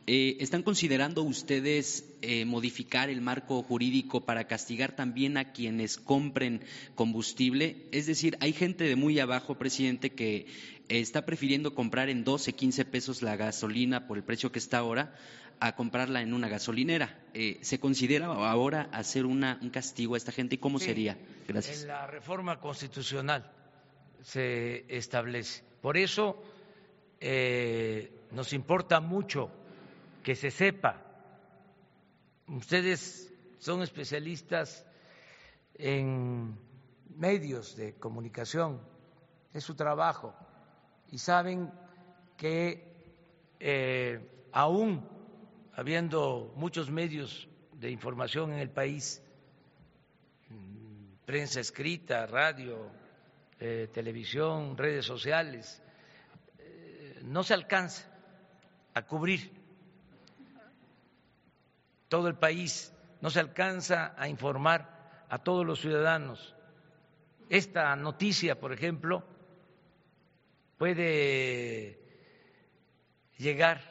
eh, 0.06 0.36
¿están 0.40 0.62
considerando 0.62 1.22
ustedes 1.22 2.04
eh, 2.20 2.44
modificar 2.44 3.08
el 3.08 3.22
marco 3.22 3.62
jurídico 3.62 4.26
para 4.26 4.46
castigar 4.46 4.94
también 4.94 5.38
a 5.38 5.52
quienes 5.52 5.96
compren 5.96 6.60
combustible? 6.94 7.86
Es 7.92 8.04
decir, 8.04 8.36
hay 8.40 8.52
gente 8.52 8.84
de 8.84 8.96
muy 8.96 9.18
abajo, 9.20 9.56
presidente, 9.56 10.10
que 10.10 10.48
está 10.90 11.24
prefiriendo 11.24 11.74
comprar 11.74 12.10
en 12.10 12.24
12, 12.24 12.52
15 12.52 12.84
pesos 12.84 13.22
la 13.22 13.36
gasolina 13.36 14.06
por 14.06 14.18
el 14.18 14.22
precio 14.22 14.52
que 14.52 14.58
está 14.58 14.76
ahora 14.76 15.14
a 15.60 15.76
comprarla 15.76 16.22
en 16.22 16.32
una 16.32 16.48
gasolinera. 16.48 17.18
Eh, 17.34 17.58
¿Se 17.60 17.78
considera 17.78 18.26
ahora 18.26 18.88
hacer 18.92 19.26
una, 19.26 19.58
un 19.60 19.70
castigo 19.70 20.14
a 20.14 20.16
esta 20.16 20.32
gente 20.32 20.54
y 20.54 20.58
cómo 20.58 20.78
sería? 20.78 21.18
Gracias. 21.46 21.82
En 21.82 21.88
la 21.88 22.06
reforma 22.06 22.58
constitucional 22.58 23.50
se 24.22 24.84
establece. 24.88 25.62
Por 25.82 25.98
eso 25.98 26.42
eh, 27.20 28.10
nos 28.32 28.52
importa 28.54 29.00
mucho 29.00 29.50
que 30.22 30.34
se 30.34 30.50
sepa. 30.50 31.02
Ustedes 32.46 33.32
son 33.58 33.82
especialistas 33.82 34.86
en 35.74 36.58
medios 37.16 37.76
de 37.76 37.94
comunicación, 37.94 38.80
es 39.52 39.62
su 39.62 39.74
trabajo, 39.74 40.34
y 41.10 41.18
saben 41.18 41.70
que 42.36 42.90
eh, 43.60 44.48
aún 44.52 45.19
habiendo 45.80 46.52
muchos 46.56 46.90
medios 46.90 47.48
de 47.72 47.90
información 47.90 48.52
en 48.52 48.58
el 48.58 48.68
país, 48.68 49.22
prensa 51.24 51.60
escrita, 51.60 52.26
radio, 52.26 52.90
eh, 53.58 53.88
televisión, 53.90 54.76
redes 54.76 55.06
sociales, 55.06 55.82
eh, 56.58 57.20
no 57.22 57.42
se 57.42 57.54
alcanza 57.54 58.06
a 58.92 59.06
cubrir 59.06 59.52
todo 62.08 62.28
el 62.28 62.34
país, 62.34 62.92
no 63.22 63.30
se 63.30 63.40
alcanza 63.40 64.14
a 64.18 64.28
informar 64.28 65.24
a 65.30 65.38
todos 65.38 65.64
los 65.64 65.80
ciudadanos. 65.80 66.54
Esta 67.48 67.96
noticia, 67.96 68.60
por 68.60 68.74
ejemplo, 68.74 69.24
puede 70.76 71.98
llegar 73.38 73.89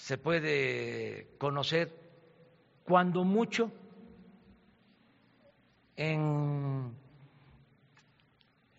se 0.00 0.16
puede 0.16 1.28
conocer 1.38 1.94
cuando 2.84 3.22
mucho 3.22 3.70
en 5.94 6.96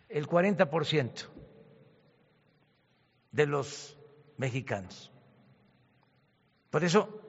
el 0.10 0.28
40% 0.28 1.28
de 3.32 3.46
los 3.46 3.98
mexicanos. 4.38 5.12
Por 6.72 6.84
eso 6.84 7.22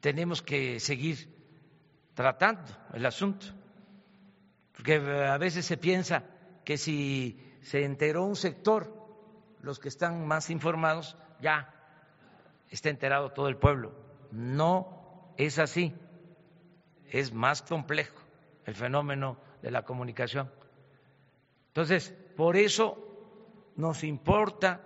tenemos 0.00 0.42
que 0.42 0.78
seguir 0.80 1.34
tratando 2.12 2.70
el 2.92 3.06
asunto, 3.06 3.46
porque 4.76 4.96
a 4.96 5.38
veces 5.38 5.64
se 5.64 5.78
piensa 5.78 6.22
que 6.64 6.76
si 6.76 7.40
se 7.62 7.84
enteró 7.84 8.24
un 8.24 8.36
sector, 8.36 8.92
los 9.62 9.78
que 9.78 9.88
están 9.88 10.26
más 10.26 10.50
informados, 10.50 11.16
ya 11.40 11.73
está 12.70 12.90
enterado 12.90 13.32
todo 13.32 13.48
el 13.48 13.56
pueblo. 13.56 13.92
No 14.30 15.32
es 15.36 15.58
así. 15.58 15.94
es 17.10 17.32
más 17.32 17.62
complejo 17.62 18.18
el 18.64 18.74
fenómeno 18.74 19.36
de 19.62 19.70
la 19.70 19.82
comunicación. 19.82 20.50
Entonces, 21.68 22.14
por 22.36 22.56
eso 22.56 22.98
nos 23.76 24.02
importa 24.04 24.80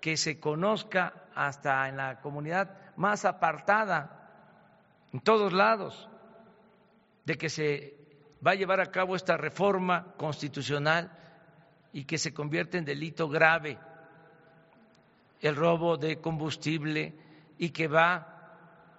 que 0.00 0.16
se 0.16 0.38
conozca 0.38 1.28
hasta 1.34 1.88
en 1.88 1.96
la 1.96 2.20
comunidad 2.20 2.94
más 2.96 3.24
apartada, 3.24 5.04
en 5.12 5.20
todos 5.20 5.52
lados, 5.52 6.08
de 7.24 7.36
que 7.36 7.48
se 7.48 7.96
va 8.44 8.52
a 8.52 8.56
llevar 8.56 8.80
a 8.80 8.90
cabo 8.90 9.16
esta 9.16 9.36
reforma 9.36 10.14
constitucional 10.16 11.10
y 11.92 12.04
que 12.04 12.18
se 12.18 12.32
convierte 12.32 12.78
en 12.78 12.84
delito 12.84 13.28
grave 13.28 13.78
el 15.40 15.56
robo 15.56 15.96
de 15.96 16.20
combustible 16.20 17.14
y 17.58 17.70
que 17.70 17.88
va 17.88 18.38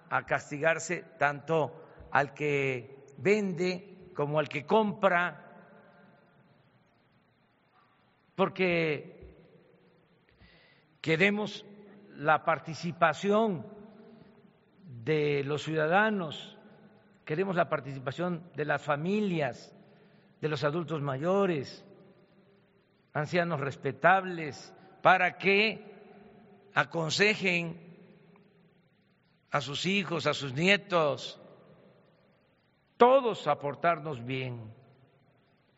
a 0.08 0.26
castigarse 0.26 1.04
tanto 1.18 2.08
al 2.10 2.34
que 2.34 3.04
vende 3.18 4.10
como 4.14 4.38
al 4.38 4.48
que 4.48 4.66
compra, 4.66 5.46
porque 8.34 9.34
queremos 11.00 11.64
la 12.16 12.44
participación 12.44 13.66
de 15.04 15.44
los 15.44 15.62
ciudadanos, 15.62 16.58
queremos 17.24 17.56
la 17.56 17.68
participación 17.68 18.50
de 18.54 18.64
las 18.64 18.82
familias, 18.82 19.74
de 20.40 20.48
los 20.48 20.64
adultos 20.64 21.00
mayores, 21.00 21.84
ancianos 23.12 23.60
respetables, 23.60 24.74
para 25.02 25.38
que 25.38 25.89
aconsejen 26.74 27.90
a 29.50 29.60
sus 29.60 29.86
hijos, 29.86 30.26
a 30.26 30.34
sus 30.34 30.52
nietos, 30.54 31.40
todos 32.96 33.46
aportarnos 33.46 34.24
bien, 34.24 34.72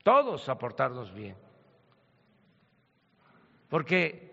todos 0.02 0.48
aportarnos 0.48 1.12
bien. 1.14 1.36
Porque 3.68 4.30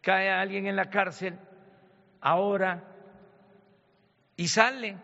cae 0.00 0.30
alguien 0.30 0.66
en 0.66 0.76
la 0.76 0.90
cárcel 0.90 1.38
ahora 2.20 2.82
y 4.36 4.48
sale. 4.48 4.96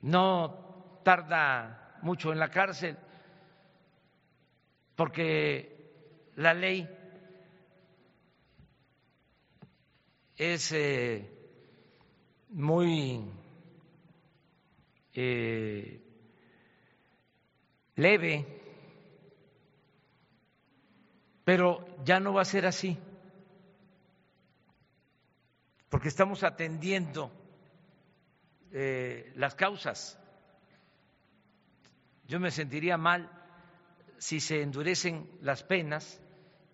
No 0.00 1.00
tarda 1.04 1.98
mucho 2.02 2.32
en 2.32 2.38
la 2.38 2.48
cárcel 2.48 2.96
porque 5.00 6.30
la 6.36 6.52
ley 6.52 6.86
es 10.36 10.72
eh, 10.72 11.26
muy 12.50 13.24
eh, 15.14 16.02
leve, 17.96 18.46
pero 21.44 21.82
ya 22.04 22.20
no 22.20 22.34
va 22.34 22.42
a 22.42 22.44
ser 22.44 22.66
así, 22.66 22.98
porque 25.88 26.08
estamos 26.08 26.42
atendiendo 26.44 27.32
eh, 28.70 29.32
las 29.36 29.54
causas. 29.54 30.20
Yo 32.26 32.38
me 32.38 32.50
sentiría 32.50 32.98
mal 32.98 33.39
si 34.20 34.38
se 34.38 34.60
endurecen 34.60 35.30
las 35.40 35.64
penas 35.64 36.20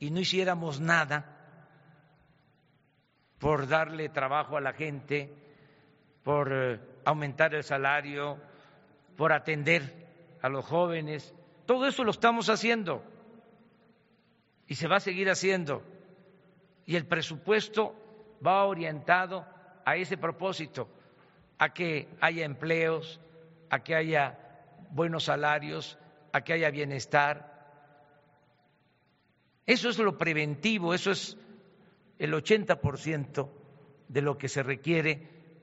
y 0.01 0.11
no 0.11 0.18
hiciéramos 0.18 0.80
nada 0.80 1.32
por 3.38 3.68
darle 3.68 4.09
trabajo 4.09 4.57
a 4.57 4.61
la 4.61 4.72
gente, 4.72 5.32
por 6.24 6.53
eh, 6.53 6.80
aumentar 7.05 7.55
el 7.55 7.62
salario, 7.62 8.36
por 9.16 9.32
atender 9.32 9.94
a 10.42 10.49
los 10.49 10.64
jóvenes. 10.64 11.32
Todo 11.66 11.86
eso 11.86 12.03
lo 12.03 12.11
estamos 12.11 12.51
haciendo 12.51 13.05
y 14.66 14.74
se 14.74 14.88
va 14.88 14.97
a 14.97 15.01
seguir 15.01 15.30
haciendo. 15.30 15.84
Y 16.84 16.97
el 16.97 17.07
presupuesto 17.07 17.94
va 18.44 18.64
orientado 18.64 19.47
a 19.84 19.94
ese 19.94 20.16
propósito, 20.16 20.88
a 21.59 21.72
que 21.72 22.09
haya 22.20 22.44
empleos, 22.44 23.20
a 23.70 23.84
que 23.84 23.94
haya 23.94 24.36
buenos 24.90 25.24
salarios, 25.24 25.97
a 26.37 26.45
que 26.45 26.53
haya 26.53 26.70
bienestar. 26.70 27.34
Eso 29.64 29.89
es 29.89 29.99
lo 29.99 30.18
preventivo, 30.18 30.93
eso 30.93 31.11
es 31.11 31.37
el 32.18 32.32
80% 32.34 33.49
de 34.09 34.22
lo 34.22 34.37
que 34.37 34.49
se 34.49 34.62
requiere 34.62 35.16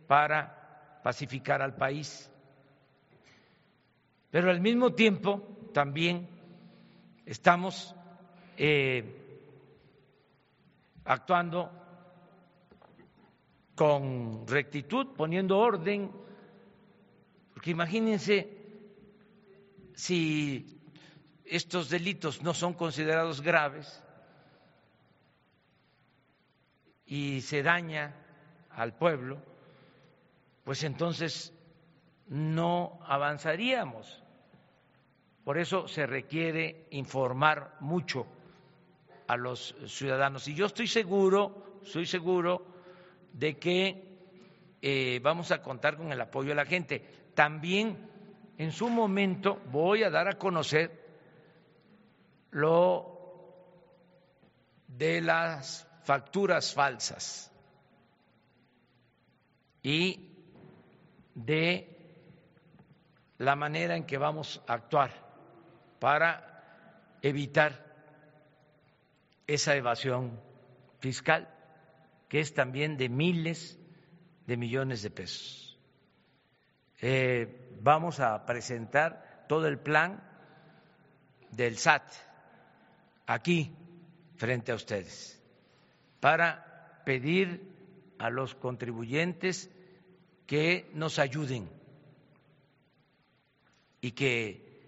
para 0.07 0.99
pacificar 1.03 1.61
al 1.61 1.76
país. 1.76 2.30
Pero 4.32 4.49
al 4.49 4.61
mismo 4.61 4.93
tiempo 4.93 5.41
también 5.74 6.28
estamos 7.26 7.95
eh, 8.57 9.03
actuando 11.05 11.71
con 13.76 14.47
rectitud, 14.47 15.15
poniendo 15.15 15.59
orden, 15.59 16.11
porque 17.53 17.71
imagínense 17.71 18.62
si 19.96 20.80
estos 21.46 21.89
delitos 21.89 22.41
no 22.41 22.54
son 22.54 22.74
considerados 22.74 23.41
graves 23.41 24.04
y 27.06 27.41
se 27.41 27.62
daña 27.64 28.16
al 28.72 28.96
pueblo, 28.96 29.38
pues 30.64 30.84
entonces 30.84 31.54
no 32.28 33.00
avanzaríamos. 33.06 34.24
Por 35.44 35.58
eso 35.58 35.88
se 35.88 36.06
requiere 36.08 36.88
informar 36.91 37.76
mucho 37.82 38.26
a 39.28 39.36
los 39.36 39.76
ciudadanos. 39.88 40.48
Y 40.48 40.56
yo 40.56 40.66
estoy 40.66 40.88
seguro, 40.88 41.80
estoy 41.84 42.06
seguro 42.06 42.66
de 43.34 43.58
que 43.58 44.14
eh, 44.82 45.20
vamos 45.22 45.52
a 45.52 45.62
contar 45.62 45.98
con 45.98 46.12
el 46.12 46.22
apoyo 46.22 46.50
de 46.50 46.56
la 46.56 46.66
gente. 46.66 47.00
También 47.36 48.10
en 48.58 48.72
su 48.72 48.89
momento 48.89 49.60
voy 49.72 50.04
a 50.04 50.10
dar 50.10 50.28
a 50.28 50.38
conocer 50.38 51.04
lo 52.51 53.14
de 54.88 55.22
las 55.22 55.88
facturas 56.04 56.74
falsas 56.74 57.51
y 59.82 60.30
de 61.34 61.89
la 63.39 63.56
manera 63.56 63.95
en 63.95 64.06
que 64.06 64.18
vamos 64.18 64.62
a 64.68 64.74
actuar 64.74 65.12
para 65.99 67.18
evitar 67.22 67.84
esa 69.47 69.76
evasión 69.76 70.39
fiscal, 70.99 71.49
que 72.30 72.40
es 72.40 72.53
también 72.53 72.98
de 72.98 73.10
miles 73.10 73.80
de 74.45 74.57
millones 74.57 75.02
de 75.02 75.10
pesos. 75.10 75.73
Eh, 77.05 77.75
vamos 77.81 78.21
a 78.21 78.45
presentar 78.45 79.43
todo 79.49 79.67
el 79.67 79.77
plan 79.77 80.23
del 81.51 81.77
SAT 81.77 82.01
aquí 83.27 83.75
frente 84.38 84.71
a 84.71 84.75
ustedes 84.75 85.38
para 86.21 87.03
pedir 87.03 88.15
a 88.19 88.30
los 88.30 88.55
contribuyentes 88.55 89.69
que 90.47 90.89
nos 90.93 91.19
ayuden 91.19 91.69
y 93.99 94.11
que 94.13 94.81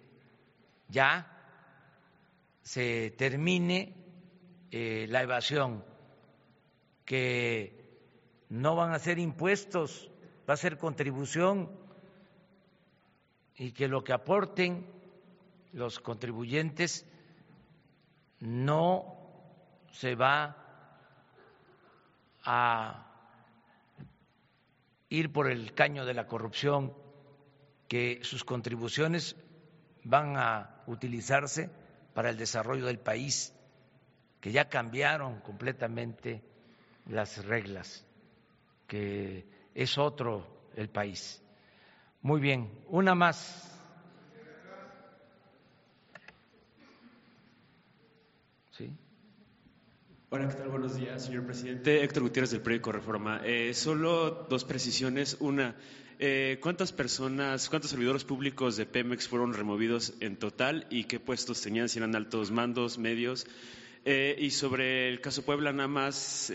ya 0.87 1.29
se 2.61 3.11
termine 3.17 3.93
eh, 4.71 5.05
la 5.09 5.21
evasión, 5.21 5.83
que 7.03 8.07
no 8.47 8.77
van 8.77 8.93
a 8.93 8.99
ser 8.99 9.19
impuestos, 9.19 10.09
va 10.49 10.53
a 10.53 10.57
ser 10.57 10.77
contribución 10.77 11.83
y 13.57 13.71
que 13.71 13.87
lo 13.87 14.03
que 14.03 14.13
aporten 14.13 14.85
los 15.71 15.99
contribuyentes 15.99 17.05
no 18.39 19.15
se 19.91 20.15
va 20.15 20.55
a 22.43 23.05
ir 25.09 25.31
por 25.31 25.49
el 25.49 25.73
caño 25.73 26.05
de 26.05 26.13
la 26.13 26.27
corrupción, 26.27 26.93
que 27.87 28.19
sus 28.23 28.43
contribuciones 28.43 29.35
van 30.03 30.37
a 30.37 30.83
utilizarse 30.87 31.69
para 32.13 32.29
el 32.29 32.37
desarrollo 32.37 32.85
del 32.85 32.99
país, 32.99 33.53
que 34.41 34.51
ya 34.51 34.69
cambiaron 34.69 35.39
completamente 35.41 36.43
las 37.07 37.45
reglas, 37.45 38.05
que 38.87 39.45
es 39.73 39.97
otro 39.97 40.69
el 40.75 40.89
país. 40.89 41.44
Muy 42.25 42.41
bien, 42.41 42.67
una 42.87 43.13
más. 43.13 43.71
Hola, 50.29 50.47
¿qué 50.49 50.55
tal? 50.55 50.69
Buenos 50.69 50.97
días, 50.97 51.23
señor 51.23 51.45
presidente. 51.45 52.03
Héctor 52.03 52.23
Gutiérrez 52.23 52.49
del 52.49 52.61
periódico 52.61 52.91
Reforma. 52.91 53.41
Eh, 53.45 53.75
solo 53.75 54.47
dos 54.49 54.65
precisiones. 54.65 55.37
Una, 55.39 55.75
eh, 56.17 56.57
¿cuántas 56.63 56.91
personas, 56.91 57.69
cuántos 57.69 57.91
servidores 57.91 58.23
públicos 58.23 58.75
de 58.75 58.87
Pemex 58.87 59.27
fueron 59.27 59.53
removidos 59.53 60.15
en 60.19 60.35
total 60.37 60.87
y 60.89 61.03
qué 61.03 61.19
puestos 61.19 61.61
tenían? 61.61 61.89
Si 61.89 61.99
eran 61.99 62.15
altos 62.15 62.49
mandos, 62.49 62.97
medios. 62.97 63.45
Eh, 64.03 64.35
y 64.39 64.49
sobre 64.49 65.09
el 65.09 65.21
caso 65.21 65.45
Puebla, 65.45 65.71
nada 65.73 65.87
más 65.87 66.51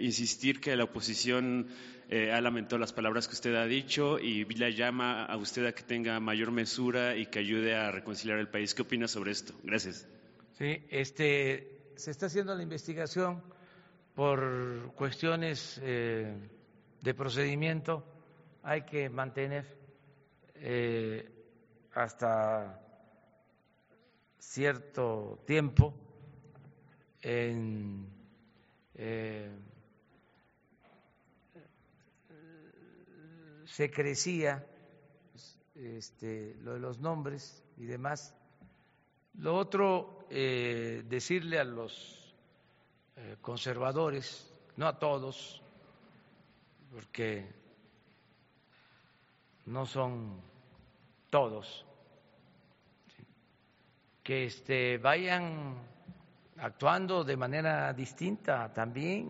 insistir 0.00 0.60
que 0.60 0.76
la 0.76 0.84
oposición 0.84 1.66
ha 2.10 2.40
lamentado 2.40 2.78
las 2.78 2.92
palabras 2.92 3.26
que 3.26 3.34
usted 3.34 3.54
ha 3.56 3.66
dicho 3.66 4.18
y 4.18 4.44
la 4.54 4.70
llama 4.70 5.24
a 5.24 5.36
usted 5.36 5.66
a 5.66 5.72
que 5.72 5.82
tenga 5.82 6.20
mayor 6.20 6.52
mesura 6.52 7.16
y 7.16 7.26
que 7.26 7.40
ayude 7.40 7.74
a 7.74 7.90
reconciliar 7.90 8.38
el 8.38 8.48
país. 8.48 8.74
¿Qué 8.74 8.82
opina 8.82 9.08
sobre 9.08 9.32
esto? 9.32 9.54
Gracias. 9.64 10.06
Sí, 10.52 10.86
este, 10.88 11.92
se 11.96 12.10
está 12.10 12.26
haciendo 12.26 12.54
la 12.54 12.62
investigación 12.62 13.42
por 14.14 14.92
cuestiones 14.94 15.78
eh, 15.82 16.34
de 17.02 17.14
procedimiento. 17.14 18.04
Hay 18.62 18.82
que 18.82 19.10
mantener 19.10 19.66
eh, 20.54 21.28
hasta 21.92 22.80
cierto 24.38 25.42
tiempo 25.46 25.94
en 27.20 28.08
eh, 28.94 29.50
se 33.76 33.90
crecía 33.90 34.66
este, 35.74 36.56
lo 36.62 36.72
de 36.72 36.80
los 36.80 36.98
nombres 36.98 37.62
y 37.76 37.84
demás. 37.84 38.34
Lo 39.34 39.54
otro, 39.54 40.26
eh, 40.30 41.04
decirle 41.06 41.58
a 41.58 41.64
los 41.64 42.34
eh, 43.16 43.36
conservadores, 43.42 44.50
no 44.76 44.86
a 44.86 44.98
todos, 44.98 45.62
porque 46.90 47.52
no 49.66 49.84
son 49.84 50.40
todos, 51.28 51.84
que 54.22 54.46
este, 54.46 54.96
vayan 54.96 55.76
actuando 56.56 57.24
de 57.24 57.36
manera 57.36 57.92
distinta 57.92 58.72
también, 58.72 59.28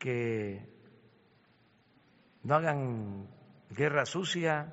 que 0.00 0.75
no 2.46 2.54
hagan 2.54 3.28
guerra 3.70 4.06
sucia, 4.06 4.72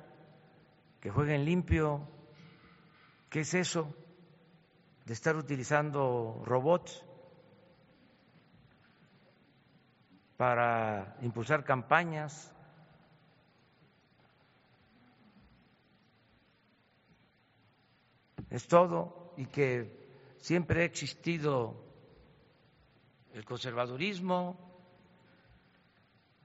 que 1.00 1.10
jueguen 1.10 1.44
limpio 1.44 2.08
¿Qué 3.34 3.40
es 3.40 3.52
eso 3.52 3.92
de 5.06 5.12
estar 5.12 5.34
utilizando 5.34 6.40
robots 6.44 7.04
para 10.36 11.16
impulsar 11.20 11.64
campañas? 11.64 12.54
Es 18.50 18.68
todo 18.68 19.34
y 19.36 19.46
que 19.46 20.36
siempre 20.38 20.82
ha 20.82 20.84
existido 20.84 21.74
el 23.32 23.44
conservadurismo, 23.44 24.56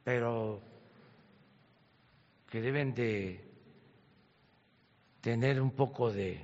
pero 0.04 0.60
que 2.50 2.62
deben 2.62 2.94
de 2.96 3.46
tener 5.22 5.62
un 5.62 5.72
poco 5.72 6.12
de 6.12 6.44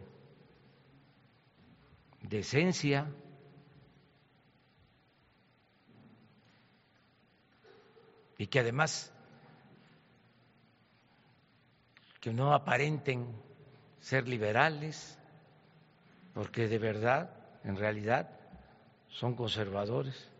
decencia, 2.21 3.07
y 8.37 8.47
que 8.47 8.59
además 8.59 9.11
que 12.19 12.33
no 12.33 12.53
aparenten 12.53 13.27
ser 13.99 14.27
liberales, 14.27 15.17
porque 16.33 16.67
de 16.67 16.79
verdad, 16.79 17.31
en 17.63 17.77
realidad, 17.77 18.29
son 19.09 19.35
conservadores. 19.35 20.34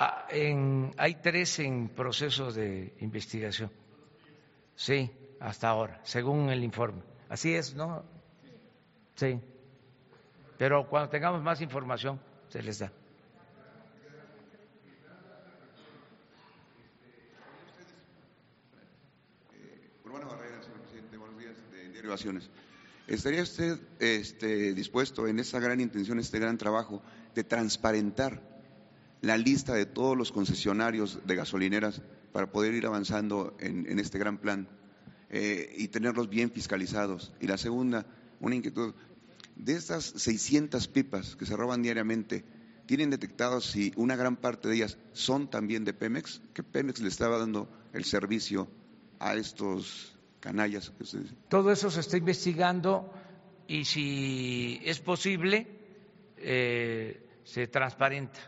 Ah, 0.00 0.28
hay 0.30 1.14
tres 1.16 1.58
en 1.58 1.88
proceso 1.88 2.52
de 2.52 2.94
investigación. 3.00 3.70
Sí 4.76 5.10
hasta 5.40 5.68
ahora, 5.68 6.00
según 6.04 6.50
el 6.50 6.62
informe. 6.62 7.02
Así 7.28 7.54
es, 7.54 7.74
¿no? 7.74 8.04
Sí. 9.16 9.40
Pero 10.56 10.88
cuando 10.88 11.08
tengamos 11.08 11.42
más 11.42 11.60
información, 11.60 12.20
se 12.48 12.62
les 12.62 12.78
da. 12.78 12.92
Presidente, 20.84 21.16
buenos 21.16 21.38
días, 21.38 21.54
de 21.72 21.88
Diario 21.90 22.40
¿Estaría 23.06 23.42
usted 23.42 23.78
este, 23.98 24.74
dispuesto 24.74 25.26
en 25.26 25.38
esa 25.38 25.58
gran 25.60 25.80
intención, 25.80 26.18
este 26.18 26.38
gran 26.38 26.56
trabajo, 26.56 27.02
de 27.34 27.42
transparentar 27.42 28.57
la 29.20 29.36
lista 29.36 29.74
de 29.74 29.86
todos 29.86 30.16
los 30.16 30.32
concesionarios 30.32 31.20
de 31.26 31.34
gasolineras 31.34 32.02
para 32.32 32.50
poder 32.50 32.74
ir 32.74 32.86
avanzando 32.86 33.56
en 33.60 33.98
este 33.98 34.18
gran 34.18 34.38
plan 34.38 34.68
eh, 35.30 35.74
y 35.76 35.88
tenerlos 35.88 36.30
bien 36.30 36.50
fiscalizados. 36.50 37.34
Y 37.40 37.46
la 37.48 37.58
segunda, 37.58 38.06
una 38.40 38.54
inquietud, 38.54 38.94
de 39.56 39.74
estas 39.74 40.04
600 40.04 40.88
pipas 40.88 41.36
que 41.36 41.44
se 41.44 41.54
roban 41.54 41.82
diariamente, 41.82 42.44
¿tienen 42.86 43.10
detectados 43.10 43.66
si 43.66 43.92
una 43.96 44.16
gran 44.16 44.36
parte 44.36 44.68
de 44.68 44.76
ellas 44.76 44.96
son 45.12 45.50
también 45.50 45.84
de 45.84 45.92
Pemex? 45.92 46.40
Que 46.54 46.62
Pemex 46.62 47.00
le 47.00 47.08
estaba 47.08 47.38
dando 47.38 47.68
el 47.92 48.04
servicio 48.04 48.68
a 49.18 49.34
estos 49.34 50.16
canallas. 50.40 50.92
Todo 51.50 51.72
eso 51.72 51.90
se 51.90 52.00
está 52.00 52.16
investigando 52.16 53.12
y 53.66 53.84
si 53.84 54.80
es 54.82 54.98
posible, 55.00 55.66
eh, 56.38 57.20
se 57.44 57.66
transparenta. 57.66 58.40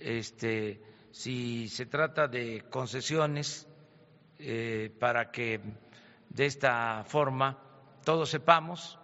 Este, 0.00 0.80
si 1.10 1.68
se 1.68 1.86
trata 1.86 2.28
de 2.28 2.64
concesiones, 2.70 3.68
eh, 4.40 4.94
para 5.00 5.32
que 5.32 5.60
de 6.30 6.46
esta 6.46 7.02
forma 7.04 7.58
todos 8.04 8.30
sepamos 8.30 8.96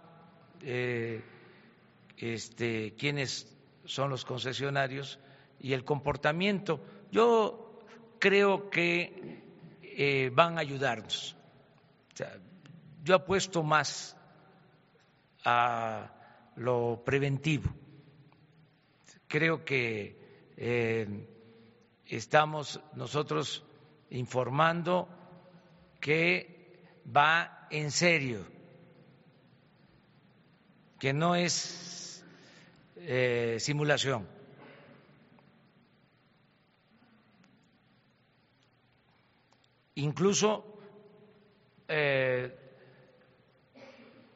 eh, 0.61 1.21
este, 2.15 2.93
quiénes 2.97 3.53
son 3.83 4.09
los 4.09 4.23
concesionarios 4.23 5.19
y 5.59 5.73
el 5.73 5.83
comportamiento. 5.83 6.79
Yo 7.11 7.79
creo 8.17 8.69
que 8.69 9.43
eh, 9.83 10.31
van 10.33 10.57
a 10.57 10.61
ayudarnos. 10.61 11.35
yo 13.03 13.15
apuesto 13.15 13.61
más 13.61 14.15
a 15.43 16.13
lo 16.55 17.03
preventivo. 17.05 17.69
Creo 19.27 19.65
que 19.65 20.24
estamos 22.05 22.79
nosotros 22.93 23.63
informando 24.09 25.09
que 25.99 26.89
va 27.15 27.67
en 27.69 27.91
serio, 27.91 28.45
que 30.99 31.13
no 31.13 31.35
es 31.35 32.23
eh, 32.97 33.57
simulación. 33.59 34.27
Incluso 39.95 40.79
eh, 41.87 42.55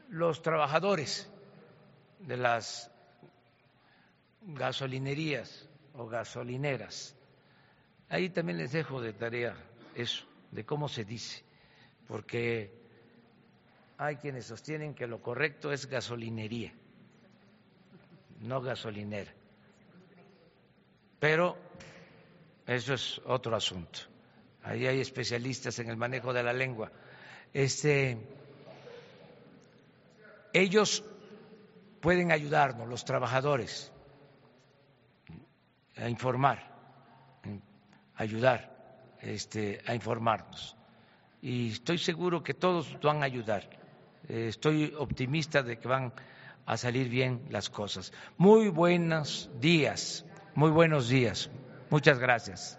los 0.09 0.41
trabajadores 0.41 1.29
de 2.19 2.37
las 2.37 2.89
gasolinerías 4.41 5.68
o 5.99 6.07
gasolineras, 6.07 7.15
ahí 8.09 8.29
también 8.29 8.57
les 8.57 8.71
dejo 8.71 9.01
de 9.01 9.13
tarea 9.13 9.55
eso, 9.95 10.25
de 10.51 10.65
cómo 10.65 10.87
se 10.87 11.03
dice 11.03 11.43
porque 12.09 12.73
hay 13.99 14.15
quienes 14.15 14.47
sostienen 14.47 14.95
que 14.95 15.05
lo 15.05 15.21
correcto 15.21 15.71
es 15.71 15.85
gasolinería, 15.85 16.73
no 18.39 18.61
gasolinera. 18.61 19.31
Pero 21.19 21.55
eso 22.65 22.95
es 22.95 23.21
otro 23.25 23.55
asunto. 23.55 23.99
Ahí 24.63 24.87
hay 24.87 24.99
especialistas 24.99 25.77
en 25.77 25.89
el 25.89 25.97
manejo 25.97 26.33
de 26.33 26.41
la 26.41 26.51
lengua. 26.51 26.91
Este, 27.53 28.17
ellos 30.51 31.03
pueden 32.01 32.31
ayudarnos, 32.31 32.87
los 32.87 33.05
trabajadores, 33.05 33.91
a 36.01 36.09
informar, 36.09 36.59
ayudar 38.15 39.15
este, 39.21 39.81
a 39.85 39.93
informarnos 39.95 40.75
y 41.41 41.71
estoy 41.71 41.97
seguro 41.97 42.43
que 42.43 42.53
todos 42.53 42.97
van 43.01 43.21
a 43.21 43.25
ayudar 43.25 43.69
eh, 44.27 44.47
estoy 44.49 44.93
optimista 44.97 45.63
de 45.63 45.77
que 45.79 45.87
van 45.87 46.13
a 46.65 46.77
salir 46.77 47.09
bien 47.09 47.41
las 47.49 47.69
cosas. 47.69 48.13
Muy 48.37 48.69
buenos 48.69 49.49
días, 49.59 50.23
muy 50.53 50.69
buenos 50.71 51.09
días. 51.09 51.49
Muchas 51.89 52.19
gracias. 52.19 52.78